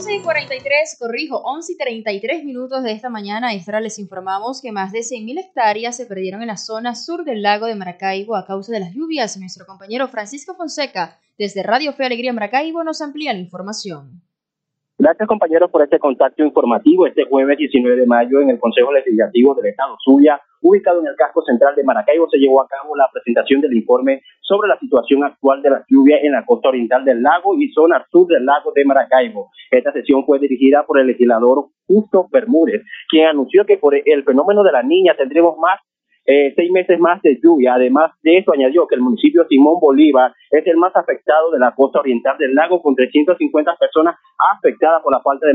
11 0.00 0.14
y 0.14 0.22
43, 0.22 0.96
corrijo, 0.98 1.42
11 1.44 1.74
y 1.74 1.76
33 1.76 2.44
minutos 2.46 2.82
de 2.82 2.92
esta 2.92 3.10
mañana, 3.10 3.52
extra 3.52 3.82
les 3.82 3.98
informamos 3.98 4.62
que 4.62 4.72
más 4.72 4.92
de 4.92 5.00
100.000 5.00 5.38
hectáreas 5.38 5.94
se 5.94 6.06
perdieron 6.06 6.40
en 6.40 6.46
la 6.46 6.56
zona 6.56 6.94
sur 6.94 7.22
del 7.22 7.42
lago 7.42 7.66
de 7.66 7.74
Maracaibo 7.74 8.34
a 8.34 8.46
causa 8.46 8.72
de 8.72 8.80
las 8.80 8.94
lluvias. 8.94 9.36
Nuestro 9.36 9.66
compañero 9.66 10.08
Francisco 10.08 10.54
Fonseca, 10.54 11.18
desde 11.36 11.62
Radio 11.62 11.92
Fe 11.92 12.06
Alegría 12.06 12.32
Maracaibo, 12.32 12.82
nos 12.82 13.02
amplía 13.02 13.34
la 13.34 13.40
información. 13.40 14.22
Gracias 15.00 15.26
compañeros 15.26 15.70
por 15.70 15.82
este 15.82 15.98
contacto 15.98 16.44
informativo 16.44 17.06
este 17.06 17.24
jueves 17.24 17.56
19 17.56 17.96
de 17.96 18.06
mayo 18.06 18.42
en 18.42 18.50
el 18.50 18.58
Consejo 18.58 18.92
Legislativo 18.92 19.54
del 19.54 19.70
Estado 19.70 19.96
Zulia, 20.04 20.38
ubicado 20.60 21.00
en 21.00 21.06
el 21.06 21.16
casco 21.16 21.40
central 21.40 21.74
de 21.74 21.84
Maracaibo, 21.84 22.28
se 22.28 22.36
llevó 22.36 22.60
a 22.60 22.68
cabo 22.68 22.94
la 22.94 23.08
presentación 23.10 23.62
del 23.62 23.72
informe 23.72 24.20
sobre 24.42 24.68
la 24.68 24.78
situación 24.78 25.24
actual 25.24 25.62
de 25.62 25.70
la 25.70 25.82
lluvia 25.88 26.18
en 26.20 26.32
la 26.32 26.44
costa 26.44 26.68
oriental 26.68 27.02
del 27.06 27.22
lago 27.22 27.54
y 27.58 27.72
zona 27.72 28.04
sur 28.12 28.26
del 28.26 28.44
lago 28.44 28.72
de 28.74 28.84
Maracaibo. 28.84 29.48
Esta 29.70 29.90
sesión 29.90 30.26
fue 30.26 30.38
dirigida 30.38 30.84
por 30.84 31.00
el 31.00 31.06
legislador 31.06 31.68
Justo 31.86 32.28
Bermúdez, 32.30 32.82
quien 33.08 33.28
anunció 33.28 33.64
que 33.64 33.78
por 33.78 33.94
el 33.94 34.22
fenómeno 34.22 34.62
de 34.62 34.72
la 34.72 34.82
niña 34.82 35.14
tendremos 35.16 35.56
más 35.56 35.80
eh, 36.26 36.52
seis 36.54 36.70
meses 36.70 36.98
más 36.98 37.20
de 37.22 37.38
lluvia. 37.42 37.74
Además 37.74 38.12
de 38.22 38.38
eso, 38.38 38.52
añadió 38.52 38.86
que 38.86 38.94
el 38.94 39.00
municipio 39.00 39.46
Simón 39.48 39.80
Bolívar 39.80 40.32
es 40.50 40.66
el 40.66 40.76
más 40.76 40.94
afectado 40.94 41.50
de 41.50 41.58
la 41.58 41.74
costa 41.74 42.00
oriental 42.00 42.36
del 42.38 42.54
lago, 42.54 42.82
con 42.82 42.94
350 42.94 43.76
personas 43.76 44.16
afectadas 44.56 45.02
por 45.02 45.12
la 45.12 45.20
falta 45.20 45.46
de, 45.46 45.54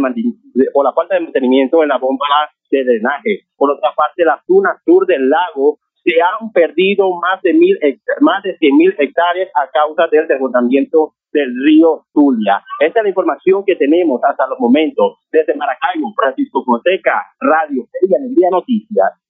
por 0.74 0.86
de 1.10 1.20
mantenimiento 1.20 1.84
en 1.84 1.90
la 1.90 1.98
bomba 1.98 2.26
de 2.72 2.84
drenaje. 2.84 3.48
Por 3.56 3.72
otra 3.72 3.92
parte, 3.96 4.26
la 4.26 4.42
zona 4.46 4.78
sur 4.86 5.06
del 5.06 5.30
lago 5.30 5.80
se 6.04 6.22
han 6.22 6.52
perdido 6.52 7.10
más 7.20 7.42
de 7.42 7.54
mil 7.54 7.78
más 8.22 8.44
de 8.44 8.56
100 8.58 8.78
mil 8.78 8.96
hectáreas 9.00 9.50
a 9.56 9.68
causa 9.72 10.08
del 10.12 10.28
desbordamiento 10.28 11.14
del 11.34 11.52
río 11.66 12.06
Zulia. 12.14 12.64
Esta 12.80 13.00
es 13.00 13.04
la 13.04 13.10
información 13.10 13.64
que 13.66 13.76
tenemos 13.76 14.22
hasta 14.24 14.48
los 14.48 14.60
momentos. 14.60 15.18
Desde 15.32 15.56
Maracaibo, 15.56 16.14
Francisco 16.16 16.64
Fonseca, 16.64 17.26
Radio 17.40 17.88
y 18.02 18.16
Alegría 18.16 18.50
Noticias. 18.52 19.25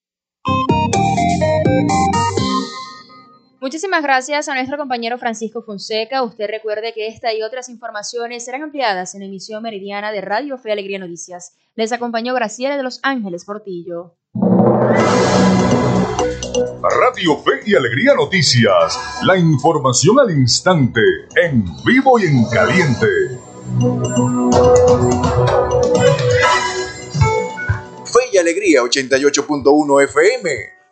Muchísimas 3.65 4.03
gracias 4.03 4.47
a 4.47 4.53
nuestro 4.53 4.77
compañero 4.77 5.17
Francisco 5.17 5.63
Fonseca. 5.63 6.21
Usted 6.21 6.47
recuerde 6.47 6.93
que 6.93 7.07
esta 7.07 7.33
y 7.33 7.41
otras 7.41 7.67
informaciones 7.67 8.45
serán 8.45 8.61
ampliadas 8.61 9.15
en 9.15 9.21
la 9.21 9.25
emisión 9.25 9.63
meridiana 9.63 10.11
de 10.11 10.21
Radio 10.21 10.59
Fe 10.59 10.71
Alegría 10.71 10.99
Noticias. 10.99 11.57
Les 11.73 11.91
acompañó 11.91 12.35
Graciela 12.35 12.77
de 12.77 12.83
Los 12.83 12.99
Ángeles 13.01 13.43
Portillo. 13.43 14.17
Radio 17.01 17.37
Fe 17.37 17.61
y 17.65 17.73
Alegría 17.73 18.13
Noticias. 18.13 18.99
La 19.23 19.35
información 19.35 20.19
al 20.19 20.29
instante, 20.29 21.01
en 21.35 21.65
vivo 21.83 22.19
y 22.19 22.25
en 22.25 22.45
caliente. 22.45 23.07
Fe 28.05 28.19
y 28.31 28.37
Alegría 28.37 28.81
88.1 28.83 30.03
FM. 30.03 30.74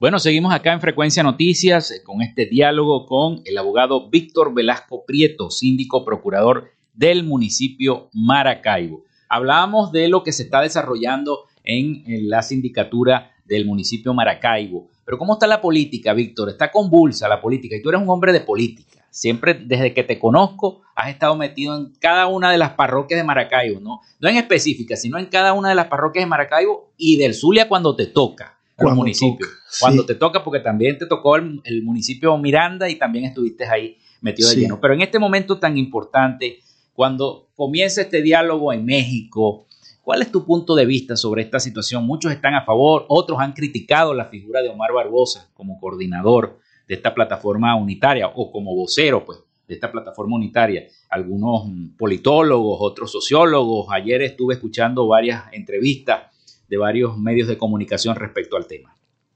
Bueno, 0.00 0.20
seguimos 0.20 0.54
acá 0.54 0.72
en 0.72 0.80
Frecuencia 0.80 1.24
Noticias 1.24 1.90
eh, 1.90 2.04
con 2.04 2.22
este 2.22 2.46
diálogo 2.46 3.04
con 3.04 3.42
el 3.44 3.58
abogado 3.58 4.08
Víctor 4.08 4.54
Velasco 4.54 5.04
Prieto, 5.04 5.50
síndico 5.50 6.04
procurador 6.04 6.70
del 6.94 7.24
municipio 7.24 8.08
Maracaibo. 8.12 9.02
Hablábamos 9.28 9.90
de 9.90 10.06
lo 10.06 10.22
que 10.22 10.30
se 10.30 10.44
está 10.44 10.60
desarrollando 10.60 11.46
en, 11.64 12.04
la 12.28 12.42
sindicatura 12.42 13.32
del 13.44 13.66
municipio 13.66 14.14
Maracaibo. 14.14 14.86
Pero 15.04 15.18
¿cómo 15.18 15.32
está 15.32 15.48
la 15.48 15.60
política, 15.60 16.12
Víctor? 16.12 16.50
Está 16.50 16.70
convulsa 16.70 17.28
la 17.28 17.40
política 17.40 17.74
y 17.74 17.82
tú 17.82 17.88
eres 17.88 18.00
un 18.00 18.08
hombre 18.08 18.32
de 18.32 18.42
política. 18.42 19.04
Siempre 19.10 19.54
desde 19.54 19.94
que 19.94 20.04
te 20.04 20.20
conozco 20.20 20.82
has 20.94 21.10
estado 21.10 21.34
metido 21.34 21.76
en 21.76 21.92
cada 21.98 22.28
una 22.28 22.52
de 22.52 22.58
las 22.58 22.70
parroquias 22.74 23.18
de 23.18 23.24
Maracaibo, 23.24 23.80
¿no? 23.80 24.02
No 24.20 24.28
en 24.28 24.36
específica, 24.36 24.94
sino 24.94 25.18
en 25.18 25.26
cada 25.26 25.54
una 25.54 25.70
de 25.70 25.74
las 25.74 25.88
parroquias 25.88 26.22
de 26.22 26.28
Maracaibo 26.28 26.92
y 26.96 27.16
del 27.16 27.34
Zulia 27.34 27.68
cuando 27.68 27.96
te 27.96 28.06
toca 28.06 28.57
al 28.78 28.94
municipio. 28.94 29.46
Cuando 29.80 30.06
te 30.06 30.14
toca, 30.14 30.42
porque 30.44 30.60
también 30.60 30.98
te 30.98 31.06
tocó 31.06 31.36
el, 31.36 31.82
municipio 31.82 32.36
Miranda 32.38 32.88
y 32.88 32.96
también 32.96 33.24
estuviste 33.24 33.66
ahí 33.66 33.96
metido 34.20 34.48
de 34.50 34.56
lleno. 34.56 34.80
Pero 34.80 34.94
en 34.94 35.00
este 35.00 35.18
momento 35.18 35.58
tan 35.58 35.76
importante, 35.76 36.60
cuando 36.94 37.48
comienza 37.54 38.02
este 38.02 38.22
diálogo 38.22 38.72
en 38.72 38.84
México, 38.84 39.66
¿cuál 40.02 40.22
es 40.22 40.30
tu 40.30 40.44
punto 40.44 40.74
de 40.74 40.86
vista 40.86 41.16
sobre 41.16 41.42
esta 41.42 41.60
situación? 41.60 42.06
Muchos 42.06 42.32
están 42.32 42.54
a 42.54 42.64
favor, 42.64 43.04
otros 43.08 43.38
han 43.40 43.52
criticado 43.52 44.14
la 44.14 44.26
figura 44.26 44.62
de 44.62 44.68
Omar 44.68 44.92
Barbosa 44.92 45.50
como 45.54 45.78
coordinador 45.80 46.58
de 46.86 46.94
esta 46.94 47.14
plataforma 47.14 47.76
unitaria 47.76 48.28
o 48.28 48.50
como 48.50 48.74
vocero, 48.74 49.24
pues, 49.24 49.38
de 49.66 49.74
esta 49.74 49.92
plataforma 49.92 50.36
unitaria. 50.36 50.86
Algunos 51.10 51.68
politólogos, 51.98 52.78
otros 52.80 53.12
sociólogos. 53.12 53.88
Ayer 53.90 54.22
estuve 54.22 54.54
escuchando 54.54 55.06
varias 55.06 55.44
entrevistas 55.52 56.22
de 56.68 56.76
varios 56.76 57.18
medios 57.18 57.48
de 57.48 57.58
comunicación 57.58 58.14
respecto 58.16 58.56
al 58.56 58.66
tema. 58.66 58.94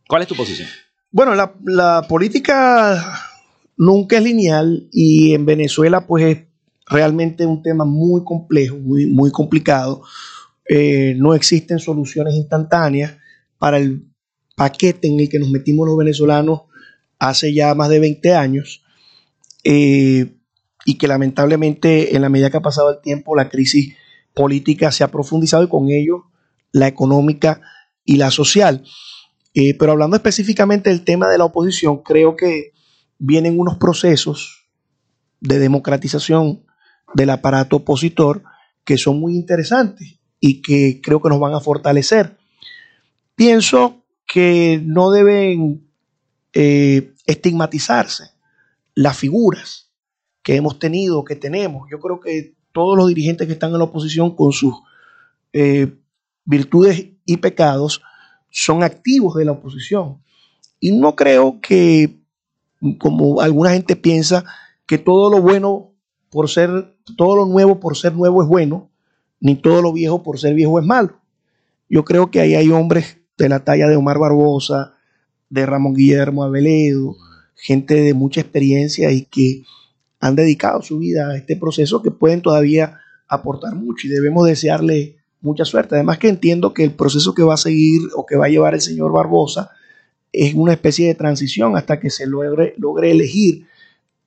¿Cuál 0.09 0.23
es 0.23 0.29
tu 0.29 0.35
posición? 0.35 0.69
Bueno, 1.11 1.35
la, 1.35 2.03
política 2.09 3.21
nunca 3.77 4.17
es 4.17 4.25
lineal 4.25 4.89
y 4.93 5.35
en 5.35 5.45
Venezuela 5.45 6.07
pues 6.07 6.25
es 6.25 6.39
realmente 6.87 7.47
un 7.47 7.63
tema 7.63 7.85
muy 7.85 8.25
complejo, 8.25 8.77
muy, 8.77 9.07
muy 9.07 9.31
complicado. 9.31 10.03
Eh, 10.69 11.15
no 11.19 11.35
existen 11.35 11.79
soluciones 11.79 12.35
instantáneas 12.35 13.17
para 13.59 13.79
el 13.79 14.07
paquete 14.57 15.09
en 15.09 15.21
el 15.21 15.29
que 15.29 15.39
nos 15.39 15.51
metimos 15.51 15.87
los 15.87 15.97
venezolanos 15.97 16.63
hace 17.19 17.55
ya 17.55 17.75
más 17.75 17.89
de 17.89 18.01
20 18.01 18.35
años 18.35 18.83
eh, 19.65 20.35
y 20.85 20.99
que 20.99 21.09
lamentablemente 21.09 22.17
en 22.17 22.23
la 22.23 22.29
medida 22.29 22.51
que 22.51 22.57
ha 22.57 22.63
pasado 22.63 22.91
el 22.91 23.01
tiempo 23.01 23.37
la 23.37 23.49
crisis 23.49 23.95
política 24.35 24.91
se 24.93 25.05
ha 25.05 25.09
profundizado 25.09 25.63
y 25.63 25.69
con 25.69 25.89
ello 25.91 26.32
la 26.73 26.89
económica 26.89 27.61
y 28.05 28.17
la 28.17 28.31
social. 28.31 28.85
Eh, 29.55 29.77
pero 29.79 29.93
hablando 29.93 30.17
específicamente 30.17 30.91
del 30.91 31.05
tema 31.05 31.29
de 31.29 31.39
la 31.39 31.45
oposición, 31.45 32.03
creo 32.03 32.37
que 32.37 32.73
vienen 33.19 33.61
unos 33.61 33.77
procesos 33.77 34.67
de 35.41 35.59
democratización 35.59 36.65
del 37.15 37.31
aparato 37.31 37.77
opositor 37.77 38.43
que 38.85 38.97
son 38.97 39.21
muy 39.21 39.35
interesantes 39.35 40.19
y 40.41 40.63
que 40.63 41.01
creo 41.03 41.21
que 41.21 41.29
nos 41.29 41.39
van 41.39 41.55
a 41.55 41.61
fortalecer. 41.61 42.37
Pienso 43.35 44.05
que 44.27 44.81
no 44.83 45.11
deben 45.11 45.89
eh, 46.53 47.13
estigmatizarse 47.27 48.31
las 48.95 49.17
figuras 49.17 49.93
que 50.43 50.57
hemos 50.57 50.79
tenido, 50.79 51.25
que 51.25 51.37
tenemos. 51.37 51.89
Yo 51.91 52.01
creo 52.01 52.19
que 52.19 52.55
todos 52.73 52.97
los 52.97 53.09
dirigentes 53.09 53.47
que 53.47 53.53
están 53.53 53.73
en 53.73 53.79
la 53.79 53.85
oposición 53.85 54.35
con 54.35 54.53
sus 54.53 54.75
eh, 55.53 55.99
virtudes 56.45 57.09
y 57.25 57.37
pecados 57.39 58.03
son 58.51 58.83
activos 58.83 59.35
de 59.37 59.45
la 59.45 59.53
oposición. 59.53 60.23
Y 60.81 60.93
no 60.93 61.15
creo 61.15 61.61
que, 61.61 62.21
como 62.99 63.41
alguna 63.41 63.71
gente 63.71 63.97
piensa, 63.97 64.45
que 64.87 64.99
todo 64.99 65.31
lo 65.31 65.41
bueno 65.41 65.93
por 66.31 66.49
ser, 66.49 66.97
todo 67.17 67.37
lo 67.37 67.47
nuevo 67.47 67.79
por 67.79 67.97
ser 67.97 68.15
nuevo 68.15 68.43
es 68.43 68.49
bueno, 68.49 68.91
ni 69.41 69.57
todo 69.57 69.83
lo 69.83 69.93
viejo 69.93 70.23
por 70.23 70.39
ser 70.39 70.55
viejo 70.55 70.79
es 70.79 70.87
malo. 70.87 71.21
Yo 71.89 72.05
creo 72.05 72.31
que 72.31 72.41
ahí 72.41 72.55
hay 72.55 72.71
hombres 72.71 73.19
de 73.37 73.49
la 73.49 73.65
talla 73.65 73.89
de 73.89 73.97
Omar 73.97 74.19
Barbosa, 74.19 74.95
de 75.51 75.67
Ramón 75.67 75.95
Guillermo 75.95 76.45
Aveledo, 76.45 77.17
gente 77.55 77.95
de 77.95 78.15
mucha 78.15 78.41
experiencia 78.41 79.13
y 79.13 79.23
que 79.23 79.65
han 80.21 80.37
dedicado 80.37 80.83
su 80.83 80.99
vida 80.99 81.29
a 81.29 81.37
este 81.37 81.57
proceso 81.57 82.03
que 82.03 82.11
pueden 82.11 82.43
todavía 82.43 83.01
aportar 83.29 83.75
mucho 83.75 84.07
y 84.07 84.11
debemos 84.11 84.47
desearle 84.47 85.22
mucha 85.43 85.65
suerte. 85.65 85.97
Además 85.97 86.19
que 86.19 86.29
entiendo 86.29 86.73
que 86.73 86.85
el 86.85 86.93
proceso 86.93 87.35
que 87.35 87.43
va 87.43 87.55
a 87.55 87.59
seguir 87.59 88.01
o 88.17 88.25
que 88.25 88.37
va 88.37 88.47
a 88.47 88.49
llevar 88.49 88.75
el 88.75 88.81
señor 88.81 89.13
Barbosa 89.13 89.71
es 90.33 90.55
una 90.55 90.73
especie 90.73 91.07
de 91.09 91.15
transición 91.15 91.77
hasta 91.77 92.01
que 92.01 92.09
se 92.09 92.27
logre, 92.27 92.75
logre 92.79 93.11
elegir 93.11 93.67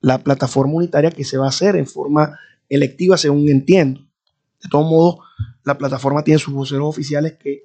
la 0.00 0.18
plataforma 0.18 0.74
unitaria 0.74 1.10
que 1.10 1.24
se 1.24 1.36
va 1.36 1.46
a 1.46 1.48
hacer 1.48 1.74
en 1.74 1.86
forma 1.86 2.38
electiva, 2.68 3.16
según 3.16 3.48
entiendo. 3.48 4.00
De 4.62 4.68
todos 4.70 4.88
modos, 4.88 5.18
la 5.64 5.76
plataforma 5.76 6.22
tiene 6.22 6.38
sus 6.38 6.54
voceros 6.54 6.88
oficiales 6.88 7.34
que 7.34 7.64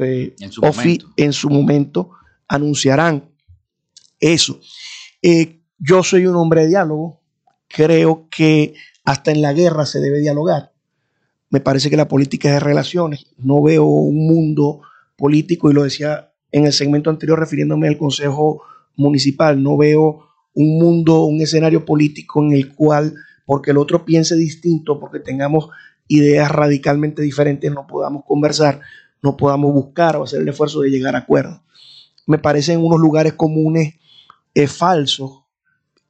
eh, 0.00 0.34
en, 0.40 0.52
su 0.52 0.62
en, 1.16 1.32
su 1.32 1.50
momento 1.50 2.10
anunciarán 2.48 3.30
eso. 4.18 4.58
Eh, 5.22 5.60
yo 5.78 6.02
soy 6.02 6.26
un 6.26 6.36
hombre 6.36 6.62
de 6.62 6.68
diálogo, 6.68 7.20
creo 7.68 8.28
que 8.30 8.74
hasta 9.04 9.30
en 9.30 9.42
la 9.42 9.52
guerra 9.52 9.86
se 9.86 10.00
debe 10.00 10.20
dialogar. 10.20 10.72
Me 11.56 11.60
parece 11.62 11.88
que 11.88 11.96
la 11.96 12.06
política 12.06 12.48
es 12.48 12.54
de 12.56 12.60
relaciones. 12.60 13.28
No 13.38 13.62
veo 13.62 13.86
un 13.86 14.26
mundo 14.26 14.82
político, 15.16 15.70
y 15.70 15.72
lo 15.72 15.84
decía 15.84 16.34
en 16.52 16.66
el 16.66 16.72
segmento 16.74 17.08
anterior 17.08 17.40
refiriéndome 17.40 17.88
al 17.88 17.96
Consejo 17.96 18.60
Municipal, 18.94 19.62
no 19.62 19.78
veo 19.78 20.26
un 20.52 20.78
mundo, 20.78 21.24
un 21.24 21.40
escenario 21.40 21.86
político 21.86 22.44
en 22.44 22.52
el 22.52 22.74
cual, 22.74 23.14
porque 23.46 23.70
el 23.70 23.78
otro 23.78 24.04
piense 24.04 24.36
distinto, 24.36 25.00
porque 25.00 25.18
tengamos 25.18 25.70
ideas 26.08 26.50
radicalmente 26.50 27.22
diferentes, 27.22 27.72
no 27.72 27.86
podamos 27.86 28.24
conversar, 28.26 28.82
no 29.22 29.38
podamos 29.38 29.72
buscar 29.72 30.16
o 30.16 30.24
hacer 30.24 30.42
el 30.42 30.48
esfuerzo 30.48 30.82
de 30.82 30.90
llegar 30.90 31.14
a 31.14 31.20
acuerdos. 31.20 31.62
Me 32.26 32.36
parecen 32.36 32.84
unos 32.84 33.00
lugares 33.00 33.32
comunes 33.32 33.94
eh, 34.54 34.66
falsos, 34.66 35.44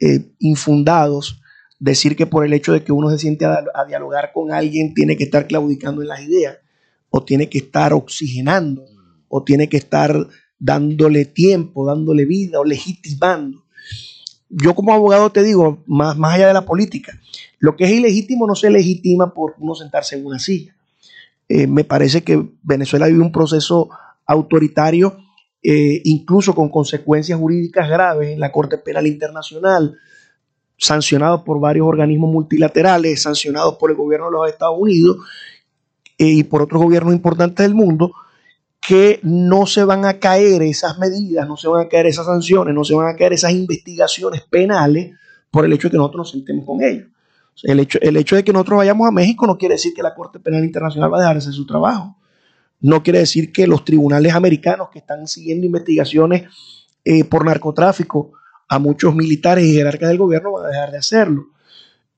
eh, 0.01 0.29
infundados, 0.41 1.41
decir 1.79 2.17
que 2.17 2.27
por 2.27 2.45
el 2.45 2.53
hecho 2.53 2.73
de 2.73 2.83
que 2.83 2.93
uno 2.93 3.11
se 3.11 3.19
siente 3.19 3.45
a, 3.45 3.85
dialogar 3.87 4.33
con 4.33 4.53
alguien 4.53 4.95
tiene 4.95 5.17
que 5.17 5.25
estar 5.25 5.47
claudicando 5.47 6.03
en 6.03 6.09
las 6.09 6.23
ideas, 6.23 6.59
o 7.11 7.23
tiene 7.23 7.49
que 7.49 7.59
estar 7.59 7.93
oxigenando, 7.93 8.85
o 9.29 9.43
tiene 9.43 9.69
que 9.69 9.77
estar 9.77 10.27
dándole 10.59 11.25
tiempo, 11.25 11.87
dándole 11.87 12.25
vida, 12.25 12.61
o 12.61 12.65
legitimando. 12.65 13.65
Yo 14.49 14.75
como 14.75 14.93
abogado 14.93 15.31
te 15.31 15.43
digo, 15.43 15.83
más, 15.87 16.17
más 16.17 16.35
allá 16.35 16.49
de 16.49 16.55
la 16.55 16.65
política, 16.65 17.19
lo 17.59 17.77
que 17.77 17.85
es 17.85 17.91
ilegítimo 17.91 18.47
no 18.47 18.55
se 18.55 18.71
legitima 18.71 19.35
por 19.35 19.55
uno 19.59 19.75
sentarse 19.75 20.17
en 20.17 20.27
una 20.27 20.39
silla. 20.39 20.77
Eh, 21.49 21.67
me 21.67 21.85
parece 21.85 22.23
que 22.23 22.49
Venezuela 22.63 23.07
vive 23.07 23.21
un 23.21 23.33
proceso 23.33 23.91
autoritario, 24.27 25.19
eh, 25.63 26.01
incluso 26.05 26.55
con 26.55 26.69
consecuencias 26.69 27.39
jurídicas 27.39 27.89
graves 27.89 28.31
en 28.31 28.41
la 28.41 28.53
Corte 28.53 28.79
Penal 28.79 29.07
Internacional, 29.07 29.97
sancionados 30.79 31.43
por 31.43 31.61
varios 31.61 31.87
organismos 31.87 32.31
multilaterales, 32.31 33.23
sancionados 33.23 33.77
por 33.77 33.91
el 33.91 33.97
gobierno 33.97 34.27
de 34.27 34.33
los 34.33 34.49
Estados 34.49 34.77
Unidos 34.79 35.19
eh, 36.19 36.27
y 36.27 36.45
por 36.45 36.63
otros 36.63 36.83
gobiernos 36.83 37.15
importantes 37.15 37.65
del 37.65 37.75
mundo, 37.75 38.13
que 38.81 39.19
no 39.23 39.67
se 39.67 39.85
van 39.85 40.05
a 40.05 40.19
caer 40.19 40.63
esas 40.63 40.99
medidas, 40.99 41.49
no 41.49 41.57
se 41.57 41.69
van 41.69 41.87
a 41.87 41.89
caer 41.89 42.07
esas 42.07 42.27
sanciones, 42.27 42.75
no 42.75 42.85
se 42.85 42.95
van 42.95 43.09
a 43.09 43.17
caer 43.17 43.33
esas 43.33 43.53
investigaciones 43.53 44.43
penales 44.43 45.15
por 45.51 45.65
el 45.65 45.73
hecho 45.73 45.89
de 45.89 45.93
que 45.93 45.97
nosotros 45.97 46.19
nos 46.21 46.31
sentemos 46.31 46.65
con 46.65 46.83
ellos. 46.83 47.09
el, 47.63 47.81
hecho, 47.81 47.99
el 48.01 48.17
hecho 48.17 48.37
de 48.37 48.45
que 48.45 48.53
nosotros 48.53 48.79
vayamos 48.79 49.09
a 49.09 49.11
México 49.11 49.47
no 49.47 49.59
quiere 49.59 49.75
decir 49.75 49.95
que 49.95 50.03
la 50.03 50.15
Corte 50.15 50.39
Penal 50.39 50.65
Internacional 50.65 51.13
va 51.13 51.17
a 51.17 51.21
dejar 51.21 51.37
de 51.37 51.39
hacer 51.39 51.55
su 51.55 51.67
trabajo. 51.67 52.17
No 52.81 53.03
quiere 53.03 53.21
decir 53.21 53.53
que 53.53 53.67
los 53.67 53.85
tribunales 53.85 54.35
americanos 54.35 54.91
que 54.91 54.99
están 54.99 55.27
siguiendo 55.27 55.67
investigaciones 55.67 56.45
eh, 57.05 57.25
por 57.25 57.45
narcotráfico 57.45 58.33
a 58.69 58.79
muchos 58.79 59.15
militares 59.15 59.65
y 59.65 59.75
jerarcas 59.75 60.09
del 60.09 60.19
gobierno 60.19 60.53
van 60.53 60.67
a 60.67 60.69
dejar 60.69 60.91
de 60.91 60.99
hacerlo. 60.99 61.49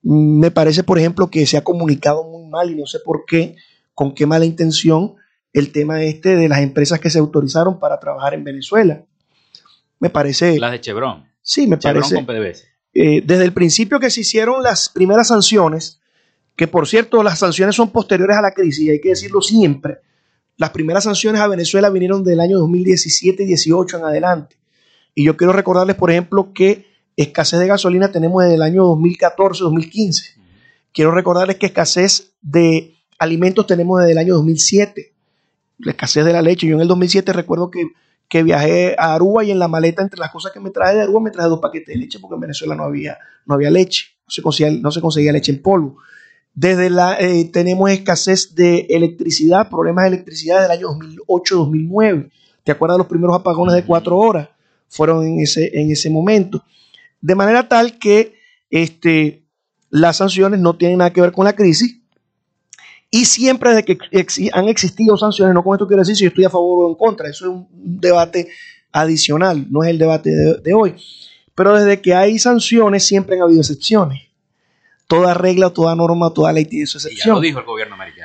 Me 0.03 0.51
parece, 0.51 0.85
por 0.85 0.99
ejemplo, 0.99 1.31
que 1.31 1.47
se 1.47 1.57
ha 1.57 1.65
comunicado 1.65 2.25
muy 2.25 2.49
mal 2.49 2.71
y 2.71 2.75
no 2.75 2.87
sé 2.87 2.99
por 3.05 3.25
qué, 3.27 3.57
con 3.95 4.15
qué 4.15 4.27
mala 4.27 4.45
intención, 4.45 5.17
el 5.53 5.73
tema 5.73 6.03
este 6.03 6.37
de 6.37 6.49
las 6.49 6.61
empresas 6.61 7.01
que 7.01 7.11
se 7.11 7.19
autorizaron 7.19 7.79
para 7.79 7.99
trabajar 7.99 8.35
en 8.35 8.45
Venezuela. 8.45 9.05
Me 9.99 10.11
parece... 10.11 10.59
Las 10.59 10.73
de 10.73 10.81
Chevron. 10.81 11.27
Sí, 11.43 11.67
me 11.67 11.79
Chevron 11.79 12.03
parece... 12.03 12.15
Con 12.15 12.27
PDVSA. 12.27 12.65
Eh, 12.95 13.23
desde 13.25 13.45
el 13.45 13.53
principio 13.53 14.01
que 14.01 14.11
se 14.11 14.23
hicieron 14.23 14.63
las 14.63 14.89
primeras 14.89 15.29
sanciones, 15.29 16.01
que 16.57 16.67
por 16.67 16.89
cierto 16.89 17.23
las 17.23 17.39
sanciones 17.39 17.77
son 17.77 17.91
posteriores 17.91 18.37
a 18.37 18.43
la 18.43 18.53
crisis, 18.53 18.87
y 18.87 18.91
hay 18.91 19.01
que 19.01 19.11
decirlo 19.11 19.41
siempre, 19.41 19.99
las 20.57 20.71
primeras 20.71 21.05
sanciones 21.05 21.41
a 21.41 21.47
Venezuela 21.47 21.91
vinieron 21.91 22.25
del 22.25 22.41
año 22.41 22.59
2017 22.59 23.45
y 23.45 23.47
18 23.47 23.99
en 23.99 24.05
adelante. 24.05 24.58
Y 25.19 25.25
yo 25.25 25.37
quiero 25.37 25.53
recordarles, 25.53 25.97
por 25.97 26.13
ejemplo, 26.13 26.53
que 26.55 26.87
escasez 27.17 27.59
de 27.59 27.67
gasolina 27.67 28.13
tenemos 28.13 28.45
desde 28.45 28.55
el 28.55 28.63
año 28.63 28.85
2014-2015. 28.85 30.37
Quiero 30.93 31.11
recordarles 31.11 31.57
que 31.57 31.67
escasez 31.67 32.35
de 32.41 32.95
alimentos 33.19 33.67
tenemos 33.67 33.99
desde 33.99 34.13
el 34.13 34.19
año 34.19 34.35
2007. 34.35 35.13
La 35.79 35.91
escasez 35.91 36.25
de 36.25 36.33
la 36.33 36.41
leche. 36.41 36.69
Yo 36.69 36.77
en 36.77 36.83
el 36.83 36.87
2007 36.87 37.33
recuerdo 37.33 37.69
que, 37.69 37.89
que 38.29 38.45
viajé 38.45 38.95
a 38.97 39.15
Aruba 39.15 39.43
y 39.43 39.51
en 39.51 39.59
la 39.59 39.67
maleta, 39.67 40.03
entre 40.03 40.21
las 40.21 40.31
cosas 40.31 40.53
que 40.53 40.61
me 40.61 40.71
traje 40.71 40.95
de 40.95 41.03
Aruba, 41.03 41.21
me 41.21 41.33
traje 41.33 41.49
dos 41.49 41.59
paquetes 41.59 41.89
de 41.89 41.97
leche 41.97 42.21
porque 42.21 42.37
en 42.37 42.41
Venezuela 42.43 42.77
no 42.77 42.85
había, 42.85 43.19
no 43.45 43.55
había 43.55 43.73
leche. 43.73 44.05
No 44.25 44.31
se, 44.31 44.41
conseguía, 44.41 44.79
no 44.81 44.93
se 44.93 45.01
conseguía 45.01 45.33
leche 45.33 45.51
en 45.51 45.61
polvo. 45.61 45.97
Desde 46.55 46.91
la, 46.91 47.19
eh, 47.19 47.51
tenemos 47.53 47.91
escasez 47.91 48.55
de 48.55 48.87
electricidad, 48.89 49.69
problemas 49.69 50.05
de 50.05 50.15
electricidad 50.15 50.63
del 50.63 50.71
año 50.71 50.91
2008-2009. 50.91 52.31
¿Te 52.63 52.71
acuerdas 52.71 52.95
de 52.95 52.99
los 52.99 53.09
primeros 53.09 53.35
apagones 53.35 53.75
de 53.75 53.85
cuatro 53.85 54.17
horas? 54.17 54.51
Fueron 54.89 55.27
en 55.27 55.41
ese, 55.41 55.71
en 55.79 55.91
ese 55.91 56.11
momento. 56.11 56.65
De 57.21 57.35
manera 57.35 57.69
tal 57.69 57.99
que 57.99 58.35
este, 58.71 59.45
las 59.91 60.17
sanciones 60.19 60.61
no 60.61 60.77
tienen 60.77 60.99
nada 60.99 61.13
que 61.13 61.21
ver 61.21 61.33
con 61.33 61.45
la 61.45 61.55
crisis 61.55 61.99
y 63.11 63.25
siempre 63.25 63.71
desde 63.71 63.85
que 63.85 63.99
han 64.53 64.69
existido 64.69 65.17
sanciones, 65.17 65.55
no 65.55 65.65
con 65.65 65.75
esto 65.75 65.87
quiero 65.87 66.03
decir 66.03 66.17
si 66.17 66.25
yo 66.25 66.29
estoy 66.29 66.45
a 66.45 66.51
favor 66.51 66.85
o 66.85 66.89
en 66.89 66.95
contra, 66.95 67.29
eso 67.29 67.47
es 67.47 67.51
un 67.51 67.69
debate 67.73 68.49
adicional, 68.93 69.67
no 69.71 69.83
es 69.83 69.91
el 69.91 69.99
debate 69.99 70.31
de, 70.31 70.75
hoy, 70.75 70.95
pero 71.55 71.75
desde 71.75 72.03
que 72.03 72.15
hay 72.15 72.39
sanciones 72.39 73.07
siempre 73.07 73.37
han 73.37 73.43
habido 73.43 73.61
excepciones. 73.61 74.23
Toda 75.07 75.33
regla, 75.33 75.71
toda 75.71 75.97
norma, 75.97 76.35
toda 76.35 76.53
ley 76.53 76.67
tiene 76.67 76.85
su 76.85 76.99
excepción. 76.99 77.27
ya 77.29 77.33
lo 77.33 77.41
dijo 77.41 77.59
el 77.61 77.65
gobierno 77.65 77.95
americano. 77.95 78.18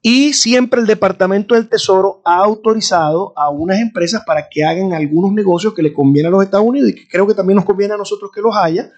Y 0.00 0.32
siempre 0.32 0.80
el 0.80 0.86
Departamento 0.86 1.54
del 1.54 1.68
Tesoro 1.68 2.20
ha 2.24 2.36
autorizado 2.36 3.32
a 3.36 3.50
unas 3.50 3.80
empresas 3.80 4.22
para 4.24 4.48
que 4.48 4.64
hagan 4.64 4.92
algunos 4.92 5.32
negocios 5.32 5.74
que 5.74 5.82
le 5.82 5.92
convienen 5.92 6.28
a 6.28 6.36
los 6.36 6.44
Estados 6.44 6.66
Unidos 6.66 6.90
y 6.90 6.94
que 6.94 7.08
creo 7.08 7.26
que 7.26 7.34
también 7.34 7.56
nos 7.56 7.64
conviene 7.64 7.94
a 7.94 7.98
nosotros 7.98 8.30
que 8.32 8.40
los 8.40 8.54
haya 8.54 8.92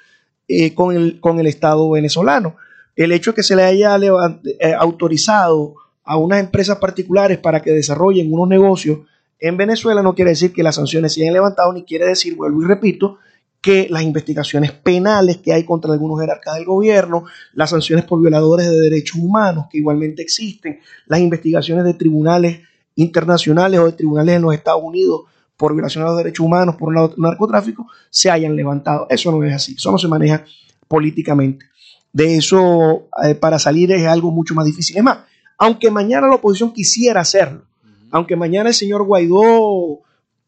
eh, 0.47 0.75
con, 0.75 0.95
el, 0.95 1.19
con 1.21 1.41
el 1.41 1.47
Estado 1.47 1.89
venezolano. 1.91 2.57
El 2.97 3.13
hecho 3.13 3.31
de 3.31 3.37
que 3.37 3.43
se 3.43 3.57
le 3.57 3.63
haya 3.63 3.97
eh, 3.97 4.75
autorizado 4.79 5.77
a 6.05 6.17
unas 6.19 6.41
empresas 6.41 6.77
particulares 6.79 7.39
para 7.39 7.63
que 7.63 7.71
desarrollen 7.71 8.33
unos 8.33 8.49
negocios 8.49 8.99
en 9.39 9.57
Venezuela 9.57 10.03
no 10.03 10.15
quiere 10.15 10.33
decir 10.33 10.53
que 10.53 10.63
las 10.63 10.75
sanciones 10.75 11.15
se 11.15 11.23
hayan 11.23 11.33
levantado, 11.33 11.73
ni 11.73 11.85
quiere 11.85 12.07
decir, 12.07 12.37
vuelvo 12.37 12.63
y 12.63 12.67
repito, 12.67 13.19
que 13.61 13.89
las 13.91 14.03
investigaciones 14.03 14.73
penales 14.73 15.39
que 15.39 15.53
hay 15.53 15.65
contra 15.65 15.93
algunos 15.93 16.21
jerarcas 16.21 16.55
del 16.55 16.65
gobierno, 16.65 17.25
las 17.53 17.71
sanciones 17.71 18.05
por 18.05 18.21
violadores 18.21 18.71
de 18.71 18.81
derechos 18.81 19.17
humanos 19.17 19.67
que 19.71 19.79
igualmente 19.79 20.23
existen, 20.23 20.81
las 21.07 21.21
investigaciones 21.21 21.85
de 21.85 21.95
tribunales 21.95 22.61
internacionales 22.97 23.81
o 23.81 23.87
de 23.87 23.93
tribunales 23.93 24.37
en 24.37 24.43
los 24.43 24.55
Estados 24.55 24.83
Unidos 24.83 25.23
por 25.57 25.75
violación 25.75 26.05
de 26.05 26.09
los 26.09 26.17
derechos 26.17 26.45
humanos, 26.45 26.77
por 26.77 27.19
narcotráfico, 27.19 27.87
se 28.09 28.31
hayan 28.31 28.57
levantado. 28.57 29.07
Eso 29.11 29.31
no 29.31 29.45
es 29.45 29.53
así, 29.53 29.75
eso 29.77 29.93
no 29.93 29.99
se 29.99 30.09
maneja 30.09 30.43
políticamente. 30.89 31.67
De 32.15 32.37
eso, 32.37 33.09
eh, 33.23 33.35
para 33.35 33.59
salir 33.59 33.93
es 33.93 34.07
algo 34.07 34.31
mucho 34.31 34.55
más 34.55 34.65
difícil. 34.65 34.97
Es 34.97 35.03
más, 35.03 35.19
aunque 35.59 35.91
mañana 35.91 36.29
la 36.29 36.37
oposición 36.37 36.73
quisiera 36.73 37.21
hacerlo, 37.21 37.65
aunque 38.11 38.37
mañana 38.37 38.71
el 38.71 38.75
señor 38.75 39.05
Guaidó 39.05 40.01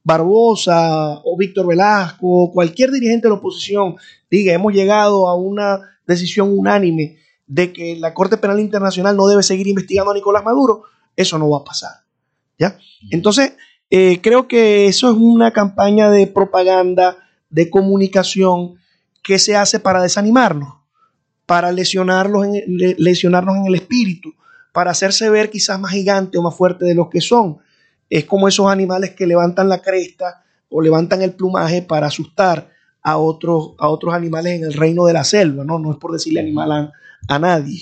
Barbosa 0.05 1.21
o 1.25 1.37
Víctor 1.37 1.67
Velasco, 1.67 2.51
cualquier 2.53 2.91
dirigente 2.91 3.27
de 3.27 3.31
la 3.31 3.39
oposición 3.39 3.97
diga, 4.31 4.53
hemos 4.53 4.73
llegado 4.73 5.29
a 5.29 5.37
una 5.37 5.81
decisión 6.07 6.57
unánime 6.57 7.19
de 7.47 7.73
que 7.73 7.97
la 7.97 8.15
Corte 8.15 8.37
Penal 8.37 8.61
Internacional 8.61 9.17
no 9.17 9.27
debe 9.27 9.43
seguir 9.43 9.69
investigando 9.69 10.11
a 10.11 10.15
Nicolás 10.15 10.45
Maduro, 10.45 10.85
eso 11.15 11.39
no 11.39 11.51
va 11.51 11.59
a 11.59 11.65
pasar. 11.65 11.93
¿ya? 12.59 12.79
Entonces, 13.11 13.53
eh, 13.91 14.21
creo 14.23 14.49
que 14.49 14.87
eso 14.87 15.11
es 15.11 15.17
una 15.17 15.53
campaña 15.53 16.11
de 16.11 16.27
propaganda, 16.27 17.19
de 17.51 17.69
comunicación 17.69 18.77
que 19.23 19.39
se 19.39 19.55
hace 19.55 19.79
para 19.79 20.03
desanimarnos, 20.03 20.77
para 21.47 21.71
lesionarlos 21.71 22.47
en, 22.47 22.65
lesionarnos 22.99 23.57
en 23.57 23.67
el 23.67 23.75
espíritu, 23.75 24.35
para 24.73 24.91
hacerse 24.91 25.29
ver 25.29 25.51
quizás 25.51 25.79
más 25.79 25.93
gigante 25.93 26.39
o 26.39 26.43
más 26.43 26.57
fuerte 26.57 26.87
de 26.87 26.95
lo 26.95 27.11
que 27.11 27.21
son. 27.21 27.59
Es 28.15 28.27
como 28.27 28.47
esos 28.47 28.67
animales 28.67 29.13
que 29.13 29.27
levantan 29.27 29.71
la 29.71 29.81
cresta 29.81 30.45
o 30.69 30.83
levantan 30.83 31.23
el 31.23 31.33
plumaje 31.33 31.81
para 31.81 32.09
asustar 32.09 32.69
a 33.01 33.17
otros, 33.17 33.71
a 33.79 33.89
otros 33.89 34.13
animales 34.13 34.53
en 34.53 34.65
el 34.65 34.75
reino 34.75 35.07
de 35.07 35.15
la 35.15 35.25
selva, 35.25 35.65
¿no? 35.65 35.79
No 35.79 35.93
es 35.93 35.97
por 35.97 36.13
decirle 36.13 36.41
animal 36.41 36.73
a, 36.73 36.93
a 37.27 37.39
nadie. 37.39 37.81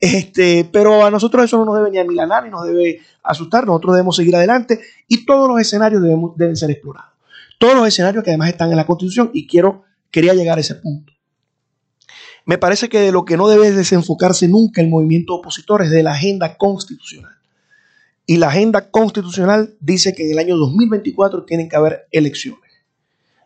Este, 0.00 0.68
pero 0.72 1.04
a 1.04 1.10
nosotros 1.12 1.44
eso 1.44 1.56
no 1.58 1.66
nos 1.66 1.76
debe 1.76 1.92
ni 1.92 1.98
amilanar 1.98 2.42
ni 2.42 2.50
nos 2.50 2.64
debe 2.64 3.00
asustar, 3.22 3.64
nosotros 3.64 3.94
debemos 3.94 4.16
seguir 4.16 4.34
adelante 4.34 4.80
y 5.06 5.24
todos 5.24 5.48
los 5.48 5.60
escenarios 5.60 6.02
deben 6.02 6.56
ser 6.56 6.72
explorados. 6.72 7.12
Todos 7.56 7.76
los 7.76 7.86
escenarios 7.86 8.24
que 8.24 8.30
además 8.30 8.48
están 8.48 8.70
en 8.72 8.76
la 8.76 8.86
Constitución 8.86 9.30
y 9.32 9.46
quiero, 9.46 9.84
quería 10.10 10.34
llegar 10.34 10.58
a 10.58 10.62
ese 10.62 10.74
punto. 10.74 11.12
Me 12.44 12.58
parece 12.58 12.88
que 12.88 12.98
de 12.98 13.12
lo 13.12 13.24
que 13.24 13.36
no 13.36 13.46
debe 13.46 13.70
desenfocarse 13.70 14.48
nunca 14.48 14.80
el 14.80 14.88
movimiento 14.88 15.34
opositor 15.34 15.82
es 15.82 15.90
de 15.90 16.02
la 16.02 16.14
agenda 16.14 16.56
constitucional. 16.56 17.39
Y 18.30 18.36
la 18.36 18.46
agenda 18.46 18.92
constitucional 18.92 19.74
dice 19.80 20.14
que 20.14 20.24
en 20.24 20.30
el 20.30 20.38
año 20.38 20.56
2024 20.56 21.42
tienen 21.42 21.68
que 21.68 21.74
haber 21.74 22.06
elecciones. 22.12 22.70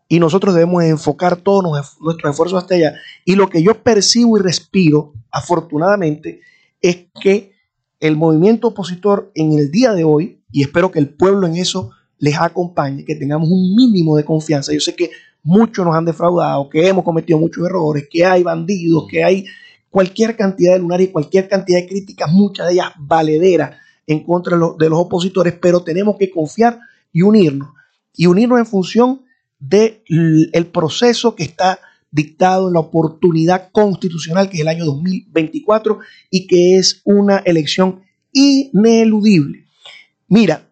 Y 0.08 0.20
nosotros 0.20 0.54
debemos 0.54 0.84
enfocar 0.84 1.36
todos 1.36 1.64
nuestros 1.98 2.30
esfuerzos 2.30 2.62
hasta 2.62 2.74
allá. 2.74 2.94
Y 3.24 3.34
lo 3.34 3.48
que 3.48 3.62
yo 3.62 3.82
percibo 3.82 4.36
y 4.36 4.42
respiro, 4.42 5.14
afortunadamente, 5.30 6.42
es 6.82 7.06
que 7.18 7.52
el 7.98 8.18
movimiento 8.18 8.68
opositor 8.68 9.32
en 9.34 9.58
el 9.58 9.70
día 9.70 9.94
de 9.94 10.04
hoy, 10.04 10.42
y 10.52 10.60
espero 10.60 10.90
que 10.90 10.98
el 10.98 11.08
pueblo 11.08 11.46
en 11.46 11.56
eso 11.56 11.92
les 12.18 12.38
acompañe, 12.38 13.06
que 13.06 13.14
tengamos 13.14 13.48
un 13.48 13.74
mínimo 13.74 14.18
de 14.18 14.24
confianza. 14.26 14.74
Yo 14.74 14.80
sé 14.80 14.94
que 14.94 15.12
muchos 15.42 15.86
nos 15.86 15.96
han 15.96 16.04
defraudado, 16.04 16.68
que 16.68 16.86
hemos 16.86 17.04
cometido 17.04 17.38
muchos 17.38 17.64
errores, 17.64 18.06
que 18.10 18.26
hay 18.26 18.42
bandidos, 18.42 19.06
que 19.08 19.24
hay 19.24 19.46
cualquier 19.88 20.36
cantidad 20.36 20.74
de 20.74 20.80
lunar 20.80 21.00
y 21.00 21.08
cualquier 21.08 21.48
cantidad 21.48 21.80
de 21.80 21.88
críticas, 21.88 22.30
muchas 22.30 22.66
de 22.66 22.74
ellas 22.74 22.88
valederas 22.98 23.78
en 24.06 24.24
contra 24.24 24.56
de 24.56 24.88
los, 24.88 24.98
opositores, 24.98 25.54
pero 25.60 25.82
tenemos 25.82 26.16
que 26.18 26.30
confiar 26.30 26.78
y 27.12 27.22
unirnos. 27.22 27.70
Y 28.16 28.26
unirnos 28.26 28.58
en 28.58 28.66
función 28.66 29.22
del 29.58 30.66
proceso 30.72 31.34
que 31.34 31.44
está 31.44 31.78
dictado 32.10 32.68
en 32.68 32.74
la 32.74 32.80
oportunidad 32.80 33.70
constitucional, 33.72 34.48
que 34.48 34.56
es 34.56 34.60
el 34.62 34.68
año 34.68 34.84
2024, 34.84 35.98
y 36.30 36.46
que 36.46 36.76
es 36.76 37.00
una 37.04 37.38
elección 37.38 38.02
ineludible. 38.32 39.66
Mira, 40.28 40.70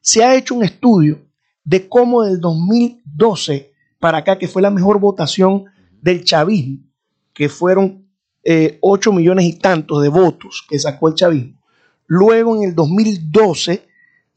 se 0.00 0.24
ha 0.24 0.34
hecho 0.34 0.54
un 0.54 0.64
estudio 0.64 1.20
de 1.64 1.88
cómo 1.88 2.22
del 2.22 2.40
2012 2.40 3.72
para 4.00 4.18
acá, 4.18 4.38
que 4.38 4.48
fue 4.48 4.62
la 4.62 4.70
mejor 4.70 4.98
votación 4.98 5.66
del 6.00 6.24
chavismo, 6.24 6.80
que 7.32 7.48
fueron 7.48 8.08
eh, 8.44 8.78
8 8.80 9.12
millones 9.12 9.46
y 9.46 9.52
tantos 9.58 10.02
de 10.02 10.08
votos 10.08 10.64
que 10.68 10.78
sacó 10.78 11.08
el 11.08 11.14
chavismo. 11.14 11.61
Luego 12.14 12.54
en 12.56 12.64
el 12.64 12.74
2012 12.74 13.88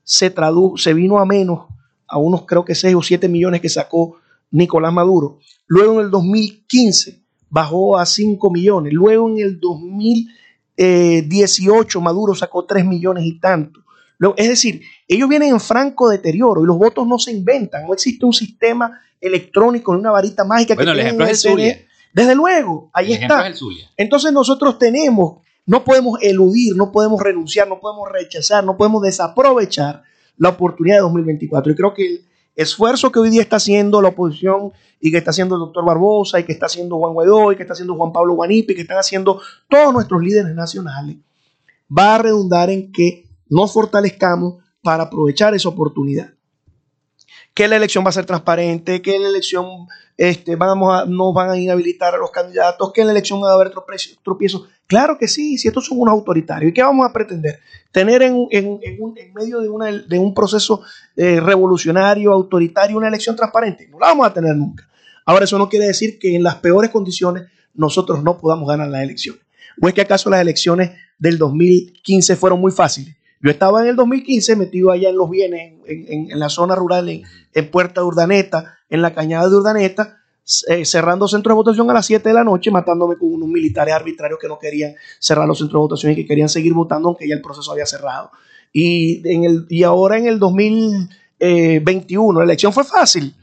se, 0.01 0.34
se 0.78 0.93
vino 0.93 1.19
a 1.19 1.26
menos 1.26 1.65
a 2.07 2.17
unos 2.17 2.45
creo 2.45 2.63
que 2.63 2.73
6 2.73 2.95
o 2.95 3.01
7 3.01 3.28
millones 3.28 3.59
que 3.59 3.67
sacó 3.67 4.15
Nicolás 4.51 4.93
Maduro. 4.93 5.39
Luego 5.67 5.99
en 5.99 6.05
el 6.05 6.11
2015 6.11 7.21
bajó 7.49 7.97
a 7.97 8.05
5 8.05 8.49
millones. 8.49 8.93
Luego 8.93 9.30
en 9.30 9.39
el 9.39 9.59
2018 9.59 11.99
Maduro 11.99 12.34
sacó 12.34 12.63
3 12.63 12.86
millones 12.86 13.26
y 13.26 13.41
tanto. 13.41 13.82
es 14.38 14.47
decir, 14.47 14.82
ellos 15.05 15.28
vienen 15.28 15.49
en 15.49 15.59
franco 15.59 16.07
deterioro 16.07 16.63
y 16.63 16.67
los 16.67 16.78
votos 16.78 17.05
no 17.05 17.19
se 17.19 17.34
inventan. 17.34 17.86
No 17.86 17.93
existe 17.93 18.26
un 18.26 18.32
sistema 18.32 19.01
electrónico 19.19 19.93
en 19.93 19.99
una 19.99 20.11
varita 20.11 20.45
mágica 20.45 20.76
bueno, 20.76 20.93
que 20.93 21.01
el 21.01 21.05
ejemplo 21.05 21.26
es 21.26 21.43
el 21.43 21.51
Zulia. 21.51 21.78
Desde 22.13 22.36
luego, 22.36 22.89
ahí 22.93 23.11
está. 23.11 23.51
Entonces 23.97 24.32
nosotros 24.32 24.80
tenemos, 24.80 25.39
no 25.66 25.84
podemos 25.84 26.20
eludir, 26.22 26.76
no 26.76 26.91
podemos 26.91 27.22
renunciar, 27.22 27.68
no 27.68 27.80
podemos 27.80 28.09
rechazar, 28.11 28.63
no 28.63 28.78
podemos 28.78 29.01
desaprovechar 29.01 30.03
la 30.38 30.49
oportunidad 30.49 30.97
de 30.97 31.01
2024. 31.01 31.72
Y 31.72 31.76
creo 31.76 31.93
que 31.93 32.05
el 32.05 32.26
esfuerzo 32.55 33.11
que 33.11 33.20
hoy 33.20 33.30
día 33.30 33.41
está 33.41 33.55
haciendo 33.55 34.01
la 34.01 34.09
oposición 34.09 34.72
y 34.99 35.11
que 35.11 35.18
está 35.18 35.32
haciendo 35.32 35.55
el 35.55 35.59
doctor 35.59 35.84
Barbosa 35.86 36.39
y 36.39 36.43
que 36.43 36.51
está 36.51 36.68
haciendo 36.68 36.97
Juan 36.97 37.13
Guaidó 37.13 37.51
y 37.51 37.55
que 37.55 37.63
está 37.63 37.74
haciendo 37.74 37.95
Juan 37.95 38.13
Pablo 38.13 38.36
Guanipi, 38.36 38.76
que 38.76 38.82
están 38.82 38.97
haciendo 38.97 39.41
todos 39.70 39.93
nuestros 39.93 40.22
líderes 40.22 40.53
nacionales, 40.53 41.18
va 41.95 42.16
a 42.16 42.18
redundar 42.20 42.70
en 42.70 42.91
que 42.91 43.26
nos 43.49 43.74
fortalezcamos 43.74 44.63
para 44.82 45.03
aprovechar 45.03 45.55
esa 45.55 45.70
oportunidad 45.70 46.34
que 47.55 47.69
la 47.69 47.77
elección 47.77 48.03
va 48.05 48.09
a 48.09 48.11
ser 48.11 48.25
transparente, 48.25 49.01
que 49.01 49.15
en 49.15 49.23
la 49.23 49.29
elección 49.29 49.87
este, 50.17 50.57
vamos 50.57 50.93
a, 50.93 51.05
no 51.05 51.31
van 51.31 51.51
a 51.51 51.57
inhabilitar 51.57 52.13
a 52.13 52.17
los 52.17 52.29
candidatos, 52.29 52.91
que 52.91 52.99
en 52.99 53.07
la 53.07 53.13
elección 53.13 53.41
va 53.41 53.51
a 53.51 53.53
haber 53.53 53.71
tropiezos. 53.71 54.67
Claro 54.85 55.17
que 55.17 55.29
sí, 55.29 55.57
si 55.57 55.69
estos 55.69 55.85
son 55.85 55.99
unos 56.01 56.11
autoritarios. 56.11 56.69
¿Y 56.69 56.73
qué 56.73 56.83
vamos 56.83 57.09
a 57.09 57.13
pretender? 57.13 57.59
Tener 57.93 58.23
en, 58.23 58.45
en, 58.51 58.79
en, 58.83 59.33
medio 59.33 59.61
de, 59.61 59.69
una, 59.69 59.89
de, 59.89 60.19
un 60.19 60.33
proceso 60.33 60.81
eh, 61.15 61.39
revolucionario, 61.39 62.33
autoritario, 62.33 62.97
una 62.97 63.07
elección 63.07 63.37
transparente. 63.37 63.87
No 63.87 63.99
la 63.99 64.07
vamos 64.07 64.27
a 64.27 64.33
tener 64.33 64.53
nunca. 64.53 64.87
Ahora, 65.25 65.45
eso 65.45 65.57
no 65.57 65.69
quiere 65.69 65.87
decir 65.87 66.19
que 66.19 66.35
en 66.35 66.43
las 66.43 66.55
peores 66.55 66.91
condiciones 66.91 67.43
nosotros 67.73 68.21
no 68.21 68.37
podamos 68.37 68.67
ganar 68.67 68.89
las 68.89 69.01
elecciones. 69.01 69.41
¿O 69.81 69.87
es 69.87 69.93
que 69.93 70.01
acaso 70.01 70.29
las 70.29 70.41
elecciones 70.41 70.91
del 71.17 71.37
2015 71.37 72.35
fueron 72.35 72.59
muy 72.59 72.73
fáciles? 72.73 73.14
Yo 73.41 73.51
estaba 73.51 73.81
en 73.81 73.89
el 73.89 73.95
2015 73.95 74.55
metido 74.55 74.91
allá 74.91 75.09
en 75.09 75.17
los 75.17 75.29
bienes, 75.29 75.73
en, 75.86 76.39
la 76.39 76.49
zona 76.49 76.75
rural, 76.75 77.09
en, 77.09 77.71
Puerta 77.71 78.01
de 78.01 78.07
Urdaneta, 78.07 78.77
en 78.89 79.01
la 79.01 79.13
cañada 79.13 79.49
de 79.49 79.55
Urdaneta, 79.55 80.17
eh, 80.67 80.86
cerrando 80.86 81.27
centros 81.27 81.53
de 81.53 81.55
votación 81.55 81.89
a 81.89 81.93
las 81.93 82.05
7 82.05 82.29
de 82.29 82.36
la 82.36 82.43
noche, 82.43 82.71
matándome 82.71 83.17
con 83.17 83.33
unos 83.33 83.49
militares 83.49 83.93
arbitrarios 83.93 84.39
que 84.39 84.47
no 84.47 84.59
querían 84.59 84.95
cerrar 85.19 85.47
los 85.47 85.57
centros 85.57 85.79
de 85.79 85.83
votación 85.83 86.11
y 86.11 86.15
que 86.15 86.25
querían 86.25 86.49
seguir 86.49 86.73
votando 86.73 87.09
aunque 87.09 87.27
ya 87.27 87.36
el 87.36 87.41
proceso 87.41 87.71
había 87.71 87.86
cerrado. 87.86 88.31
Y, 88.71 89.21
en 89.29 89.43
el, 89.43 89.65
y 89.69 89.83
ahora 89.83 90.17
en 90.17 90.27
el 90.27 90.39
2021, 90.39 92.39
la 92.39 92.45
elección 92.45 92.73
fue 92.73 92.83
fácil. 92.83 93.36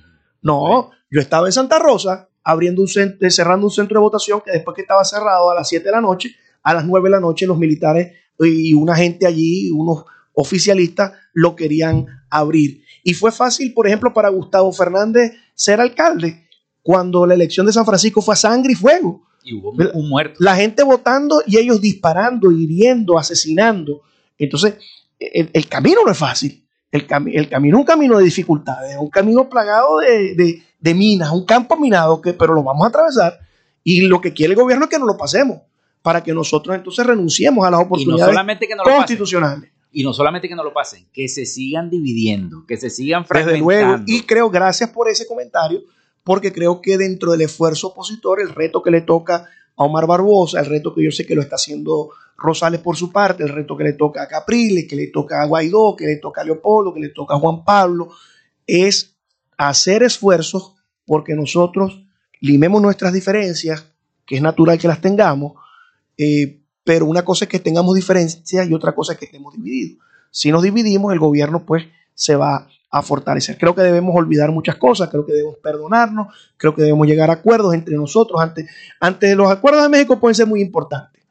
No, 0.42 0.90
yo 1.10 1.20
estaba 1.20 1.46
en 1.46 1.52
Santa 1.52 1.78
Rosa 1.78 2.28
abriendo 2.44 2.82
un 2.82 2.88
centro, 2.88 3.30
cerrando 3.30 3.66
un 3.66 3.72
centro 3.72 4.00
de 4.00 4.02
votación 4.02 4.42
que 4.44 4.50
después 4.50 4.74
que 4.74 4.82
estaba 4.82 5.04
cerrado 5.04 5.50
a 5.50 5.54
las 5.54 5.68
7 5.68 5.84
de 5.84 5.92
la 5.92 6.00
noche, 6.00 6.34
a 6.62 6.74
las 6.74 6.84
9 6.84 7.08
de 7.08 7.10
la 7.10 7.20
noche 7.20 7.46
los 7.46 7.58
militares 7.58 8.12
y 8.38 8.74
una 8.74 8.96
gente 8.96 9.26
allí, 9.26 9.70
unos 9.70 10.04
oficialistas, 10.34 11.12
lo 11.32 11.54
querían 11.54 12.06
abrir. 12.30 12.82
Y 13.04 13.14
fue 13.14 13.32
fácil, 13.32 13.72
por 13.74 13.86
ejemplo, 13.86 14.12
para 14.12 14.28
Gustavo 14.28 14.72
Fernández 14.72 15.32
ser 15.54 15.80
alcalde, 15.80 16.46
cuando 16.82 17.26
la 17.26 17.34
elección 17.34 17.66
de 17.66 17.72
San 17.72 17.84
Francisco 17.84 18.22
fue 18.22 18.34
a 18.34 18.36
sangre 18.36 18.72
y 18.72 18.76
fuego. 18.76 19.26
Y 19.44 19.54
hubo 19.54 19.72
un 19.94 20.08
muerto. 20.08 20.36
La 20.38 20.54
gente 20.56 20.82
votando 20.82 21.42
y 21.46 21.58
ellos 21.58 21.80
disparando, 21.80 22.50
hiriendo, 22.50 23.18
asesinando. 23.18 24.02
Entonces, 24.38 24.74
el, 25.18 25.68
camino 25.68 26.00
no 26.04 26.12
es 26.12 26.18
fácil. 26.18 26.64
El, 26.90 27.06
el, 27.32 27.48
camino 27.48 27.76
es 27.76 27.80
un 27.80 27.86
camino 27.86 28.18
de 28.18 28.24
dificultades, 28.24 28.96
un 28.98 29.10
camino 29.10 29.48
plagado 29.48 29.98
de, 29.98 30.62
de, 30.78 30.94
minas, 30.94 31.30
un 31.30 31.44
campo 31.44 31.76
minado, 31.76 32.20
que, 32.20 32.32
pero 32.34 32.54
lo 32.54 32.62
vamos 32.62 32.84
a 32.84 32.88
atravesar. 32.88 33.38
Y 33.82 34.02
lo 34.02 34.20
que 34.20 34.32
quiere 34.32 34.52
el 34.52 34.60
gobierno 34.60 34.84
es 34.84 34.90
que 34.90 34.98
no 34.98 35.06
lo 35.06 35.16
pasemos 35.16 35.62
para 36.02 36.22
que 36.22 36.34
nosotros 36.34 36.76
entonces 36.76 37.06
renunciemos 37.06 37.64
a 37.66 37.70
las 37.70 37.80
oportunidades 37.80 38.36
constitucionales. 38.84 39.70
y 39.92 40.02
no 40.02 40.12
solamente 40.12 40.48
que 40.48 40.54
no 40.54 40.64
lo 40.64 40.72
pasen, 40.72 41.06
que 41.12 41.28
se 41.28 41.46
sigan 41.46 41.90
dividiendo, 41.90 42.64
que 42.66 42.76
se 42.76 42.90
sigan 42.90 43.24
fragmentando. 43.24 43.68
Desde 43.68 43.84
luego, 43.86 44.04
y 44.06 44.22
creo, 44.22 44.50
gracias 44.50 44.90
por 44.90 45.08
ese 45.08 45.26
comentario, 45.26 45.82
porque 46.24 46.52
creo 46.52 46.80
que 46.80 46.98
dentro 46.98 47.32
del 47.32 47.42
esfuerzo 47.42 47.88
opositor, 47.88 48.40
el 48.40 48.50
reto 48.50 48.82
que 48.82 48.90
le 48.90 49.02
toca 49.02 49.48
a 49.76 49.84
Omar 49.84 50.06
Barbosa, 50.06 50.60
el 50.60 50.66
reto 50.66 50.94
que 50.94 51.04
yo 51.04 51.10
sé 51.10 51.26
que 51.26 51.34
lo 51.34 51.42
está 51.42 51.56
haciendo 51.56 52.10
Rosales 52.36 52.80
por 52.80 52.96
su 52.96 53.12
parte, 53.12 53.44
el 53.44 53.50
reto 53.50 53.76
que 53.76 53.84
le 53.84 53.92
toca 53.92 54.22
a 54.22 54.28
Capriles, 54.28 54.86
que 54.88 54.96
le 54.96 55.08
toca 55.08 55.42
a 55.42 55.46
Guaidó, 55.46 55.94
que 55.96 56.06
le 56.06 56.16
toca 56.16 56.40
a 56.40 56.44
Leopoldo, 56.44 56.92
que 56.92 57.00
le 57.00 57.10
toca 57.10 57.34
a 57.34 57.38
Juan 57.38 57.64
Pablo, 57.64 58.10
es 58.66 59.14
hacer 59.56 60.02
esfuerzos 60.02 60.74
porque 61.06 61.34
nosotros 61.34 62.04
limemos 62.40 62.82
nuestras 62.82 63.12
diferencias, 63.12 63.86
que 64.26 64.36
es 64.36 64.42
natural 64.42 64.78
que 64.78 64.88
las 64.88 65.00
tengamos, 65.00 65.52
eh, 66.22 66.60
pero 66.84 67.06
una 67.06 67.24
cosa 67.24 67.44
es 67.44 67.48
que 67.48 67.58
tengamos 67.58 67.94
diferencias 67.94 68.68
y 68.68 68.74
otra 68.74 68.94
cosa 68.94 69.12
es 69.12 69.18
que 69.18 69.26
estemos 69.26 69.54
divididos. 69.54 69.98
Si 70.30 70.50
nos 70.50 70.62
dividimos, 70.62 71.12
el 71.12 71.18
gobierno 71.18 71.64
pues 71.64 71.84
se 72.14 72.36
va 72.36 72.68
a 72.90 73.02
fortalecer. 73.02 73.56
Creo 73.58 73.74
que 73.74 73.82
debemos 73.82 74.14
olvidar 74.14 74.50
muchas 74.52 74.76
cosas, 74.76 75.08
creo 75.08 75.24
que 75.24 75.32
debemos 75.32 75.56
perdonarnos, 75.62 76.28
creo 76.56 76.74
que 76.74 76.82
debemos 76.82 77.06
llegar 77.06 77.30
a 77.30 77.34
acuerdos 77.34 77.74
entre 77.74 77.96
nosotros. 77.96 78.40
Antes, 78.40 78.68
antes 79.00 79.36
los 79.36 79.50
acuerdos 79.50 79.82
de 79.82 79.88
México 79.88 80.20
pueden 80.20 80.34
ser 80.34 80.46
muy 80.46 80.60
importantes, 80.60 81.22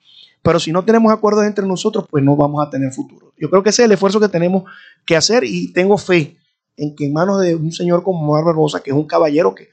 pero 0.42 0.60
si 0.60 0.72
no 0.72 0.84
tenemos 0.84 1.12
acuerdos 1.12 1.46
entre 1.46 1.66
nosotros, 1.66 2.06
pues 2.10 2.24
no 2.24 2.36
vamos 2.36 2.66
a 2.66 2.70
tener 2.70 2.92
futuro. 2.92 3.34
Yo 3.38 3.50
creo 3.50 3.62
que 3.62 3.70
ese 3.70 3.84
es 3.84 3.86
el 3.86 3.92
esfuerzo 3.92 4.20
que 4.20 4.28
tenemos 4.28 4.64
que 5.06 5.16
hacer 5.16 5.44
y 5.44 5.72
tengo 5.72 5.98
fe 5.98 6.38
en 6.78 6.96
que 6.96 7.06
en 7.06 7.14
manos 7.14 7.42
de 7.42 7.56
un 7.56 7.72
señor 7.72 8.02
como 8.02 8.28
Omar 8.28 8.44
Barbosa, 8.44 8.82
que 8.82 8.90
es 8.90 8.96
un 8.96 9.06
caballero 9.06 9.54
que 9.54 9.70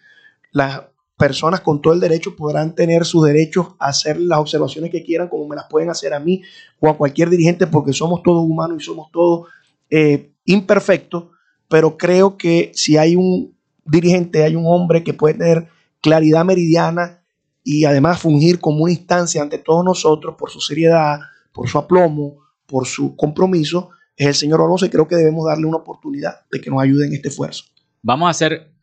las 0.53 0.83
personas 1.19 1.61
con 1.61 1.83
todo 1.83 1.93
el 1.93 2.01
derecho 2.01 2.37
podrán 2.37 2.75
tener 2.75 3.05
sus 3.05 3.27
derechos 3.27 3.75
a 3.81 3.89
hacer 3.89 4.21
las 4.21 4.39
observaciones 4.39 4.91
que 4.91 5.03
quieran, 5.03 5.29
como 5.29 5.49
me 5.49 5.57
las 5.57 5.67
pueden 5.69 5.91
hacer 5.91 6.15
a 6.15 6.21
mí 6.21 6.43
o 6.79 6.89
a 6.89 6.97
cualquier 6.97 7.29
dirigente, 7.29 7.67
porque 7.67 7.93
somos 7.93 8.23
todos 8.23 8.43
humanos 8.43 8.79
y 8.81 8.85
somos 8.85 9.11
todos 9.11 9.49
eh, 9.91 10.31
imperfectos, 10.45 11.25
pero 11.69 11.99
creo 11.99 12.39
que 12.39 12.71
si 12.73 12.97
hay 12.97 13.17
un 13.17 13.55
dirigente, 13.85 14.45
hay 14.45 14.55
un 14.55 14.65
hombre 14.67 15.03
que 15.03 15.13
puede 15.13 15.35
tener 15.35 15.69
claridad 16.01 16.45
meridiana 16.45 17.23
y 17.65 17.85
además 17.85 18.21
fungir 18.21 18.61
como 18.61 18.85
una 18.85 18.93
instancia 18.93 19.43
ante 19.43 19.59
todos 19.59 19.85
nosotros 19.85 20.37
por 20.39 20.51
su 20.51 20.61
seriedad, 20.61 21.19
por 21.53 21.69
su 21.69 21.79
aplomo, 21.79 22.37
por 22.65 22.87
su 22.87 23.17
compromiso, 23.17 23.91
es 24.17 24.27
el 24.29 24.35
señor 24.35 24.61
Barbosa 24.61 24.87
y 24.87 24.91
creo 24.91 25.09
que 25.09 25.17
debemos 25.17 25.47
darle 25.47 25.67
una 25.67 25.79
oportunidad 25.79 26.47
de 26.51 26.61
que 26.61 26.71
nos 26.71 26.81
ayude 26.81 27.07
en 27.07 27.15
este 27.15 27.29
esfuerzo. 27.29 27.65
Vamos 28.03 28.29
a 28.29 28.31
hacer 28.31 28.78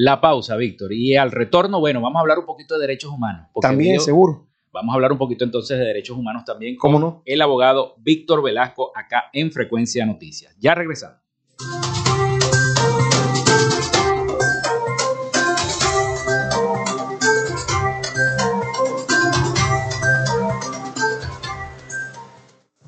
la 0.00 0.20
pausa, 0.20 0.54
Víctor, 0.54 0.92
y 0.92 1.16
al 1.16 1.32
retorno, 1.32 1.80
bueno, 1.80 2.00
vamos 2.00 2.18
a 2.18 2.20
hablar 2.20 2.38
un 2.38 2.46
poquito 2.46 2.74
de 2.74 2.82
derechos 2.82 3.10
humanos. 3.10 3.48
También, 3.60 3.98
seguro. 3.98 4.46
Vamos 4.70 4.92
a 4.92 4.94
hablar 4.94 5.10
un 5.10 5.18
poquito 5.18 5.44
entonces 5.44 5.76
de 5.76 5.84
derechos 5.84 6.16
humanos 6.16 6.44
también 6.44 6.76
con 6.76 6.92
¿Cómo 6.92 7.04
no? 7.04 7.22
el 7.24 7.42
abogado 7.42 7.96
Víctor 7.98 8.40
Velasco 8.40 8.92
acá 8.94 9.24
en 9.32 9.50
Frecuencia 9.50 10.06
Noticias. 10.06 10.54
Ya 10.60 10.76
regresamos. 10.76 11.18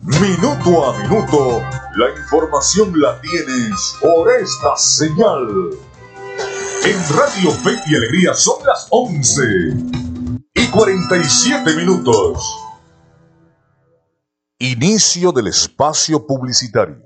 Minuto 0.01 0.85
a 0.85 1.03
minuto, 1.03 1.61
la 1.97 2.11
información 2.21 2.93
la 3.01 3.21
tienes 3.21 3.97
por 4.01 4.31
esta 4.31 4.77
señal. 4.77 5.71
En 6.83 6.97
Radio 7.14 7.51
Fe 7.51 7.72
y 7.87 7.95
Alegría 7.95 8.33
son 8.33 8.64
las 8.64 8.87
11 8.89 9.43
y 10.55 10.66
47 10.68 11.76
minutos. 11.76 12.43
Inicio 14.59 15.31
del 15.31 15.49
espacio 15.49 16.26
publicitario. 16.26 17.03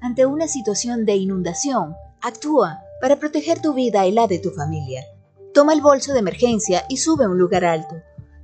Ante 0.00 0.26
una 0.26 0.48
situación 0.48 1.04
de 1.04 1.14
inundación, 1.14 1.94
actúa 2.20 2.80
para 3.00 3.20
proteger 3.20 3.62
tu 3.62 3.74
vida 3.74 4.06
y 4.06 4.12
la 4.12 4.26
de 4.26 4.40
tu 4.40 4.50
familia. 4.50 5.04
Toma 5.54 5.72
el 5.72 5.82
bolso 5.82 6.12
de 6.12 6.18
emergencia 6.18 6.84
y 6.88 6.96
sube 6.96 7.24
a 7.24 7.28
un 7.28 7.38
lugar 7.38 7.64
alto. 7.64 7.94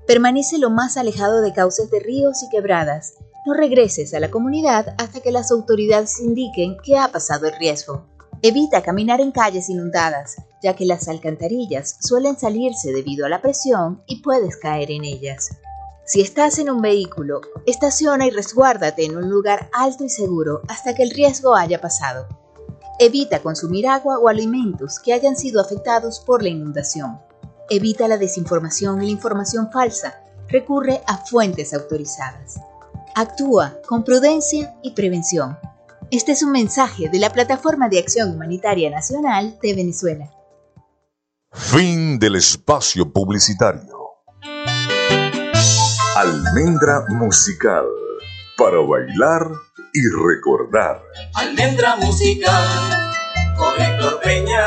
Permanece 0.06 0.58
lo 0.58 0.70
más 0.70 0.96
alejado 0.96 1.40
de 1.40 1.52
cauces 1.52 1.90
de 1.90 1.98
ríos 1.98 2.44
y 2.44 2.50
quebradas. 2.50 3.14
No 3.46 3.54
regreses 3.54 4.14
a 4.14 4.20
la 4.20 4.30
comunidad 4.30 4.94
hasta 4.98 5.20
que 5.20 5.32
las 5.32 5.50
autoridades 5.50 6.20
indiquen 6.20 6.76
que 6.84 6.96
ha 6.96 7.08
pasado 7.08 7.48
el 7.48 7.56
riesgo. 7.58 8.06
Evita 8.40 8.82
caminar 8.82 9.20
en 9.20 9.32
calles 9.32 9.68
inundadas, 9.68 10.36
ya 10.62 10.76
que 10.76 10.84
las 10.84 11.08
alcantarillas 11.08 11.96
suelen 12.00 12.38
salirse 12.38 12.92
debido 12.92 13.26
a 13.26 13.28
la 13.28 13.42
presión 13.42 14.02
y 14.06 14.22
puedes 14.22 14.56
caer 14.56 14.92
en 14.92 15.04
ellas. 15.04 15.50
Si 16.04 16.20
estás 16.20 16.58
en 16.60 16.70
un 16.70 16.80
vehículo, 16.80 17.40
estaciona 17.66 18.26
y 18.26 18.30
resguárdate 18.30 19.04
en 19.04 19.16
un 19.16 19.28
lugar 19.28 19.68
alto 19.72 20.04
y 20.04 20.08
seguro 20.08 20.62
hasta 20.68 20.94
que 20.94 21.02
el 21.02 21.10
riesgo 21.10 21.56
haya 21.56 21.80
pasado. 21.80 22.28
Evita 23.00 23.42
consumir 23.42 23.88
agua 23.88 24.18
o 24.18 24.28
alimentos 24.28 25.00
que 25.00 25.12
hayan 25.12 25.36
sido 25.36 25.60
afectados 25.60 26.20
por 26.20 26.42
la 26.42 26.48
inundación. 26.48 27.20
Evita 27.68 28.06
la 28.06 28.18
desinformación 28.18 29.02
y 29.02 29.06
la 29.06 29.12
información 29.12 29.70
falsa. 29.72 30.22
Recurre 30.46 31.02
a 31.06 31.18
fuentes 31.18 31.74
autorizadas. 31.74 32.60
Actúa 33.16 33.74
con 33.86 34.04
prudencia 34.04 34.76
y 34.82 34.92
prevención. 34.92 35.58
Este 36.10 36.32
es 36.32 36.42
un 36.42 36.52
mensaje 36.52 37.10
de 37.10 37.18
la 37.18 37.30
Plataforma 37.30 37.90
de 37.90 37.98
Acción 37.98 38.30
Humanitaria 38.30 38.88
Nacional 38.88 39.58
de 39.60 39.74
Venezuela. 39.74 40.30
Fin 41.52 42.18
del 42.18 42.36
espacio 42.36 43.12
publicitario. 43.12 43.94
Almendra 46.16 47.04
musical 47.10 47.84
para 48.56 48.78
bailar 48.78 49.50
y 49.92 50.00
recordar. 50.08 51.02
Almendra 51.34 51.96
musical 51.96 53.12
con 53.58 53.78
Héctor 53.78 54.20
Peña 54.22 54.64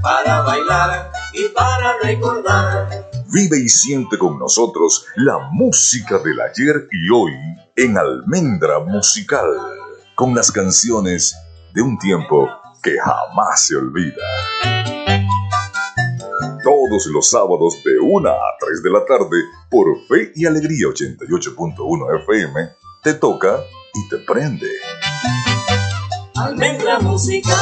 para 0.00 0.42
bailar 0.42 1.10
y 1.32 1.48
para 1.48 1.98
recordar. 2.04 3.10
Vive 3.32 3.58
y 3.58 3.68
siente 3.68 4.16
con 4.16 4.38
nosotros 4.38 5.06
la 5.16 5.38
música 5.50 6.18
del 6.20 6.40
ayer 6.40 6.86
y 6.92 7.10
hoy 7.10 7.32
en 7.74 7.98
Almendra 7.98 8.78
Musical, 8.78 9.48
con 10.18 10.34
las 10.34 10.50
canciones 10.50 11.36
de 11.72 11.80
un 11.80 11.96
tiempo 11.96 12.48
que 12.82 12.98
jamás 12.98 13.66
se 13.68 13.76
olvida. 13.76 14.24
Todos 16.64 17.06
los 17.06 17.30
sábados 17.30 17.76
de 17.84 18.00
1 18.00 18.28
a 18.28 18.56
3 18.58 18.82
de 18.82 18.90
la 18.90 19.06
tarde 19.06 19.36
por 19.70 19.86
Fe 20.08 20.32
y 20.34 20.44
Alegría 20.44 20.88
88.1 20.88 22.22
FM, 22.22 22.68
te 23.04 23.14
toca 23.14 23.60
y 23.94 24.08
te 24.08 24.18
prende. 24.18 24.66
Almendra 26.34 26.98
musical. 26.98 27.54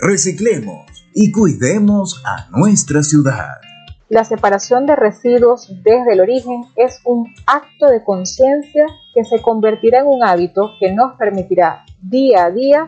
Reciclemos 0.00 0.86
y 1.14 1.32
cuidemos 1.32 2.22
a 2.26 2.46
nuestra 2.50 3.02
ciudad. 3.02 3.69
La 4.10 4.24
separación 4.24 4.86
de 4.86 4.96
residuos 4.96 5.68
desde 5.84 6.14
el 6.14 6.20
origen 6.20 6.64
es 6.74 6.98
un 7.04 7.32
acto 7.46 7.86
de 7.86 8.02
conciencia 8.02 8.84
que 9.14 9.24
se 9.24 9.40
convertirá 9.40 10.00
en 10.00 10.08
un 10.08 10.24
hábito 10.24 10.72
que 10.80 10.92
nos 10.92 11.16
permitirá 11.16 11.84
día 12.02 12.46
a 12.46 12.50
día 12.50 12.86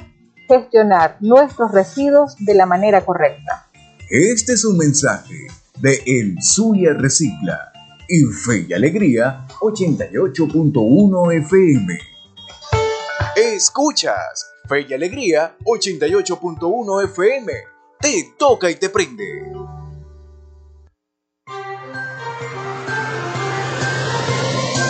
gestionar 0.48 1.18
nuestros 1.20 1.70
residuos 1.70 2.34
de 2.40 2.54
la 2.54 2.66
manera 2.66 3.04
correcta. 3.04 3.70
Este 4.10 4.54
es 4.54 4.64
un 4.64 4.76
mensaje 4.76 5.46
de 5.78 6.02
El 6.06 6.42
Zulia 6.42 6.92
Recicla 6.92 7.70
y 8.08 8.24
Fe 8.24 8.66
y 8.68 8.72
Alegría 8.72 9.46
88.1 9.60 11.36
FM. 11.36 11.98
Escuchas 13.36 14.50
Fe 14.68 14.86
y 14.88 14.92
Alegría 14.92 15.54
88.1 15.64 17.04
FM. 17.04 17.52
Te 18.00 18.34
toca 18.36 18.68
y 18.68 18.74
te 18.74 18.88
prende. 18.88 19.71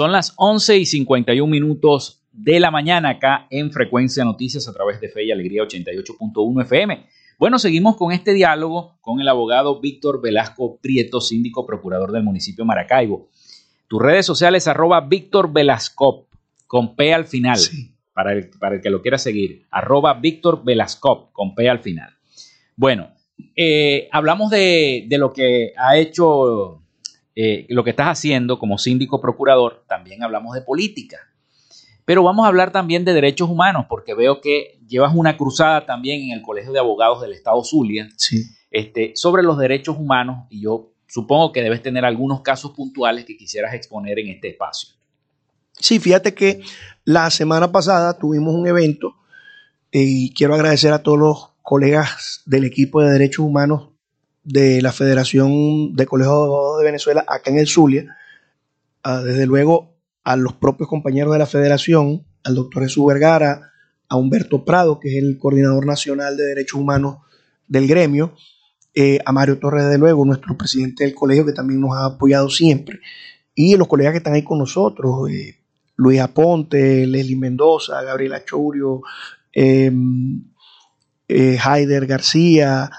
Son 0.00 0.12
las 0.12 0.32
11 0.38 0.78
y 0.78 0.86
51 0.86 1.46
minutos 1.46 2.22
de 2.32 2.58
la 2.58 2.70
mañana 2.70 3.10
acá 3.10 3.46
en 3.50 3.70
Frecuencia 3.70 4.24
Noticias 4.24 4.66
a 4.66 4.72
través 4.72 4.98
de 4.98 5.10
Fe 5.10 5.24
y 5.24 5.30
Alegría 5.30 5.62
88.1 5.62 6.62
FM. 6.62 7.06
Bueno, 7.38 7.58
seguimos 7.58 7.98
con 7.98 8.10
este 8.10 8.32
diálogo 8.32 8.96
con 9.02 9.20
el 9.20 9.28
abogado 9.28 9.78
Víctor 9.78 10.22
Velasco 10.22 10.78
Prieto, 10.80 11.20
síndico 11.20 11.66
procurador 11.66 12.12
del 12.12 12.22
municipio 12.22 12.64
de 12.64 12.68
Maracaibo. 12.68 13.28
Tus 13.88 14.00
redes 14.00 14.24
sociales 14.24 14.66
arroba 14.68 15.02
Víctor 15.02 15.52
Velasco, 15.52 16.28
con 16.66 16.96
P 16.96 17.12
al 17.12 17.26
final, 17.26 17.58
para, 18.14 18.32
el, 18.32 18.48
para 18.58 18.76
el 18.76 18.80
que 18.80 18.88
lo 18.88 19.02
quiera 19.02 19.18
seguir, 19.18 19.66
arroba 19.70 20.14
Víctor 20.14 20.64
Velasco, 20.64 21.28
con 21.30 21.54
P 21.54 21.68
al 21.68 21.80
final. 21.80 22.08
Bueno, 22.74 23.10
eh, 23.54 24.08
hablamos 24.12 24.50
de, 24.50 25.04
de, 25.06 25.18
lo 25.18 25.30
que 25.30 25.74
ha 25.76 25.98
hecho, 25.98 26.79
eh, 27.42 27.64
lo 27.70 27.84
que 27.84 27.90
estás 27.90 28.08
haciendo 28.08 28.58
como 28.58 28.76
síndico 28.76 29.18
procurador, 29.18 29.82
también 29.88 30.22
hablamos 30.22 30.54
de 30.54 30.60
política. 30.60 31.16
Pero 32.04 32.22
vamos 32.22 32.44
a 32.44 32.48
hablar 32.48 32.70
también 32.70 33.06
de 33.06 33.14
derechos 33.14 33.48
humanos, 33.48 33.86
porque 33.88 34.12
veo 34.12 34.42
que 34.42 34.78
llevas 34.86 35.14
una 35.14 35.38
cruzada 35.38 35.86
también 35.86 36.20
en 36.20 36.32
el 36.32 36.42
Colegio 36.42 36.70
de 36.70 36.80
Abogados 36.80 37.22
del 37.22 37.32
Estado 37.32 37.64
Zulia 37.64 38.10
este, 38.70 39.12
sobre 39.14 39.42
los 39.42 39.56
derechos 39.56 39.96
humanos 39.98 40.48
y 40.50 40.60
yo 40.60 40.92
supongo 41.06 41.50
que 41.50 41.62
debes 41.62 41.80
tener 41.80 42.04
algunos 42.04 42.42
casos 42.42 42.72
puntuales 42.72 43.24
que 43.24 43.38
quisieras 43.38 43.72
exponer 43.72 44.18
en 44.18 44.28
este 44.28 44.50
espacio. 44.50 44.90
Sí, 45.72 45.98
fíjate 45.98 46.34
que 46.34 46.60
la 47.06 47.30
semana 47.30 47.72
pasada 47.72 48.18
tuvimos 48.18 48.54
un 48.54 48.66
evento 48.66 49.14
eh, 49.92 50.04
y 50.04 50.34
quiero 50.34 50.56
agradecer 50.56 50.92
a 50.92 51.02
todos 51.02 51.18
los 51.18 51.48
colegas 51.62 52.42
del 52.44 52.66
equipo 52.66 53.00
de 53.00 53.12
derechos 53.12 53.46
humanos 53.46 53.88
de 54.42 54.82
la 54.82 54.92
Federación 54.92 55.94
de 55.94 56.06
Colegios 56.06 56.34
de 56.34 56.44
Abogados 56.44 56.78
de 56.78 56.84
Venezuela 56.84 57.24
acá 57.26 57.50
en 57.50 57.58
el 57.58 57.66
Zulia. 57.66 58.16
Ah, 59.02 59.22
desde 59.22 59.46
luego 59.46 59.96
a 60.24 60.36
los 60.36 60.54
propios 60.54 60.88
compañeros 60.88 61.32
de 61.32 61.38
la 61.38 61.46
federación, 61.46 62.24
al 62.44 62.54
doctor 62.54 62.82
Jesús 62.82 63.06
Vergara, 63.06 63.72
a 64.08 64.16
Humberto 64.16 64.64
Prado, 64.64 64.98
que 65.00 65.16
es 65.16 65.22
el 65.22 65.38
coordinador 65.38 65.86
nacional 65.86 66.36
de 66.36 66.44
derechos 66.44 66.80
humanos 66.80 67.18
del 67.68 67.86
gremio, 67.86 68.34
eh, 68.94 69.20
a 69.24 69.32
Mario 69.32 69.58
Torres, 69.58 69.88
de 69.88 69.98
luego, 69.98 70.24
nuestro 70.24 70.56
presidente 70.58 71.04
del 71.04 71.14
colegio, 71.14 71.46
que 71.46 71.52
también 71.52 71.80
nos 71.80 71.96
ha 71.96 72.06
apoyado 72.06 72.50
siempre, 72.50 72.98
y 73.54 73.76
los 73.76 73.88
colegas 73.88 74.12
que 74.12 74.18
están 74.18 74.34
ahí 74.34 74.42
con 74.42 74.58
nosotros, 74.58 75.30
eh, 75.30 75.56
Luis 75.96 76.20
Aponte, 76.20 77.06
Leslie 77.06 77.36
Mendoza, 77.36 78.02
Gabriela 78.02 78.44
Chourio, 78.44 79.02
em, 79.52 80.42
eh, 81.28 81.58
Haider 81.62 82.06
García, 82.06 82.90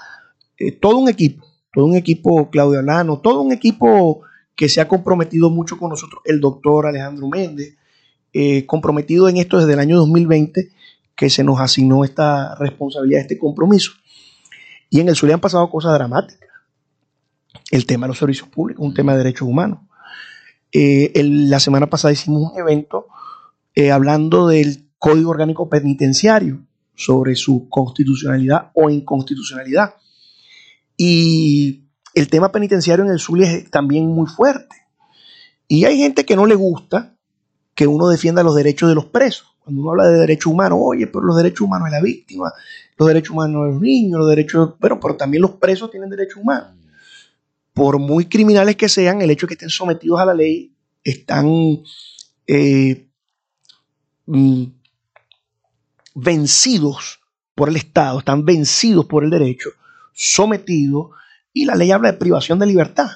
todo 0.80 0.98
un 0.98 1.08
equipo, 1.08 1.46
todo 1.72 1.86
un 1.86 1.96
equipo, 1.96 2.50
Claudio 2.50 2.80
Alano, 2.80 3.18
todo 3.18 3.40
un 3.40 3.52
equipo 3.52 4.22
que 4.54 4.68
se 4.68 4.80
ha 4.80 4.88
comprometido 4.88 5.50
mucho 5.50 5.78
con 5.78 5.90
nosotros, 5.90 6.22
el 6.24 6.40
doctor 6.40 6.86
Alejandro 6.86 7.28
Méndez, 7.28 7.76
comprometido 8.66 9.28
en 9.28 9.38
esto 9.38 9.58
desde 9.58 9.72
el 9.72 9.78
año 9.78 9.96
2020, 9.96 10.70
que 11.16 11.30
se 11.30 11.44
nos 11.44 11.60
asignó 11.60 12.04
esta 12.04 12.54
responsabilidad, 12.56 13.22
este 13.22 13.38
compromiso. 13.38 13.92
Y 14.90 15.00
en 15.00 15.08
el 15.08 15.16
Zulia 15.16 15.34
han 15.34 15.40
pasado 15.40 15.70
cosas 15.70 15.94
dramáticas. 15.94 16.50
El 17.70 17.86
tema 17.86 18.06
de 18.06 18.08
los 18.08 18.18
servicios 18.18 18.48
públicos, 18.48 18.84
un 18.84 18.92
tema 18.92 19.12
de 19.12 19.18
derechos 19.18 19.48
humanos. 19.48 19.80
Eh, 20.70 21.12
la 21.24 21.60
semana 21.60 21.88
pasada 21.88 22.12
hicimos 22.12 22.52
un 22.52 22.58
evento 22.58 23.06
eh, 23.74 23.90
hablando 23.90 24.48
del 24.48 24.88
Código 24.98 25.30
Orgánico 25.30 25.68
Penitenciario, 25.68 26.66
sobre 26.94 27.36
su 27.36 27.68
constitucionalidad 27.70 28.70
o 28.74 28.90
inconstitucionalidad. 28.90 29.94
Y 31.04 31.88
el 32.14 32.28
tema 32.28 32.52
penitenciario 32.52 33.04
en 33.04 33.10
el 33.10 33.18
Zulia 33.18 33.50
es 33.50 33.68
también 33.72 34.06
muy 34.06 34.28
fuerte. 34.28 34.76
Y 35.66 35.84
hay 35.84 35.98
gente 35.98 36.24
que 36.24 36.36
no 36.36 36.46
le 36.46 36.54
gusta 36.54 37.16
que 37.74 37.88
uno 37.88 38.06
defienda 38.06 38.44
los 38.44 38.54
derechos 38.54 38.88
de 38.88 38.94
los 38.94 39.06
presos. 39.06 39.48
Cuando 39.58 39.82
uno 39.82 39.90
habla 39.90 40.06
de 40.06 40.20
derechos 40.20 40.52
humanos, 40.52 40.78
oye, 40.80 41.08
pero 41.08 41.24
los 41.24 41.36
derechos 41.36 41.62
humanos 41.62 41.86
de 41.86 41.96
la 41.96 42.00
víctima, 42.00 42.52
los 42.96 43.08
derechos 43.08 43.30
humanos 43.30 43.66
de 43.66 43.72
los 43.72 43.80
niños, 43.82 44.20
los 44.20 44.28
derechos, 44.28 44.74
pero, 44.80 45.00
pero 45.00 45.16
también 45.16 45.42
los 45.42 45.50
presos 45.50 45.90
tienen 45.90 46.08
derechos 46.08 46.36
humanos. 46.36 46.70
Por 47.72 47.98
muy 47.98 48.26
criminales 48.26 48.76
que 48.76 48.88
sean, 48.88 49.22
el 49.22 49.30
hecho 49.32 49.46
de 49.46 49.48
que 49.48 49.54
estén 49.54 49.70
sometidos 49.70 50.20
a 50.20 50.26
la 50.26 50.34
ley, 50.34 50.72
están 51.02 51.82
eh, 52.46 53.08
mm, 54.26 54.64
vencidos 56.14 57.18
por 57.56 57.70
el 57.70 57.74
Estado, 57.74 58.20
están 58.20 58.44
vencidos 58.44 59.06
por 59.06 59.24
el 59.24 59.30
derecho, 59.30 59.70
sometidos, 60.12 61.10
y 61.52 61.64
la 61.64 61.74
ley 61.74 61.90
habla 61.90 62.12
de 62.12 62.18
privación 62.18 62.58
de 62.58 62.66
libertad. 62.66 63.08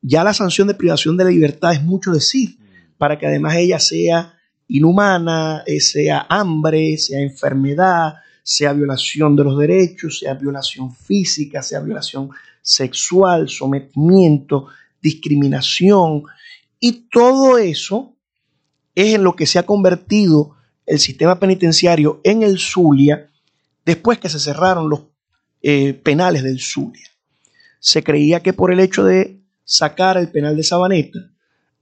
Ya 0.00 0.24
la 0.24 0.34
sanción 0.34 0.68
de 0.68 0.74
privación 0.74 1.16
de 1.16 1.24
libertad 1.30 1.72
es 1.72 1.82
mucho 1.82 2.12
decir, 2.12 2.58
para 2.96 3.18
que 3.18 3.26
además 3.26 3.56
ella 3.56 3.78
sea 3.78 4.34
inhumana, 4.68 5.62
eh, 5.66 5.80
sea 5.80 6.26
hambre, 6.28 6.98
sea 6.98 7.20
enfermedad, 7.20 8.14
sea 8.42 8.72
violación 8.72 9.36
de 9.36 9.44
los 9.44 9.58
derechos, 9.58 10.20
sea 10.20 10.34
violación 10.34 10.94
física, 10.94 11.62
sea 11.62 11.80
violación 11.80 12.30
sexual, 12.62 13.48
sometimiento, 13.48 14.68
discriminación. 15.02 16.24
Y 16.80 17.08
todo 17.10 17.58
eso 17.58 18.16
es 18.94 19.14
en 19.14 19.22
lo 19.22 19.34
que 19.36 19.46
se 19.46 19.58
ha 19.58 19.66
convertido 19.66 20.56
el 20.86 20.98
sistema 20.98 21.38
penitenciario 21.38 22.20
en 22.24 22.42
el 22.42 22.58
Zulia 22.58 23.28
después 23.84 24.18
que 24.18 24.28
se 24.28 24.38
cerraron 24.38 24.90
los 24.90 25.02
eh, 25.62 25.94
penales 25.94 26.42
del 26.42 26.60
Zulia. 26.60 27.06
Se 27.80 28.02
creía 28.02 28.40
que 28.40 28.52
por 28.52 28.72
el 28.72 28.80
hecho 28.80 29.04
de 29.04 29.40
sacar 29.64 30.16
el 30.16 30.30
penal 30.30 30.56
de 30.56 30.62
Sabaneta 30.62 31.18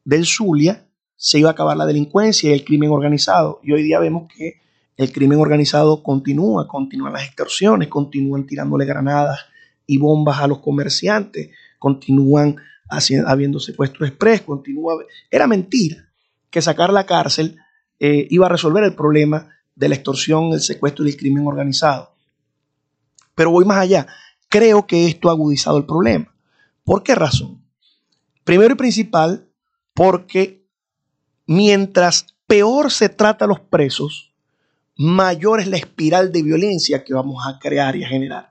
del 0.05 0.27
Zulia, 0.27 0.87
se 1.17 1.39
iba 1.39 1.49
a 1.49 1.53
acabar 1.53 1.77
la 1.77 1.87
delincuencia 1.87 2.51
y 2.51 2.53
el 2.53 2.65
crimen 2.65 2.91
organizado. 2.91 3.61
Y 3.63 3.73
hoy 3.73 3.83
día 3.83 3.99
vemos 3.99 4.29
que 4.33 4.61
el 4.97 5.13
crimen 5.13 5.39
organizado 5.39 6.03
continúa, 6.03 6.69
continúan 6.69 7.13
las 7.13 7.25
extorsiones, 7.25 7.89
continúan 7.89 8.47
tirándole 8.47 8.85
granadas 8.85 9.41
y 9.87 9.99
bombas 9.99 10.41
a 10.41 10.47
los 10.47 10.59
comerciantes, 10.59 11.51
continúan 11.79 12.57
habiendo 13.27 13.61
secuestros 13.61 14.09
express, 14.09 14.43
continúa... 14.43 15.05
Era 15.31 15.47
mentira 15.47 16.09
que 16.51 16.63
sacar 16.63 16.93
la 16.93 17.05
cárcel 17.05 17.57
eh, 17.99 18.27
iba 18.31 18.47
a 18.47 18.51
resolver 18.51 18.85
el 18.85 18.95
problema 18.95 19.51
de 19.75 19.89
la 19.89 19.95
extorsión, 19.95 20.53
el 20.53 20.61
secuestro 20.61 21.05
y 21.05 21.11
el 21.11 21.17
crimen 21.17 21.47
organizado. 21.47 22.16
Pero 23.37 23.53
voy 23.53 23.65
más 23.65 23.79
allá. 23.79 24.09
Creo 24.49 24.89
que 24.89 25.07
esto 25.07 25.29
ha 25.29 25.33
agudizado 25.33 25.79
el 25.79 25.87
problema. 25.87 26.35
¿Por 26.83 27.05
qué 27.05 27.15
razón? 27.15 27.63
Primero 28.43 28.75
y 28.75 28.77
principal, 28.77 29.49
porque 29.95 30.67
mientras 31.47 32.35
peor 32.47 32.91
se 32.91 33.09
trata 33.09 33.45
a 33.45 33.49
los 33.49 33.61
presos, 33.61 34.33
mayor 34.97 35.61
es 35.61 35.69
la 35.69 35.77
espiral 35.77 36.33
de 36.33 36.43
violencia 36.43 37.05
que 37.05 37.15
vamos 37.15 37.45
a 37.47 37.59
crear 37.59 37.95
y 37.95 38.05
a 38.05 38.09
generar. 38.09 38.51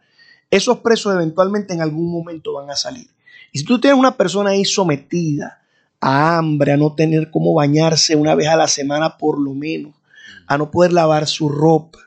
Esos 0.51 0.79
presos 0.79 1.13
eventualmente 1.13 1.73
en 1.73 1.81
algún 1.81 2.11
momento 2.11 2.53
van 2.53 2.69
a 2.69 2.75
salir. 2.75 3.09
Y 3.51 3.59
si 3.59 3.65
tú 3.65 3.79
tienes 3.79 3.99
una 3.99 4.15
persona 4.15 4.51
ahí 4.51 4.65
sometida 4.65 5.61
a 5.99 6.37
hambre, 6.37 6.73
a 6.73 6.77
no 6.77 6.93
tener 6.93 7.31
cómo 7.31 7.53
bañarse 7.53 8.15
una 8.15 8.35
vez 8.35 8.47
a 8.47 8.55
la 8.55 8.67
semana 8.67 9.17
por 9.17 9.39
lo 9.39 9.53
menos, 9.53 9.93
a 10.45 10.57
no 10.57 10.69
poder 10.69 10.93
lavar 10.93 11.25
su 11.25 11.49
ropa, 11.49 11.99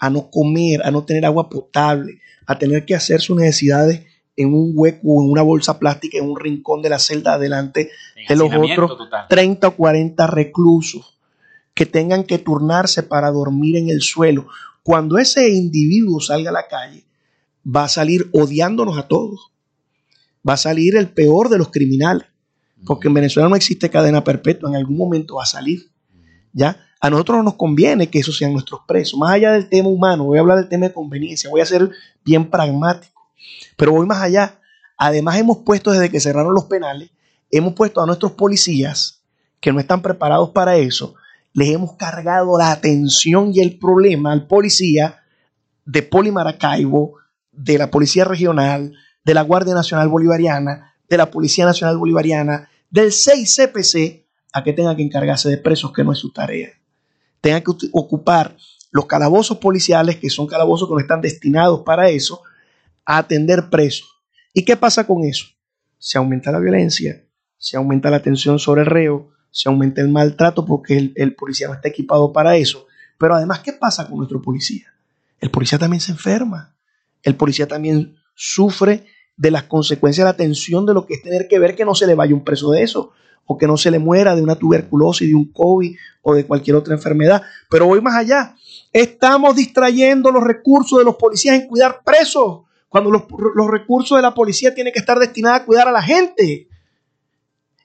a 0.00 0.10
no 0.10 0.30
comer, 0.30 0.80
a 0.82 0.90
no 0.90 1.04
tener 1.04 1.26
agua 1.26 1.48
potable, 1.48 2.20
a 2.46 2.58
tener 2.58 2.84
que 2.84 2.96
hacer 2.96 3.20
sus 3.20 3.36
necesidades 3.36 4.02
en 4.34 4.54
un 4.54 4.72
hueco 4.74 5.00
o 5.04 5.22
en 5.22 5.30
una 5.30 5.42
bolsa 5.42 5.78
plástica 5.78 6.18
en 6.18 6.28
un 6.28 6.40
rincón 6.40 6.80
de 6.80 6.88
la 6.88 6.98
celda 6.98 7.38
delante 7.38 7.90
de 8.26 8.36
los 8.36 8.50
otros 8.52 8.92
30 9.28 9.68
o 9.68 9.76
40 9.76 10.26
reclusos 10.26 11.18
que 11.74 11.84
tengan 11.84 12.24
que 12.24 12.38
turnarse 12.38 13.02
para 13.02 13.30
dormir 13.30 13.76
en 13.76 13.90
el 13.90 14.00
suelo. 14.00 14.48
Cuando 14.82 15.18
ese 15.18 15.50
individuo 15.50 16.20
salga 16.20 16.50
a 16.50 16.54
la 16.54 16.68
calle, 16.68 17.04
va 17.64 17.84
a 17.84 17.88
salir 17.88 18.28
odiándonos 18.32 18.98
a 18.98 19.06
todos. 19.06 19.52
Va 20.46 20.54
a 20.54 20.58
salir 20.58 20.96
el 20.96 21.10
peor 21.10 21.50
de 21.50 21.58
los 21.58 21.70
criminales. 21.70 22.26
Porque 22.86 23.08
en 23.08 23.14
Venezuela 23.14 23.48
no 23.50 23.56
existe 23.56 23.90
cadena 23.90 24.24
perpetua, 24.24 24.70
en 24.70 24.76
algún 24.76 24.96
momento 24.96 25.36
va 25.36 25.42
a 25.42 25.46
salir. 25.46 25.90
¿Ya? 26.52 26.86
A 27.00 27.08
nosotros 27.08 27.38
no 27.38 27.44
nos 27.44 27.54
conviene 27.54 28.10
que 28.10 28.18
esos 28.18 28.36
sean 28.36 28.52
nuestros 28.52 28.82
presos. 28.86 29.18
Más 29.18 29.32
allá 29.32 29.52
del 29.52 29.68
tema 29.68 29.88
humano, 29.88 30.24
voy 30.24 30.38
a 30.38 30.42
hablar 30.42 30.58
del 30.58 30.68
tema 30.68 30.86
de 30.86 30.92
conveniencia, 30.92 31.48
voy 31.48 31.62
a 31.62 31.66
ser 31.66 31.90
bien 32.24 32.50
pragmático. 32.50 33.22
Pero 33.76 33.92
voy 33.92 34.06
más 34.06 34.20
allá. 34.20 34.60
Además 34.98 35.38
hemos 35.38 35.58
puesto 35.58 35.92
desde 35.92 36.10
que 36.10 36.20
cerraron 36.20 36.54
los 36.54 36.66
penales, 36.66 37.10
hemos 37.50 37.72
puesto 37.72 38.02
a 38.02 38.06
nuestros 38.06 38.32
policías 38.32 39.22
que 39.58 39.72
no 39.72 39.80
están 39.80 40.02
preparados 40.02 40.50
para 40.50 40.76
eso, 40.76 41.14
les 41.54 41.70
hemos 41.70 41.94
cargado 41.94 42.58
la 42.58 42.70
atención 42.70 43.50
y 43.54 43.60
el 43.60 43.78
problema 43.78 44.32
al 44.32 44.46
policía 44.46 45.22
de 45.84 46.02
Poli 46.02 46.30
Maracaibo, 46.30 47.14
de 47.50 47.78
la 47.78 47.90
Policía 47.90 48.24
Regional, 48.24 48.92
de 49.24 49.34
la 49.34 49.42
Guardia 49.42 49.74
Nacional 49.74 50.08
Bolivariana, 50.08 50.94
de 51.08 51.16
la 51.16 51.30
Policía 51.30 51.64
Nacional 51.64 51.98
Bolivariana, 51.98 52.68
del 52.90 53.10
6CPC, 53.10 54.24
a 54.52 54.64
que 54.64 54.72
tenga 54.72 54.94
que 54.96 55.02
encargarse 55.02 55.48
de 55.48 55.58
presos, 55.58 55.92
que 55.92 56.04
no 56.04 56.12
es 56.12 56.18
su 56.18 56.32
tarea. 56.32 56.79
Tenga 57.40 57.60
que 57.60 57.72
ocupar 57.92 58.56
los 58.90 59.06
calabozos 59.06 59.58
policiales, 59.58 60.16
que 60.16 60.30
son 60.30 60.46
calabozos 60.46 60.88
que 60.88 60.94
no 60.94 61.00
están 61.00 61.20
destinados 61.20 61.80
para 61.80 62.10
eso, 62.10 62.42
a 63.04 63.18
atender 63.18 63.70
presos. 63.70 64.08
¿Y 64.52 64.64
qué 64.64 64.76
pasa 64.76 65.06
con 65.06 65.24
eso? 65.24 65.46
Se 65.98 66.18
aumenta 66.18 66.50
la 66.50 66.58
violencia, 66.58 67.24
se 67.56 67.76
aumenta 67.76 68.10
la 68.10 68.22
tensión 68.22 68.58
sobre 68.58 68.82
el 68.82 68.86
reo, 68.86 69.30
se 69.50 69.68
aumenta 69.68 70.00
el 70.00 70.08
maltrato 70.08 70.64
porque 70.64 71.12
el, 71.14 71.34
policía 71.34 71.68
no 71.68 71.74
está 71.74 71.88
equipado 71.88 72.32
para 72.32 72.56
eso. 72.56 72.86
Pero 73.18 73.34
además, 73.34 73.60
¿qué 73.60 73.72
pasa 73.72 74.08
con 74.08 74.18
nuestro 74.18 74.40
policía? 74.40 74.92
El 75.40 75.50
policía 75.50 75.78
también 75.78 76.00
se 76.00 76.12
enferma. 76.12 76.74
El 77.22 77.36
policía 77.36 77.68
también 77.68 78.16
sufre 78.34 79.06
de 79.36 79.50
las 79.50 79.64
consecuencias 79.64 80.24
la 80.24 80.36
tensión 80.36 80.86
de 80.86 80.94
lo 80.94 81.06
que 81.06 81.14
es 81.14 81.22
tener 81.22 81.48
que 81.48 81.58
ver 81.58 81.76
que 81.76 81.84
no 81.84 81.94
se 81.94 82.06
le 82.06 82.14
vaya 82.14 82.34
un 82.34 82.44
preso 82.44 82.70
de 82.70 82.82
eso 82.82 83.12
o 83.52 83.58
que 83.58 83.66
no 83.66 83.76
se 83.76 83.90
le 83.90 83.98
muera 83.98 84.36
de 84.36 84.42
una 84.42 84.54
tuberculosis, 84.54 85.26
de 85.26 85.34
un 85.34 85.50
COVID 85.52 85.96
o 86.22 86.34
de 86.34 86.46
cualquier 86.46 86.76
otra 86.76 86.94
enfermedad. 86.94 87.42
Pero 87.68 87.86
voy 87.86 88.00
más 88.00 88.14
allá. 88.14 88.54
Estamos 88.92 89.56
distrayendo 89.56 90.30
los 90.30 90.44
recursos 90.44 91.00
de 91.00 91.04
los 91.04 91.16
policías 91.16 91.56
en 91.60 91.66
cuidar 91.66 92.02
presos, 92.04 92.60
cuando 92.88 93.10
los, 93.10 93.24
los 93.56 93.66
recursos 93.66 94.16
de 94.16 94.22
la 94.22 94.32
policía 94.34 94.72
tienen 94.72 94.92
que 94.92 95.00
estar 95.00 95.18
destinados 95.18 95.62
a 95.62 95.64
cuidar 95.64 95.88
a 95.88 95.92
la 95.92 96.00
gente. 96.02 96.68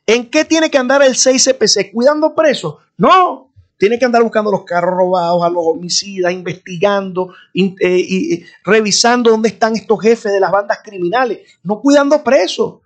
¿En 0.06 0.30
qué 0.30 0.46
tiene 0.46 0.70
que 0.70 0.78
andar 0.78 1.02
el 1.02 1.14
6CPC? 1.16 1.92
¿Cuidando 1.92 2.36
presos? 2.36 2.76
No, 2.98 3.52
tiene 3.80 3.98
que 3.98 4.06
andar 4.06 4.22
buscando 4.22 4.52
los 4.52 4.66
carros 4.66 4.96
robados, 4.96 5.44
a 5.44 5.50
los 5.50 5.64
homicidas, 5.66 6.32
investigando, 6.32 7.34
in- 7.54 7.76
eh, 7.80 7.98
y 8.08 8.46
revisando 8.64 9.32
dónde 9.32 9.50
están 9.50 9.76
estos 9.76 10.00
jefes 10.00 10.32
de 10.32 10.40
las 10.40 10.52
bandas 10.52 10.80
criminales, 10.84 11.40
no 11.64 11.82
cuidando 11.82 12.24
presos. 12.24 12.82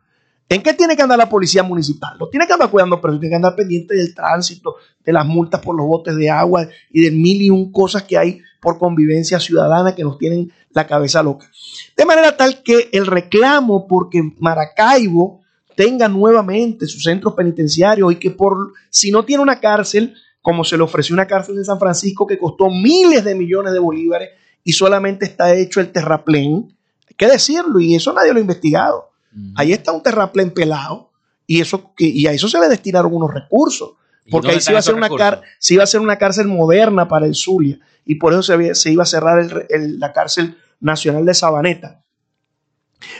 ¿En 0.51 0.63
qué 0.63 0.73
tiene 0.73 0.95
que 0.95 1.03
andar 1.03 1.19
la 1.19 1.29
policía 1.29 1.61
municipal? 1.61 2.17
No 2.19 2.27
tiene 2.27 2.47
que 2.47 2.53
andar 2.53 2.71
cuidando 2.71 2.99
presos, 2.99 3.19
tiene 3.19 3.33
que 3.33 3.35
andar 3.35 3.55
pendiente 3.55 3.95
del 3.95 4.15
tránsito, 4.15 4.77
de 5.05 5.13
las 5.13 5.23
multas 5.23 5.61
por 5.61 5.77
los 5.77 5.85
botes 5.85 6.15
de 6.15 6.31
agua 6.31 6.67
y 6.91 7.01
de 7.03 7.11
mil 7.11 7.39
y 7.39 7.51
un 7.51 7.71
cosas 7.71 8.01
que 8.01 8.17
hay 8.17 8.41
por 8.59 8.79
convivencia 8.79 9.39
ciudadana 9.39 9.93
que 9.93 10.03
nos 10.03 10.17
tienen 10.17 10.51
la 10.71 10.87
cabeza 10.87 11.21
loca. 11.21 11.49
De 11.95 12.03
manera 12.03 12.35
tal 12.35 12.63
que 12.63 12.89
el 12.91 13.05
reclamo 13.05 13.87
porque 13.87 14.23
Maracaibo 14.39 15.41
tenga 15.75 16.07
nuevamente 16.07 16.87
sus 16.87 17.03
centros 17.03 17.35
penitenciarios 17.35 18.11
y 18.11 18.15
que 18.15 18.31
por 18.31 18.73
si 18.89 19.11
no 19.11 19.23
tiene 19.23 19.43
una 19.43 19.59
cárcel, 19.59 20.15
como 20.41 20.63
se 20.63 20.77
le 20.77 20.83
ofreció 20.83 21.13
una 21.13 21.27
cárcel 21.27 21.57
en 21.57 21.65
San 21.65 21.77
Francisco 21.77 22.25
que 22.25 22.39
costó 22.39 22.69
miles 22.69 23.23
de 23.23 23.35
millones 23.35 23.71
de 23.71 23.79
bolívares 23.79 24.29
y 24.63 24.73
solamente 24.73 25.25
está 25.25 25.53
hecho 25.53 25.79
el 25.79 25.91
terraplén, 25.91 26.75
hay 27.07 27.15
que 27.15 27.27
decirlo, 27.27 27.79
y 27.79 27.95
eso 27.95 28.11
nadie 28.13 28.33
lo 28.33 28.39
ha 28.39 28.41
investigado. 28.41 29.08
Ahí 29.55 29.73
está 29.73 29.91
un 29.91 30.01
terraplén 30.03 30.51
pelado 30.51 31.11
y, 31.45 31.61
eso, 31.61 31.93
y 31.97 32.25
a 32.27 32.31
eso 32.31 32.47
se 32.47 32.59
le 32.59 32.67
destinaron 32.69 33.13
unos 33.13 33.33
recursos. 33.33 33.91
¿Y 34.25 34.31
Porque 34.31 34.49
ahí 34.51 34.61
se 34.61 34.71
iba, 34.71 34.77
a 34.77 34.79
hacer 34.79 34.93
una 34.95 35.07
car- 35.17 35.41
se 35.59 35.73
iba 35.73 35.83
a 35.83 35.85
hacer 35.85 36.01
una 36.01 36.17
cárcel 36.17 36.47
moderna 36.47 37.07
para 37.07 37.25
el 37.25 37.35
Zulia 37.35 37.79
y 38.05 38.15
por 38.15 38.33
eso 38.33 38.43
se, 38.43 38.53
había- 38.53 38.75
se 38.75 38.91
iba 38.91 39.03
a 39.03 39.07
cerrar 39.07 39.65
el- 39.69 39.99
la 39.99 40.13
cárcel 40.13 40.57
nacional 40.79 41.25
de 41.25 41.33
Sabaneta. 41.33 42.03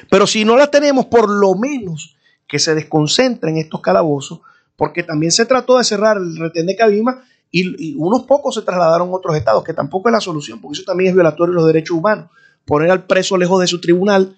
Pero 0.09 0.27
si 0.27 0.45
no 0.45 0.57
la 0.57 0.67
tenemos, 0.67 1.05
por 1.05 1.29
lo 1.29 1.55
menos 1.55 2.15
que 2.47 2.59
se 2.59 2.75
desconcentren 2.75 3.57
estos 3.57 3.81
calabozos, 3.81 4.41
porque 4.75 5.03
también 5.03 5.31
se 5.31 5.45
trató 5.45 5.77
de 5.77 5.83
cerrar 5.83 6.17
el 6.17 6.37
retén 6.37 6.65
de 6.65 6.75
Cabima 6.75 7.23
y, 7.51 7.91
y 7.91 7.95
unos 7.97 8.23
pocos 8.23 8.55
se 8.55 8.61
trasladaron 8.61 9.09
a 9.09 9.13
otros 9.13 9.35
estados, 9.35 9.63
que 9.63 9.73
tampoco 9.73 10.09
es 10.09 10.13
la 10.13 10.21
solución, 10.21 10.59
porque 10.61 10.77
eso 10.77 10.83
también 10.85 11.09
es 11.09 11.13
violatorio 11.15 11.53
de 11.53 11.55
los 11.61 11.67
derechos 11.67 11.97
humanos. 11.97 12.29
Poner 12.65 12.91
al 12.91 13.05
preso 13.05 13.37
lejos 13.37 13.59
de 13.61 13.67
su 13.67 13.81
tribunal 13.81 14.35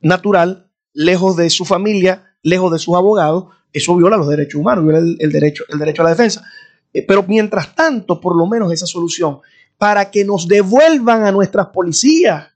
natural, 0.00 0.68
lejos 0.94 1.36
de 1.36 1.50
su 1.50 1.64
familia, 1.64 2.34
lejos 2.42 2.72
de 2.72 2.78
sus 2.78 2.96
abogados, 2.96 3.46
eso 3.72 3.96
viola 3.96 4.16
los 4.16 4.28
derechos 4.28 4.60
humanos, 4.60 4.84
viola 4.84 4.98
el, 4.98 5.32
derecho, 5.32 5.64
el 5.68 5.78
derecho 5.78 6.02
a 6.02 6.04
la 6.04 6.10
defensa. 6.10 6.44
Eh, 6.92 7.04
pero 7.06 7.24
mientras 7.26 7.74
tanto, 7.74 8.20
por 8.20 8.36
lo 8.36 8.46
menos 8.46 8.72
esa 8.72 8.86
solución, 8.86 9.40
para 9.78 10.10
que 10.10 10.24
nos 10.24 10.46
devuelvan 10.46 11.24
a 11.24 11.32
nuestras 11.32 11.68
policías 11.68 12.48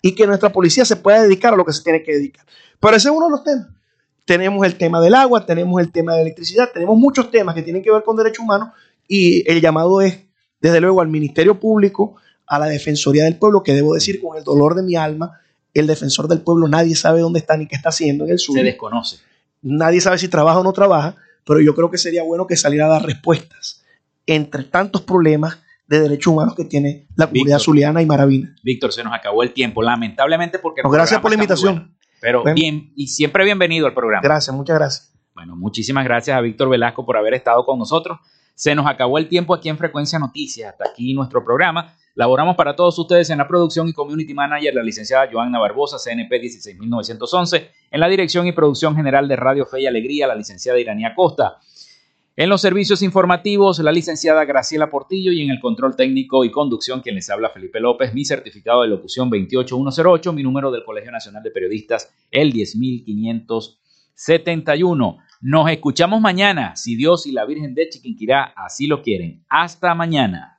y 0.00 0.14
que 0.14 0.26
nuestra 0.26 0.50
policía 0.50 0.84
se 0.84 0.96
pueda 0.96 1.22
dedicar 1.22 1.54
a 1.54 1.56
lo 1.56 1.64
que 1.64 1.72
se 1.72 1.82
tiene 1.82 2.02
que 2.02 2.12
dedicar. 2.12 2.44
Pero 2.80 2.96
ese 2.96 3.08
es 3.08 3.14
uno 3.14 3.26
de 3.26 3.30
los 3.30 3.44
temas. 3.44 3.68
Tenemos 4.24 4.64
el 4.66 4.76
tema 4.76 5.00
del 5.00 5.14
agua, 5.14 5.44
tenemos 5.46 5.80
el 5.80 5.92
tema 5.92 6.14
de 6.14 6.22
electricidad, 6.22 6.70
tenemos 6.72 6.96
muchos 6.96 7.30
temas 7.30 7.54
que 7.54 7.62
tienen 7.62 7.82
que 7.82 7.92
ver 7.92 8.02
con 8.02 8.16
derechos 8.16 8.44
humanos 8.44 8.70
y 9.06 9.48
el 9.50 9.60
llamado 9.60 10.00
es, 10.00 10.18
desde 10.60 10.80
luego, 10.80 11.00
al 11.00 11.08
Ministerio 11.08 11.58
Público, 11.58 12.16
a 12.46 12.58
la 12.58 12.66
Defensoría 12.66 13.24
del 13.24 13.36
Pueblo, 13.36 13.62
que 13.62 13.74
debo 13.74 13.94
decir 13.94 14.20
con 14.20 14.36
el 14.36 14.44
dolor 14.44 14.74
de 14.74 14.82
mi 14.82 14.96
alma, 14.96 15.40
el 15.74 15.86
defensor 15.86 16.28
del 16.28 16.40
pueblo 16.40 16.68
nadie 16.68 16.94
sabe 16.94 17.20
dónde 17.20 17.38
está 17.38 17.56
ni 17.56 17.66
qué 17.66 17.76
está 17.76 17.88
haciendo 17.90 18.24
en 18.24 18.32
el 18.32 18.38
sur. 18.38 18.56
Se 18.56 18.62
desconoce. 18.62 19.18
Nadie 19.62 20.00
sabe 20.00 20.18
si 20.18 20.28
trabaja 20.28 20.58
o 20.60 20.64
no 20.64 20.72
trabaja, 20.72 21.16
pero 21.44 21.60
yo 21.60 21.74
creo 21.74 21.90
que 21.90 21.98
sería 21.98 22.22
bueno 22.22 22.46
que 22.46 22.56
saliera 22.56 22.86
a 22.86 22.88
dar 22.88 23.04
respuestas 23.06 23.84
entre 24.26 24.64
tantos 24.64 25.02
problemas 25.02 25.58
de 25.86 26.00
derechos 26.00 26.32
humanos 26.32 26.54
que 26.54 26.64
tiene 26.64 27.06
la 27.16 27.26
comunidad 27.26 27.56
Víctor. 27.56 27.60
zuliana 27.60 28.02
y 28.02 28.06
maravina. 28.06 28.56
Víctor, 28.62 28.92
se 28.92 29.04
nos 29.04 29.12
acabó 29.12 29.42
el 29.42 29.52
tiempo, 29.52 29.82
lamentablemente 29.82 30.58
porque... 30.58 30.82
No, 30.82 30.90
gracias 30.90 31.20
por 31.20 31.30
la 31.30 31.34
invitación. 31.34 31.74
bueno. 31.74 31.96
pero 32.20 32.42
Bueno. 32.42 32.54
bien, 32.54 32.92
y 32.96 33.08
siempre 33.08 33.44
bienvenido 33.44 33.86
al 33.86 33.94
programa. 33.94 34.22
Gracias, 34.22 34.54
muchas 34.54 34.76
gracias. 34.76 35.12
Bueno, 35.34 35.56
muchísimas 35.56 36.04
gracias 36.04 36.36
a 36.36 36.40
Víctor 36.40 36.68
Velasco 36.68 37.04
por 37.04 37.16
haber 37.16 37.34
estado 37.34 37.64
con 37.64 37.78
nosotros. 37.78 38.18
Se 38.54 38.74
nos 38.74 38.86
acabó 38.86 39.18
el 39.18 39.28
tiempo 39.28 39.54
aquí 39.54 39.68
en 39.68 39.78
Frecuencia 39.78 40.18
Noticias. 40.18 40.72
Hasta 40.72 40.90
aquí 40.90 41.14
nuestro 41.14 41.44
programa. 41.44 41.94
Laboramos 42.14 42.56
para 42.56 42.76
todos 42.76 42.98
ustedes 42.98 43.30
en 43.30 43.38
la 43.38 43.48
producción 43.48 43.88
y 43.88 43.92
community 43.92 44.34
manager, 44.34 44.74
la 44.74 44.82
licenciada 44.82 45.28
Joanna 45.32 45.58
Barbosa, 45.58 45.96
CNP 45.98 46.40
16911. 46.40 47.70
En 47.90 48.00
la 48.00 48.08
dirección 48.08 48.46
y 48.46 48.52
producción 48.52 48.94
general 48.94 49.26
de 49.28 49.36
Radio 49.36 49.64
Fe 49.64 49.80
y 49.80 49.86
Alegría, 49.86 50.26
la 50.26 50.34
licenciada 50.34 50.78
Iranía 50.78 51.14
Costa. 51.14 51.58
En 52.34 52.48
los 52.48 52.62
servicios 52.62 53.02
informativos, 53.02 53.78
la 53.80 53.92
licenciada 53.92 54.46
Graciela 54.46 54.88
Portillo 54.88 55.32
y 55.32 55.42
en 55.42 55.50
el 55.50 55.60
control 55.60 55.96
técnico 55.96 56.44
y 56.44 56.50
conducción, 56.50 57.02
quien 57.02 57.14
les 57.14 57.28
habla 57.28 57.50
Felipe 57.50 57.78
López, 57.78 58.14
mi 58.14 58.24
certificado 58.24 58.80
de 58.82 58.88
locución 58.88 59.28
28108, 59.28 60.32
mi 60.32 60.42
número 60.42 60.70
del 60.70 60.82
Colegio 60.82 61.12
Nacional 61.12 61.42
de 61.42 61.50
Periodistas, 61.50 62.10
el 62.30 62.52
10571. 62.52 65.18
Nos 65.42 65.70
escuchamos 65.70 66.22
mañana, 66.22 66.74
si 66.74 66.96
Dios 66.96 67.26
y 67.26 67.32
la 67.32 67.44
Virgen 67.44 67.74
de 67.74 67.90
Chiquinquirá 67.90 68.54
así 68.56 68.86
lo 68.86 69.02
quieren. 69.02 69.44
Hasta 69.50 69.94
mañana. 69.94 70.58